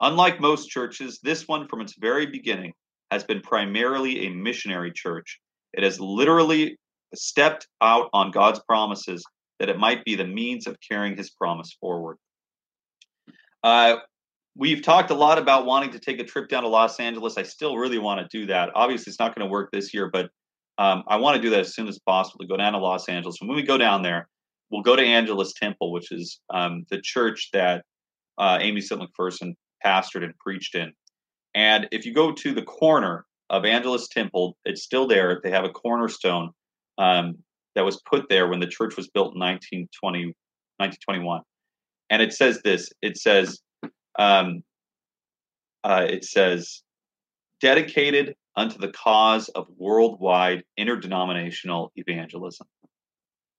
Unlike 0.00 0.40
most 0.40 0.68
churches, 0.68 1.20
this 1.22 1.48
one 1.48 1.68
from 1.68 1.80
its 1.80 1.94
very 1.98 2.26
beginning 2.26 2.72
has 3.10 3.24
been 3.24 3.40
primarily 3.40 4.26
a 4.26 4.30
missionary 4.30 4.92
church. 4.92 5.40
It 5.72 5.82
has 5.84 6.00
literally 6.00 6.78
stepped 7.14 7.68
out 7.80 8.10
on 8.12 8.30
God's 8.30 8.60
promises 8.60 9.24
that 9.58 9.68
it 9.68 9.78
might 9.78 10.04
be 10.04 10.16
the 10.16 10.26
means 10.26 10.66
of 10.66 10.76
carrying 10.86 11.16
his 11.16 11.30
promise 11.30 11.76
forward. 11.80 12.18
Uh, 13.62 13.96
we've 14.54 14.82
talked 14.82 15.10
a 15.10 15.14
lot 15.14 15.38
about 15.38 15.66
wanting 15.66 15.90
to 15.90 15.98
take 15.98 16.20
a 16.20 16.24
trip 16.24 16.48
down 16.48 16.62
to 16.62 16.68
Los 16.68 17.00
Angeles. 17.00 17.38
I 17.38 17.42
still 17.42 17.76
really 17.76 17.98
want 17.98 18.20
to 18.20 18.38
do 18.38 18.46
that. 18.46 18.70
Obviously, 18.74 19.10
it's 19.10 19.18
not 19.18 19.34
going 19.34 19.46
to 19.46 19.50
work 19.50 19.70
this 19.72 19.94
year, 19.94 20.10
but 20.10 20.30
um, 20.78 21.04
I 21.08 21.16
want 21.16 21.36
to 21.36 21.42
do 21.42 21.50
that 21.50 21.60
as 21.60 21.74
soon 21.74 21.88
as 21.88 21.98
possible 21.98 22.38
to 22.38 22.46
go 22.46 22.56
down 22.56 22.72
to 22.72 22.78
Los 22.78 23.08
Angeles. 23.08 23.38
And 23.40 23.48
when 23.48 23.56
we 23.56 23.62
go 23.62 23.78
down 23.78 24.02
there, 24.02 24.28
we'll 24.70 24.82
go 24.82 24.96
to 24.96 25.02
Angelus 25.02 25.52
Temple, 25.54 25.92
which 25.92 26.12
is 26.12 26.40
um, 26.52 26.84
the 26.90 27.00
church 27.00 27.50
that 27.52 27.84
uh, 28.38 28.58
Aimee 28.60 28.80
Semple 28.80 29.06
McPherson 29.08 29.54
pastored 29.84 30.24
and 30.24 30.36
preached 30.38 30.74
in. 30.74 30.92
And 31.54 31.88
if 31.92 32.04
you 32.04 32.12
go 32.12 32.32
to 32.32 32.52
the 32.52 32.62
corner 32.62 33.24
of 33.48 33.64
Angelus 33.64 34.08
Temple, 34.08 34.56
it's 34.64 34.82
still 34.82 35.06
there. 35.06 35.40
They 35.42 35.50
have 35.50 35.64
a 35.64 35.70
cornerstone 35.70 36.50
um, 36.98 37.36
that 37.74 37.84
was 37.84 38.00
put 38.08 38.28
there 38.28 38.48
when 38.48 38.60
the 38.60 38.66
church 38.66 38.96
was 38.96 39.08
built 39.08 39.34
in 39.34 39.40
1920, 39.40 40.34
1921. 40.78 41.42
And 42.10 42.20
it 42.20 42.32
says 42.32 42.60
this 42.62 42.90
it 43.02 43.16
says, 43.16 43.60
um, 44.18 44.62
uh, 45.84 46.06
it 46.08 46.24
says, 46.24 46.82
dedicated 47.60 48.34
unto 48.56 48.78
the 48.78 48.88
cause 48.88 49.48
of 49.48 49.66
worldwide 49.76 50.64
interdenominational 50.76 51.92
evangelism. 51.96 52.66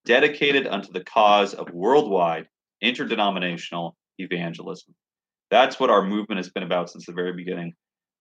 Dedicated 0.06 0.68
unto 0.68 0.92
the 0.92 1.04
cause 1.04 1.54
of 1.54 1.70
worldwide 1.72 2.48
interdenominational 2.82 3.96
evangelism. 4.18 4.96
That's 5.50 5.80
what 5.80 5.90
our 5.90 6.04
movement 6.04 6.38
has 6.40 6.50
been 6.50 6.64
about 6.64 6.90
since 6.90 7.06
the 7.06 7.14
very 7.14 7.34
beginning. 7.34 7.74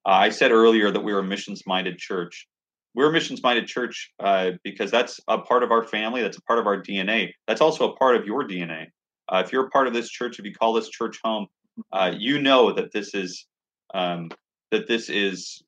Uh, 0.06 0.10
I 0.10 0.28
said 0.28 0.52
earlier 0.52 0.90
that 0.90 1.02
we 1.02 1.12
are 1.12 1.20
a 1.20 1.24
missions 1.24 1.62
minded 1.66 1.98
church. 1.98 2.46
We're 2.94 3.10
a 3.10 3.12
missions 3.12 3.42
minded 3.42 3.66
church 3.66 4.12
uh, 4.20 4.52
because 4.62 4.90
that's 4.90 5.20
a 5.28 5.38
part 5.38 5.62
of 5.62 5.70
our 5.70 5.84
family, 5.84 6.22
that's 6.22 6.38
a 6.38 6.42
part 6.42 6.58
of 6.58 6.66
our 6.66 6.80
DNA. 6.80 7.32
That's 7.46 7.60
also 7.60 7.92
a 7.92 7.96
part 7.96 8.16
of 8.16 8.26
your 8.26 8.46
DNA. 8.46 8.86
Uh, 9.28 9.42
if 9.44 9.52
you're 9.52 9.66
a 9.66 9.70
part 9.70 9.86
of 9.86 9.92
this 9.92 10.08
church, 10.08 10.38
if 10.38 10.44
you 10.44 10.54
call 10.54 10.72
this 10.72 10.88
church 10.88 11.18
home, 11.22 11.46
uh, 11.92 12.12
you 12.16 12.40
know 12.40 12.72
that 12.72 12.92
this 12.92 13.14
is 13.14 13.46
um, 13.92 14.30
that 14.70 14.86
this 14.88 15.08
is 15.08 15.62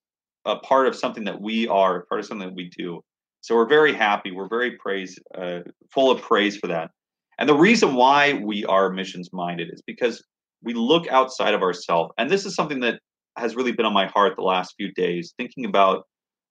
a 0.49 0.57
part 0.61 0.87
of 0.87 0.97
something 0.97 1.25
that 1.25 1.41
we 1.41 1.69
are, 1.69 2.07
part 2.07 2.21
of 2.21 2.27
something 2.27 2.49
that 2.49 2.55
we 2.55 2.71
do. 2.71 3.05
So 3.43 3.55
we're 3.55 3.69
very 3.69 3.95
happy. 3.95 4.31
We're 4.33 4.49
very 4.49 4.73
praise, 4.73 5.19
uh, 5.37 5.61
full 5.93 6.11
of 6.11 6.23
praise 6.23 6.57
for 6.57 6.69
that. 6.69 6.91
And 7.39 7.49
the 7.49 7.55
reason 7.55 7.95
why 7.95 8.33
we 8.33 8.65
are 8.65 8.91
missions 8.91 9.29
minded 9.33 9.69
is 9.73 9.83
because 9.87 10.25
we 10.63 10.73
look 10.73 11.07
outside 11.09 11.55
of 11.55 11.63
ourselves. 11.63 12.13
And 12.19 12.31
this 12.31 12.47
is 12.47 12.55
something 12.55 12.81
that 12.81 12.99
has 13.37 13.55
really 13.57 13.73
been 13.73 13.85
on 13.85 13.93
my 13.93 14.07
heart 14.07 14.37
the 14.37 14.43
last 14.43 14.75
few 14.77 14.91
days, 14.93 15.35
thinking 15.37 15.67
about 15.67 16.07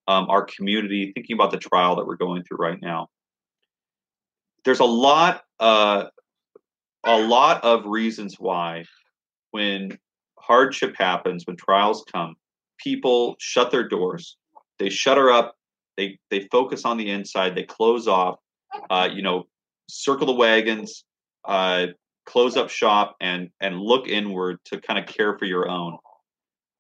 um, 0.07 0.29
our 0.29 0.45
community, 0.45 1.11
thinking 1.13 1.33
about 1.33 1.51
the 1.51 1.57
trial 1.57 1.95
that 1.95 2.05
we're 2.05 2.15
going 2.15 2.43
through 2.43 2.57
right 2.57 2.81
now. 2.81 3.07
There's 4.63 4.79
a 4.79 4.85
lot, 4.85 5.41
uh, 5.59 6.05
a 7.03 7.19
lot 7.19 7.63
of 7.63 7.85
reasons 7.85 8.35
why, 8.39 8.85
when 9.51 9.97
hardship 10.39 10.95
happens, 10.97 11.47
when 11.47 11.57
trials 11.57 12.05
come, 12.11 12.35
people 12.77 13.35
shut 13.39 13.71
their 13.71 13.87
doors, 13.87 14.37
they 14.79 14.89
shutter 14.89 15.31
up, 15.31 15.55
they 15.97 16.19
they 16.29 16.47
focus 16.51 16.85
on 16.85 16.97
the 16.97 17.09
inside, 17.09 17.55
they 17.55 17.63
close 17.63 18.07
off, 18.07 18.35
uh, 18.89 19.09
you 19.11 19.21
know, 19.21 19.45
circle 19.89 20.27
the 20.27 20.33
wagons, 20.33 21.03
uh, 21.45 21.87
close 22.25 22.55
up 22.57 22.69
shop, 22.69 23.15
and 23.21 23.49
and 23.61 23.79
look 23.79 24.07
inward 24.07 24.59
to 24.65 24.79
kind 24.79 24.99
of 24.99 25.05
care 25.05 25.37
for 25.37 25.45
your 25.45 25.69
own. 25.69 25.97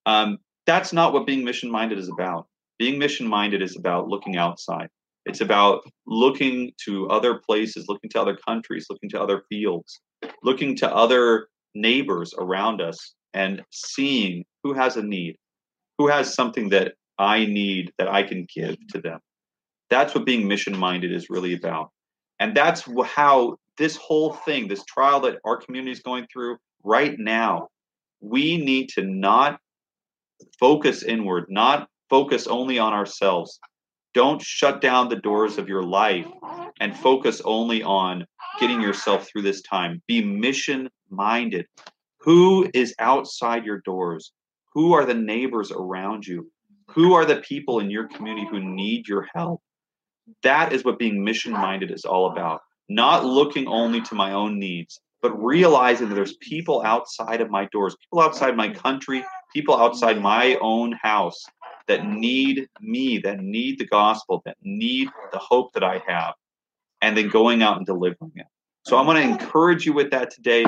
Um, 0.05 0.37
that's 0.65 0.93
not 0.93 1.13
what 1.13 1.25
being 1.25 1.43
mission 1.43 1.71
minded 1.71 1.97
is 1.97 2.09
about. 2.09 2.47
Being 2.77 2.99
mission 2.99 3.27
minded 3.27 3.61
is 3.61 3.75
about 3.75 4.07
looking 4.07 4.37
outside. 4.37 4.89
It's 5.25 5.41
about 5.41 5.81
looking 6.05 6.71
to 6.85 7.09
other 7.09 7.35
places, 7.35 7.87
looking 7.89 8.09
to 8.11 8.21
other 8.21 8.37
countries, 8.37 8.87
looking 8.89 9.09
to 9.09 9.21
other 9.21 9.43
fields, 9.49 9.99
looking 10.43 10.75
to 10.77 10.93
other 10.93 11.47
neighbors 11.75 12.33
around 12.37 12.81
us 12.81 13.13
and 13.33 13.63
seeing 13.71 14.45
who 14.63 14.73
has 14.73 14.95
a 14.95 15.03
need, 15.03 15.37
who 15.97 16.07
has 16.07 16.33
something 16.33 16.69
that 16.69 16.93
I 17.17 17.45
need 17.45 17.91
that 17.97 18.07
I 18.07 18.23
can 18.23 18.47
give 18.53 18.75
to 18.89 19.01
them. 19.01 19.19
That's 19.89 20.13
what 20.13 20.25
being 20.25 20.47
mission 20.47 20.77
minded 20.77 21.11
is 21.11 21.29
really 21.29 21.53
about. 21.53 21.91
And 22.39 22.55
that's 22.55 22.87
how 23.05 23.57
this 23.77 23.95
whole 23.95 24.33
thing, 24.33 24.67
this 24.67 24.85
trial 24.85 25.19
that 25.21 25.39
our 25.45 25.57
community 25.57 25.91
is 25.91 25.99
going 26.01 26.27
through 26.31 26.57
right 26.83 27.17
now, 27.17 27.69
we 28.21 28.57
need 28.57 28.89
to 28.89 29.03
not 29.03 29.59
focus 30.59 31.03
inward, 31.03 31.45
not 31.49 31.87
focus 32.09 32.47
only 32.47 32.79
on 32.79 32.93
ourselves. 32.93 33.59
Don't 34.13 34.41
shut 34.41 34.81
down 34.81 35.09
the 35.09 35.15
doors 35.15 35.57
of 35.57 35.67
your 35.67 35.83
life 35.83 36.27
and 36.79 36.95
focus 36.95 37.41
only 37.45 37.83
on 37.83 38.25
getting 38.59 38.81
yourself 38.81 39.27
through 39.27 39.43
this 39.43 39.61
time. 39.61 40.01
Be 40.07 40.23
mission 40.23 40.89
minded. 41.09 41.65
Who 42.21 42.69
is 42.73 42.95
outside 42.99 43.65
your 43.65 43.81
doors? 43.81 44.31
Who 44.77 44.93
are 44.93 45.05
the 45.05 45.15
neighbors 45.15 45.71
around 45.71 46.27
you? 46.27 46.51
Who 46.91 47.15
are 47.15 47.25
the 47.25 47.37
people 47.37 47.79
in 47.79 47.89
your 47.89 48.07
community 48.09 48.45
who 48.47 48.59
need 48.59 49.07
your 49.07 49.27
help? 49.33 49.59
That 50.43 50.71
is 50.71 50.85
what 50.85 50.99
being 50.99 51.23
mission 51.23 51.51
minded 51.51 51.89
is 51.89 52.05
all 52.05 52.31
about. 52.31 52.61
Not 52.87 53.25
looking 53.25 53.67
only 53.67 54.01
to 54.01 54.13
my 54.13 54.33
own 54.33 54.59
needs, 54.59 55.01
but 55.23 55.31
realizing 55.43 56.09
that 56.09 56.13
there's 56.13 56.37
people 56.41 56.83
outside 56.85 57.41
of 57.41 57.49
my 57.49 57.65
doors, 57.71 57.95
people 57.95 58.23
outside 58.23 58.55
my 58.55 58.69
country, 58.69 59.25
people 59.51 59.75
outside 59.75 60.21
my 60.21 60.59
own 60.61 60.91
house 61.01 61.43
that 61.87 62.05
need 62.05 62.67
me, 62.79 63.17
that 63.17 63.39
need 63.39 63.79
the 63.79 63.87
gospel, 63.87 64.43
that 64.45 64.57
need 64.61 65.09
the 65.31 65.39
hope 65.39 65.73
that 65.73 65.83
I 65.83 66.03
have, 66.07 66.35
and 67.01 67.17
then 67.17 67.29
going 67.29 67.63
out 67.63 67.77
and 67.77 67.85
delivering 67.87 68.33
it. 68.35 68.45
So 68.85 68.95
I'm 68.95 69.07
going 69.07 69.17
to 69.17 69.43
encourage 69.43 69.87
you 69.87 69.93
with 69.93 70.11
that 70.11 70.29
today. 70.29 70.65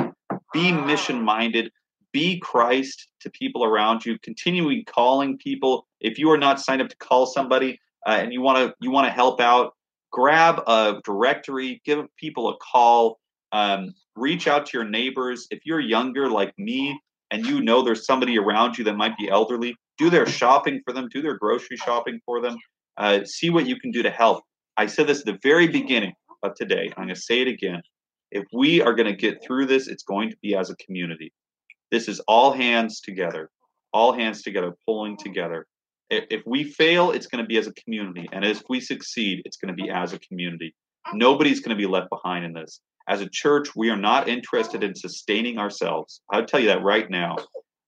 Be 0.51 0.71
mission 0.71 1.21
minded, 1.21 1.71
be 2.11 2.39
Christ 2.39 3.07
to 3.21 3.29
people 3.29 3.63
around 3.63 4.05
you, 4.05 4.17
continuing 4.19 4.83
calling 4.85 5.37
people. 5.37 5.87
If 5.99 6.17
you 6.17 6.29
are 6.31 6.37
not 6.37 6.59
signed 6.59 6.81
up 6.81 6.89
to 6.89 6.97
call 6.97 7.25
somebody 7.25 7.79
uh, 8.07 8.17
and 8.21 8.33
you 8.33 8.41
want 8.41 8.57
to 8.57 8.73
you 8.81 8.91
want 8.91 9.07
to 9.07 9.11
help 9.11 9.39
out, 9.41 9.73
grab 10.11 10.61
a 10.67 11.01
directory, 11.03 11.81
give 11.85 12.05
people 12.17 12.49
a 12.49 12.57
call, 12.57 13.19
um, 13.51 13.93
reach 14.15 14.47
out 14.47 14.65
to 14.67 14.77
your 14.77 14.87
neighbors. 14.87 15.47
If 15.51 15.59
you're 15.65 15.79
younger 15.79 16.29
like 16.29 16.53
me 16.57 16.99
and 17.31 17.45
you 17.45 17.61
know 17.61 17.81
there's 17.83 18.05
somebody 18.05 18.37
around 18.37 18.77
you 18.77 18.83
that 18.85 18.95
might 18.95 19.17
be 19.17 19.29
elderly, 19.29 19.75
do 19.97 20.09
their 20.09 20.25
shopping 20.25 20.81
for 20.85 20.93
them, 20.93 21.07
do 21.09 21.21
their 21.21 21.37
grocery 21.37 21.77
shopping 21.77 22.19
for 22.25 22.41
them, 22.41 22.57
uh, 22.97 23.23
see 23.25 23.49
what 23.49 23.67
you 23.67 23.79
can 23.79 23.91
do 23.91 24.01
to 24.03 24.09
help. 24.09 24.43
I 24.77 24.85
said 24.87 25.07
this 25.07 25.19
at 25.19 25.25
the 25.25 25.39
very 25.43 25.67
beginning 25.67 26.13
of 26.43 26.55
today. 26.55 26.91
I'm 26.95 27.03
going 27.03 27.15
to 27.15 27.21
say 27.21 27.41
it 27.41 27.47
again. 27.47 27.81
If 28.31 28.45
we 28.53 28.81
are 28.81 28.93
going 28.93 29.07
to 29.07 29.15
get 29.15 29.43
through 29.43 29.65
this, 29.65 29.87
it's 29.87 30.03
going 30.03 30.29
to 30.29 30.37
be 30.41 30.55
as 30.55 30.69
a 30.69 30.75
community. 30.77 31.33
This 31.91 32.07
is 32.07 32.19
all 32.21 32.51
hands 32.51 33.01
together, 33.01 33.49
all 33.93 34.13
hands 34.13 34.41
together, 34.43 34.75
pulling 34.85 35.17
together. 35.17 35.65
If 36.09 36.41
we 36.45 36.63
fail, 36.63 37.11
it's 37.11 37.27
going 37.27 37.43
to 37.43 37.47
be 37.47 37.57
as 37.57 37.67
a 37.67 37.73
community. 37.73 38.27
And 38.31 38.43
if 38.43 38.63
we 38.69 38.79
succeed, 38.79 39.41
it's 39.45 39.57
going 39.57 39.75
to 39.75 39.81
be 39.83 39.89
as 39.89 40.13
a 40.13 40.19
community. 40.19 40.75
Nobody's 41.13 41.59
going 41.59 41.75
to 41.77 41.81
be 41.81 41.87
left 41.87 42.09
behind 42.09 42.45
in 42.45 42.53
this. 42.53 42.81
As 43.07 43.21
a 43.21 43.29
church, 43.29 43.75
we 43.75 43.89
are 43.89 43.97
not 43.97 44.27
interested 44.27 44.83
in 44.83 44.95
sustaining 44.95 45.57
ourselves. 45.57 46.21
I'll 46.31 46.45
tell 46.45 46.59
you 46.59 46.67
that 46.67 46.83
right 46.83 47.09
now. 47.09 47.37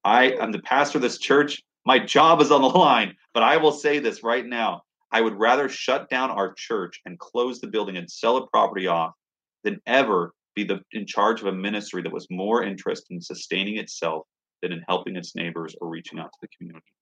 I 0.03 0.31
am 0.31 0.51
the 0.51 0.61
pastor 0.61 0.97
of 0.97 1.03
this 1.03 1.19
church. 1.19 1.61
My 1.85 1.99
job 1.99 2.41
is 2.41 2.51
on 2.51 2.61
the 2.61 2.69
line, 2.69 3.15
but 3.33 3.43
I 3.43 3.57
will 3.57 3.71
say 3.71 3.99
this 3.99 4.23
right 4.23 4.45
now. 4.45 4.81
I 5.11 5.21
would 5.21 5.37
rather 5.39 5.67
shut 5.67 6.09
down 6.09 6.31
our 6.31 6.53
church 6.53 7.01
and 7.05 7.19
close 7.19 7.59
the 7.59 7.67
building 7.67 7.97
and 7.97 8.09
sell 8.09 8.39
the 8.39 8.47
property 8.47 8.87
off 8.87 9.13
than 9.63 9.79
ever 9.85 10.33
be 10.55 10.63
the, 10.63 10.81
in 10.91 11.05
charge 11.05 11.41
of 11.41 11.47
a 11.47 11.51
ministry 11.51 12.01
that 12.01 12.11
was 12.11 12.27
more 12.29 12.63
interested 12.63 13.13
in 13.13 13.21
sustaining 13.21 13.77
itself 13.77 14.25
than 14.61 14.71
in 14.71 14.83
helping 14.87 15.15
its 15.15 15.35
neighbors 15.35 15.75
or 15.81 15.89
reaching 15.89 16.19
out 16.19 16.31
to 16.33 16.37
the 16.41 16.47
community. 16.57 16.93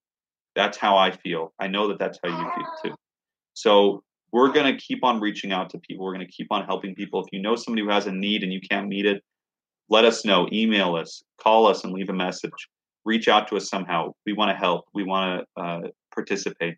That's 0.55 0.77
how 0.77 0.97
I 0.97 1.11
feel. 1.11 1.53
I 1.59 1.67
know 1.67 1.87
that 1.87 1.99
that's 1.99 2.19
how 2.23 2.29
you 2.29 2.51
feel 2.55 2.91
too. 2.91 2.97
So 3.53 4.03
we're 4.31 4.51
going 4.51 4.71
to 4.73 4.79
keep 4.79 5.03
on 5.03 5.19
reaching 5.19 5.51
out 5.51 5.69
to 5.71 5.79
people. 5.79 6.05
We're 6.05 6.13
going 6.13 6.25
to 6.25 6.31
keep 6.31 6.47
on 6.51 6.65
helping 6.65 6.95
people. 6.95 7.21
If 7.21 7.27
you 7.31 7.41
know 7.41 7.55
somebody 7.55 7.83
who 7.83 7.89
has 7.89 8.07
a 8.07 8.11
need 8.11 8.43
and 8.43 8.53
you 8.53 8.61
can't 8.61 8.87
meet 8.87 9.05
it, 9.05 9.23
let 9.89 10.05
us 10.05 10.23
know. 10.23 10.47
Email 10.51 10.95
us, 10.95 11.23
call 11.41 11.67
us, 11.67 11.83
and 11.83 11.93
leave 11.93 12.09
a 12.09 12.13
message. 12.13 12.51
Reach 13.05 13.27
out 13.27 13.47
to 13.47 13.57
us 13.57 13.69
somehow. 13.69 14.13
We 14.25 14.33
want 14.33 14.51
to 14.51 14.55
help. 14.55 14.85
We 14.93 15.03
want 15.03 15.45
to 15.55 15.61
uh, 15.61 15.81
participate. 16.13 16.75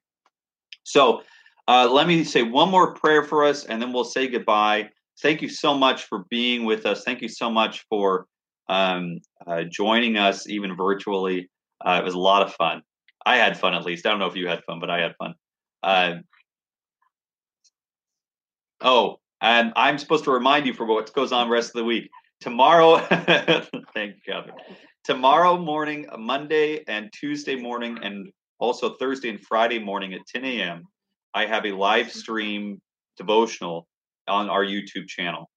So 0.83 1.23
uh, 1.67 1.89
let 1.91 2.07
me 2.07 2.23
say 2.23 2.43
one 2.43 2.69
more 2.69 2.93
prayer 2.93 3.23
for 3.23 3.43
us, 3.43 3.65
and 3.65 3.81
then 3.81 3.91
we'll 3.91 4.03
say 4.03 4.27
goodbye. 4.27 4.89
Thank 5.21 5.41
you 5.41 5.49
so 5.49 5.73
much 5.73 6.03
for 6.05 6.25
being 6.29 6.65
with 6.65 6.85
us. 6.85 7.03
Thank 7.03 7.21
you 7.21 7.29
so 7.29 7.49
much 7.49 7.85
for 7.89 8.25
um, 8.69 9.19
uh, 9.45 9.63
joining 9.63 10.17
us, 10.17 10.47
even 10.47 10.75
virtually. 10.75 11.49
Uh, 11.83 11.99
it 12.01 12.05
was 12.05 12.13
a 12.13 12.19
lot 12.19 12.41
of 12.41 12.53
fun. 12.53 12.81
I 13.25 13.37
had 13.37 13.57
fun, 13.57 13.73
at 13.73 13.85
least. 13.85 14.05
I 14.05 14.09
don't 14.09 14.19
know 14.19 14.27
if 14.27 14.35
you 14.35 14.47
had 14.47 14.63
fun, 14.63 14.79
but 14.79 14.89
I 14.89 15.01
had 15.01 15.15
fun. 15.17 15.35
Uh, 15.83 16.13
Oh, 18.81 19.19
and 19.41 19.73
I'm 19.75 19.97
supposed 19.97 20.23
to 20.23 20.31
remind 20.31 20.65
you 20.65 20.73
for 20.73 20.85
what 20.85 21.13
goes 21.13 21.31
on 21.31 21.47
the 21.47 21.53
rest 21.53 21.69
of 21.69 21.73
the 21.75 21.83
week. 21.83 22.09
Tomorrow, 22.39 22.97
thank 23.93 24.15
you, 24.15 24.21
Kevin. 24.25 24.53
Tomorrow 25.03 25.57
morning, 25.57 26.07
Monday 26.17 26.83
and 26.87 27.11
Tuesday 27.13 27.55
morning, 27.55 27.99
and 28.01 28.31
also 28.59 28.95
Thursday 28.95 29.29
and 29.29 29.39
Friday 29.39 29.77
morning 29.77 30.13
at 30.13 30.21
10 30.27 30.45
a.m., 30.45 30.83
I 31.33 31.45
have 31.45 31.65
a 31.65 31.71
live 31.71 32.11
stream 32.11 32.81
devotional 33.17 33.87
on 34.27 34.49
our 34.49 34.63
YouTube 34.63 35.07
channel. 35.07 35.49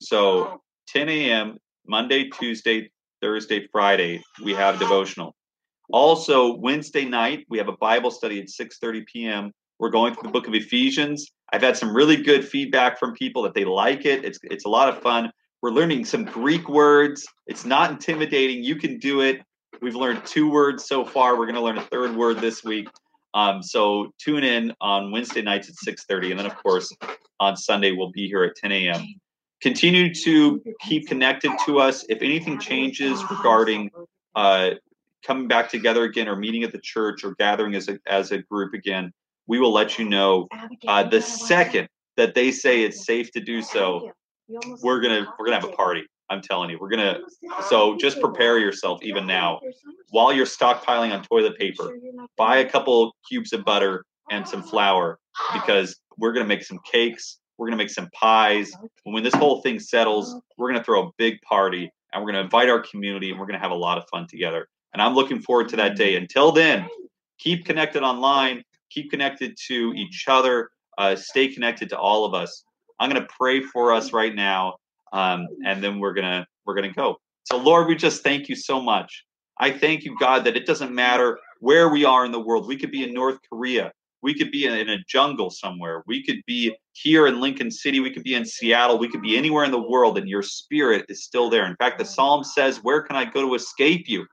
So 0.00 0.60
10 0.88 1.08
a.m. 1.08 1.58
Monday, 1.86 2.28
Tuesday, 2.28 2.90
Thursday, 3.20 3.66
Friday, 3.70 4.22
we 4.42 4.54
have 4.54 4.78
devotional. 4.78 5.34
Also, 5.92 6.56
Wednesday 6.56 7.04
night, 7.04 7.44
we 7.48 7.58
have 7.58 7.68
a 7.68 7.76
Bible 7.76 8.10
study 8.10 8.40
at 8.40 8.48
6:30 8.48 9.06
p.m. 9.06 9.52
We're 9.78 9.90
going 9.90 10.14
through 10.14 10.24
the 10.24 10.32
book 10.32 10.46
of 10.46 10.54
Ephesians. 10.54 11.26
I've 11.52 11.62
had 11.62 11.76
some 11.76 11.94
really 11.94 12.16
good 12.16 12.46
feedback 12.46 12.98
from 12.98 13.14
people 13.14 13.42
that 13.42 13.54
they 13.54 13.64
like 13.64 14.06
it. 14.06 14.24
It's 14.24 14.38
it's 14.44 14.64
a 14.64 14.68
lot 14.68 14.88
of 14.88 15.02
fun. 15.02 15.32
We're 15.62 15.70
learning 15.70 16.04
some 16.04 16.24
Greek 16.24 16.68
words. 16.68 17.26
It's 17.46 17.64
not 17.64 17.90
intimidating. 17.90 18.62
You 18.62 18.76
can 18.76 18.98
do 18.98 19.20
it. 19.20 19.42
We've 19.82 19.96
learned 19.96 20.24
two 20.24 20.50
words 20.50 20.86
so 20.86 21.04
far. 21.04 21.38
We're 21.38 21.46
going 21.46 21.56
to 21.56 21.60
learn 21.60 21.78
a 21.78 21.84
third 21.84 22.14
word 22.14 22.38
this 22.38 22.62
week. 22.62 22.88
Um, 23.34 23.62
so 23.62 24.10
tune 24.18 24.44
in 24.44 24.72
on 24.80 25.10
Wednesday 25.10 25.42
nights 25.42 25.68
at 25.68 25.74
6:30, 25.76 26.30
and 26.30 26.38
then 26.38 26.46
of 26.46 26.56
course 26.56 26.94
on 27.40 27.56
Sunday 27.56 27.92
we'll 27.92 28.12
be 28.12 28.28
here 28.28 28.44
at 28.44 28.54
10 28.56 28.70
a.m. 28.70 29.04
Continue 29.60 30.14
to 30.14 30.62
keep 30.80 31.08
connected 31.08 31.50
to 31.66 31.80
us. 31.80 32.04
If 32.08 32.22
anything 32.22 32.58
changes 32.58 33.22
regarding 33.30 33.90
uh, 34.34 34.70
coming 35.26 35.48
back 35.48 35.68
together 35.68 36.04
again, 36.04 36.28
or 36.28 36.36
meeting 36.36 36.62
at 36.62 36.72
the 36.72 36.80
church, 36.80 37.24
or 37.24 37.34
gathering 37.38 37.74
as 37.74 37.88
a 37.88 37.98
as 38.06 38.32
a 38.32 38.38
group 38.38 38.72
again, 38.72 39.12
we 39.46 39.58
will 39.58 39.72
let 39.72 39.98
you 39.98 40.08
know 40.08 40.48
uh, 40.86 41.02
the 41.02 41.20
second 41.20 41.88
that 42.16 42.34
they 42.34 42.50
say 42.50 42.82
it's 42.84 43.04
safe 43.04 43.30
to 43.32 43.40
do 43.40 43.60
so. 43.60 44.10
We're 44.82 45.00
gonna 45.00 45.26
we're 45.38 45.46
gonna 45.46 45.60
have 45.60 45.68
a 45.68 45.76
party. 45.76 46.04
I'm 46.30 46.40
telling 46.40 46.70
you, 46.70 46.78
we're 46.80 46.88
gonna. 46.88 47.18
So 47.68 47.96
just 47.98 48.20
prepare 48.20 48.58
yourself 48.58 49.02
even 49.02 49.26
now, 49.26 49.60
while 50.10 50.32
you're 50.32 50.46
stockpiling 50.46 51.12
on 51.12 51.22
toilet 51.22 51.58
paper. 51.58 51.98
Buy 52.36 52.58
a 52.58 52.68
couple 52.68 53.14
cubes 53.28 53.52
of 53.52 53.64
butter 53.64 54.04
and 54.30 54.46
some 54.48 54.62
flour 54.62 55.18
because 55.52 56.00
we're 56.20 56.32
gonna 56.32 56.46
make 56.46 56.64
some 56.64 56.78
cakes. 56.90 57.38
We're 57.58 57.66
gonna 57.66 57.76
make 57.76 57.90
some 57.90 58.08
pies. 58.12 58.72
And 59.04 59.14
when 59.14 59.24
this 59.24 59.34
whole 59.34 59.60
thing 59.62 59.80
settles, 59.80 60.36
we're 60.56 60.70
gonna 60.70 60.84
throw 60.84 61.08
a 61.08 61.10
big 61.18 61.40
party 61.42 61.90
and 62.12 62.22
we're 62.22 62.30
gonna 62.30 62.44
invite 62.44 62.68
our 62.68 62.80
community 62.80 63.30
and 63.30 63.40
we're 63.40 63.46
gonna 63.46 63.58
have 63.58 63.72
a 63.72 63.74
lot 63.74 63.98
of 63.98 64.04
fun 64.08 64.26
together. 64.28 64.68
And 64.92 65.02
I'm 65.02 65.14
looking 65.14 65.40
forward 65.40 65.68
to 65.70 65.76
that 65.76 65.96
day. 65.96 66.16
Until 66.16 66.52
then, 66.52 66.88
keep 67.38 67.64
connected 67.64 68.02
online 68.02 68.64
keep 68.90 69.10
connected 69.10 69.56
to 69.68 69.92
each 69.96 70.24
other, 70.28 70.70
uh, 70.98 71.16
stay 71.16 71.48
connected 71.48 71.88
to 71.90 71.98
all 71.98 72.24
of 72.24 72.34
us. 72.34 72.64
I'm 72.98 73.08
going 73.08 73.22
to 73.22 73.28
pray 73.38 73.62
for 73.62 73.92
us 73.92 74.12
right 74.12 74.34
now, 74.34 74.74
um, 75.12 75.46
and 75.64 75.82
then 75.82 75.98
we're 75.98 76.12
gonna 76.12 76.46
we're 76.66 76.74
gonna 76.74 76.92
go. 76.92 77.16
So 77.44 77.56
Lord, 77.56 77.88
we 77.88 77.96
just 77.96 78.22
thank 78.22 78.48
you 78.48 78.54
so 78.54 78.80
much. 78.80 79.24
I 79.58 79.70
thank 79.70 80.04
you, 80.04 80.16
God, 80.18 80.44
that 80.44 80.56
it 80.56 80.66
doesn't 80.66 80.94
matter 80.94 81.38
where 81.60 81.88
we 81.88 82.04
are 82.04 82.24
in 82.24 82.32
the 82.32 82.40
world. 82.40 82.68
We 82.68 82.76
could 82.76 82.90
be 82.90 83.02
in 83.02 83.14
North 83.14 83.38
Korea. 83.48 83.92
We 84.22 84.34
could 84.34 84.50
be 84.50 84.66
in 84.66 84.88
a 84.88 84.98
jungle 85.08 85.50
somewhere. 85.50 86.02
We 86.06 86.22
could 86.22 86.42
be 86.46 86.76
here 86.92 87.26
in 87.26 87.40
Lincoln 87.40 87.70
City. 87.70 88.00
We 88.00 88.10
could 88.10 88.22
be 88.22 88.34
in 88.34 88.44
Seattle. 88.44 88.98
We 88.98 89.08
could 89.08 89.22
be 89.22 89.36
anywhere 89.36 89.64
in 89.64 89.70
the 89.70 89.80
world, 89.80 90.18
and 90.18 90.28
your 90.28 90.42
spirit 90.42 91.06
is 91.08 91.24
still 91.24 91.48
there. 91.48 91.66
In 91.66 91.76
fact, 91.76 91.98
the 91.98 92.04
psalm 92.04 92.44
says, 92.44 92.82
Where 92.82 93.02
can 93.02 93.16
I 93.16 93.24
go 93.24 93.42
to 93.42 93.54
escape 93.54 94.08
you? 94.08 94.26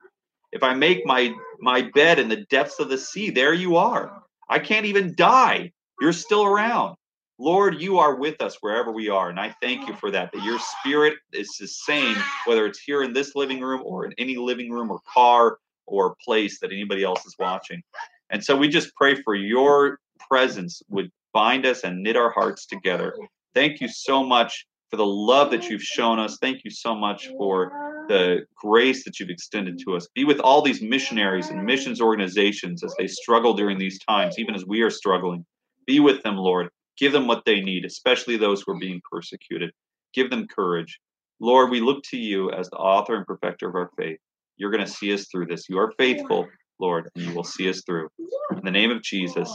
If 0.51 0.63
I 0.63 0.73
make 0.73 1.05
my, 1.05 1.33
my 1.59 1.89
bed 1.93 2.19
in 2.19 2.29
the 2.29 2.45
depths 2.49 2.79
of 2.79 2.89
the 2.89 2.97
sea, 2.97 3.29
there 3.29 3.53
you 3.53 3.75
are. 3.77 4.23
I 4.49 4.59
can't 4.59 4.85
even 4.85 5.15
die. 5.15 5.71
You're 5.99 6.13
still 6.13 6.45
around. 6.45 6.95
Lord, 7.39 7.79
you 7.79 7.99
are 7.99 8.15
with 8.15 8.41
us 8.41 8.57
wherever 8.61 8.91
we 8.91 9.09
are. 9.09 9.29
And 9.29 9.39
I 9.39 9.53
thank 9.61 9.87
you 9.87 9.95
for 9.95 10.09
that, 10.11 10.31
that 10.33 10.43
your 10.43 10.57
spirit 10.59 11.15
is 11.33 11.49
the 11.59 11.67
same, 11.67 12.15
whether 12.45 12.65
it's 12.65 12.79
here 12.79 13.03
in 13.03 13.13
this 13.13 13.35
living 13.35 13.61
room 13.61 13.81
or 13.85 14.05
in 14.05 14.13
any 14.17 14.37
living 14.37 14.71
room 14.71 14.89
or 14.89 14.99
car 15.11 15.59
or 15.85 16.15
place 16.23 16.59
that 16.59 16.71
anybody 16.71 17.03
else 17.03 17.25
is 17.25 17.35
watching. 17.37 17.81
And 18.29 18.43
so 18.43 18.55
we 18.55 18.67
just 18.67 18.93
pray 18.95 19.15
for 19.15 19.35
your 19.35 19.99
presence 20.29 20.81
would 20.89 21.09
bind 21.33 21.65
us 21.65 21.83
and 21.83 22.01
knit 22.03 22.15
our 22.15 22.31
hearts 22.31 22.65
together. 22.65 23.13
Thank 23.53 23.79
you 23.81 23.87
so 23.87 24.23
much 24.23 24.65
for 24.89 24.97
the 24.97 25.05
love 25.05 25.51
that 25.51 25.69
you've 25.69 25.83
shown 25.83 26.19
us. 26.19 26.37
Thank 26.41 26.63
you 26.63 26.71
so 26.71 26.95
much 26.95 27.27
for 27.37 28.05
the 28.07 28.45
grace 28.55 29.03
that 29.03 29.19
you've 29.19 29.29
extended 29.29 29.79
to 29.85 29.95
us. 29.95 30.07
Be 30.15 30.23
with 30.23 30.39
all 30.39 30.61
these 30.61 30.81
missionaries 30.81 31.49
and 31.49 31.65
missions 31.65 32.01
organizations 32.01 32.83
as 32.83 32.95
they 32.97 33.07
struggle 33.07 33.53
during 33.53 33.77
these 33.77 33.99
times, 33.99 34.39
even 34.39 34.55
as 34.55 34.65
we 34.65 34.81
are 34.81 34.89
struggling. 34.89 35.45
Be 35.85 35.99
with 35.99 36.23
them, 36.23 36.37
Lord. 36.37 36.69
Give 36.97 37.11
them 37.11 37.27
what 37.27 37.43
they 37.45 37.61
need, 37.61 37.85
especially 37.85 38.37
those 38.37 38.61
who 38.61 38.73
are 38.73 38.79
being 38.79 39.01
persecuted. 39.11 39.71
Give 40.13 40.29
them 40.29 40.47
courage. 40.47 40.99
Lord, 41.39 41.69
we 41.69 41.81
look 41.81 42.01
to 42.09 42.17
you 42.17 42.51
as 42.51 42.69
the 42.69 42.77
author 42.77 43.15
and 43.15 43.25
perfecter 43.25 43.69
of 43.69 43.75
our 43.75 43.91
faith. 43.97 44.19
You're 44.55 44.71
going 44.71 44.85
to 44.85 44.91
see 44.91 45.13
us 45.13 45.27
through 45.31 45.45
this. 45.47 45.69
You 45.69 45.77
are 45.77 45.93
faithful, 45.99 46.47
Lord, 46.79 47.09
and 47.15 47.25
you 47.25 47.33
will 47.33 47.43
see 47.43 47.69
us 47.69 47.81
through. 47.85 48.09
In 48.51 48.63
the 48.63 48.71
name 48.71 48.91
of 48.91 49.01
Jesus, 49.01 49.51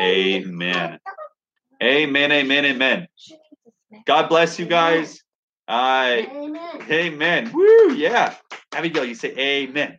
amen. 0.00 0.98
Amen, 1.82 2.32
amen, 2.32 2.64
amen. 2.64 3.08
God 4.06 4.28
bless 4.28 4.58
you 4.58 4.66
guys. 4.66 5.22
I 5.68 6.28
amen. 6.30 6.82
amen. 6.90 7.52
Woo, 7.52 7.94
yeah. 7.94 8.34
Abigail, 8.72 9.04
you 9.04 9.14
say 9.14 9.30
amen. 9.36 9.98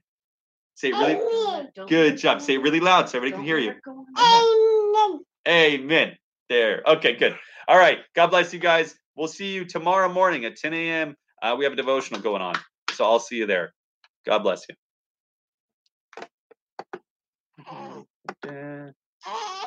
Say 0.76 0.89
it 0.89 0.93
really 0.93 1.13
amen. 1.13 1.69
good 1.88 2.17
job. 2.17 2.41
Say 2.41 2.55
it 2.55 2.61
really 2.61 2.80
loud 2.80 3.09
so 3.09 3.17
everybody 3.17 3.38
can 3.38 3.45
hear 3.45 3.57
you. 3.57 3.74
Amen. 4.17 5.19
Amen. 5.47 6.17
There. 6.49 6.84
Okay, 6.86 7.15
good. 7.15 7.36
All 7.67 7.78
right. 7.78 7.99
God 8.15 8.28
bless 8.28 8.53
you 8.53 8.59
guys. 8.59 8.95
We'll 9.15 9.28
see 9.28 9.53
you 9.53 9.65
tomorrow 9.65 10.11
morning 10.11 10.45
at 10.45 10.55
10 10.57 10.74
a.m. 10.74 11.15
Uh, 11.41 11.55
we 11.57 11.63
have 11.65 11.74
a 11.74 11.78
devotional 11.78 12.21
going 12.21 12.41
on. 12.41 12.55
So 12.91 13.05
I'll 13.05 13.19
see 13.19 13.38
you 13.38 13.45
there. 13.45 13.74
God 14.26 14.39
bless 14.39 14.65
you. 14.67 14.76
Yeah. 18.46 18.91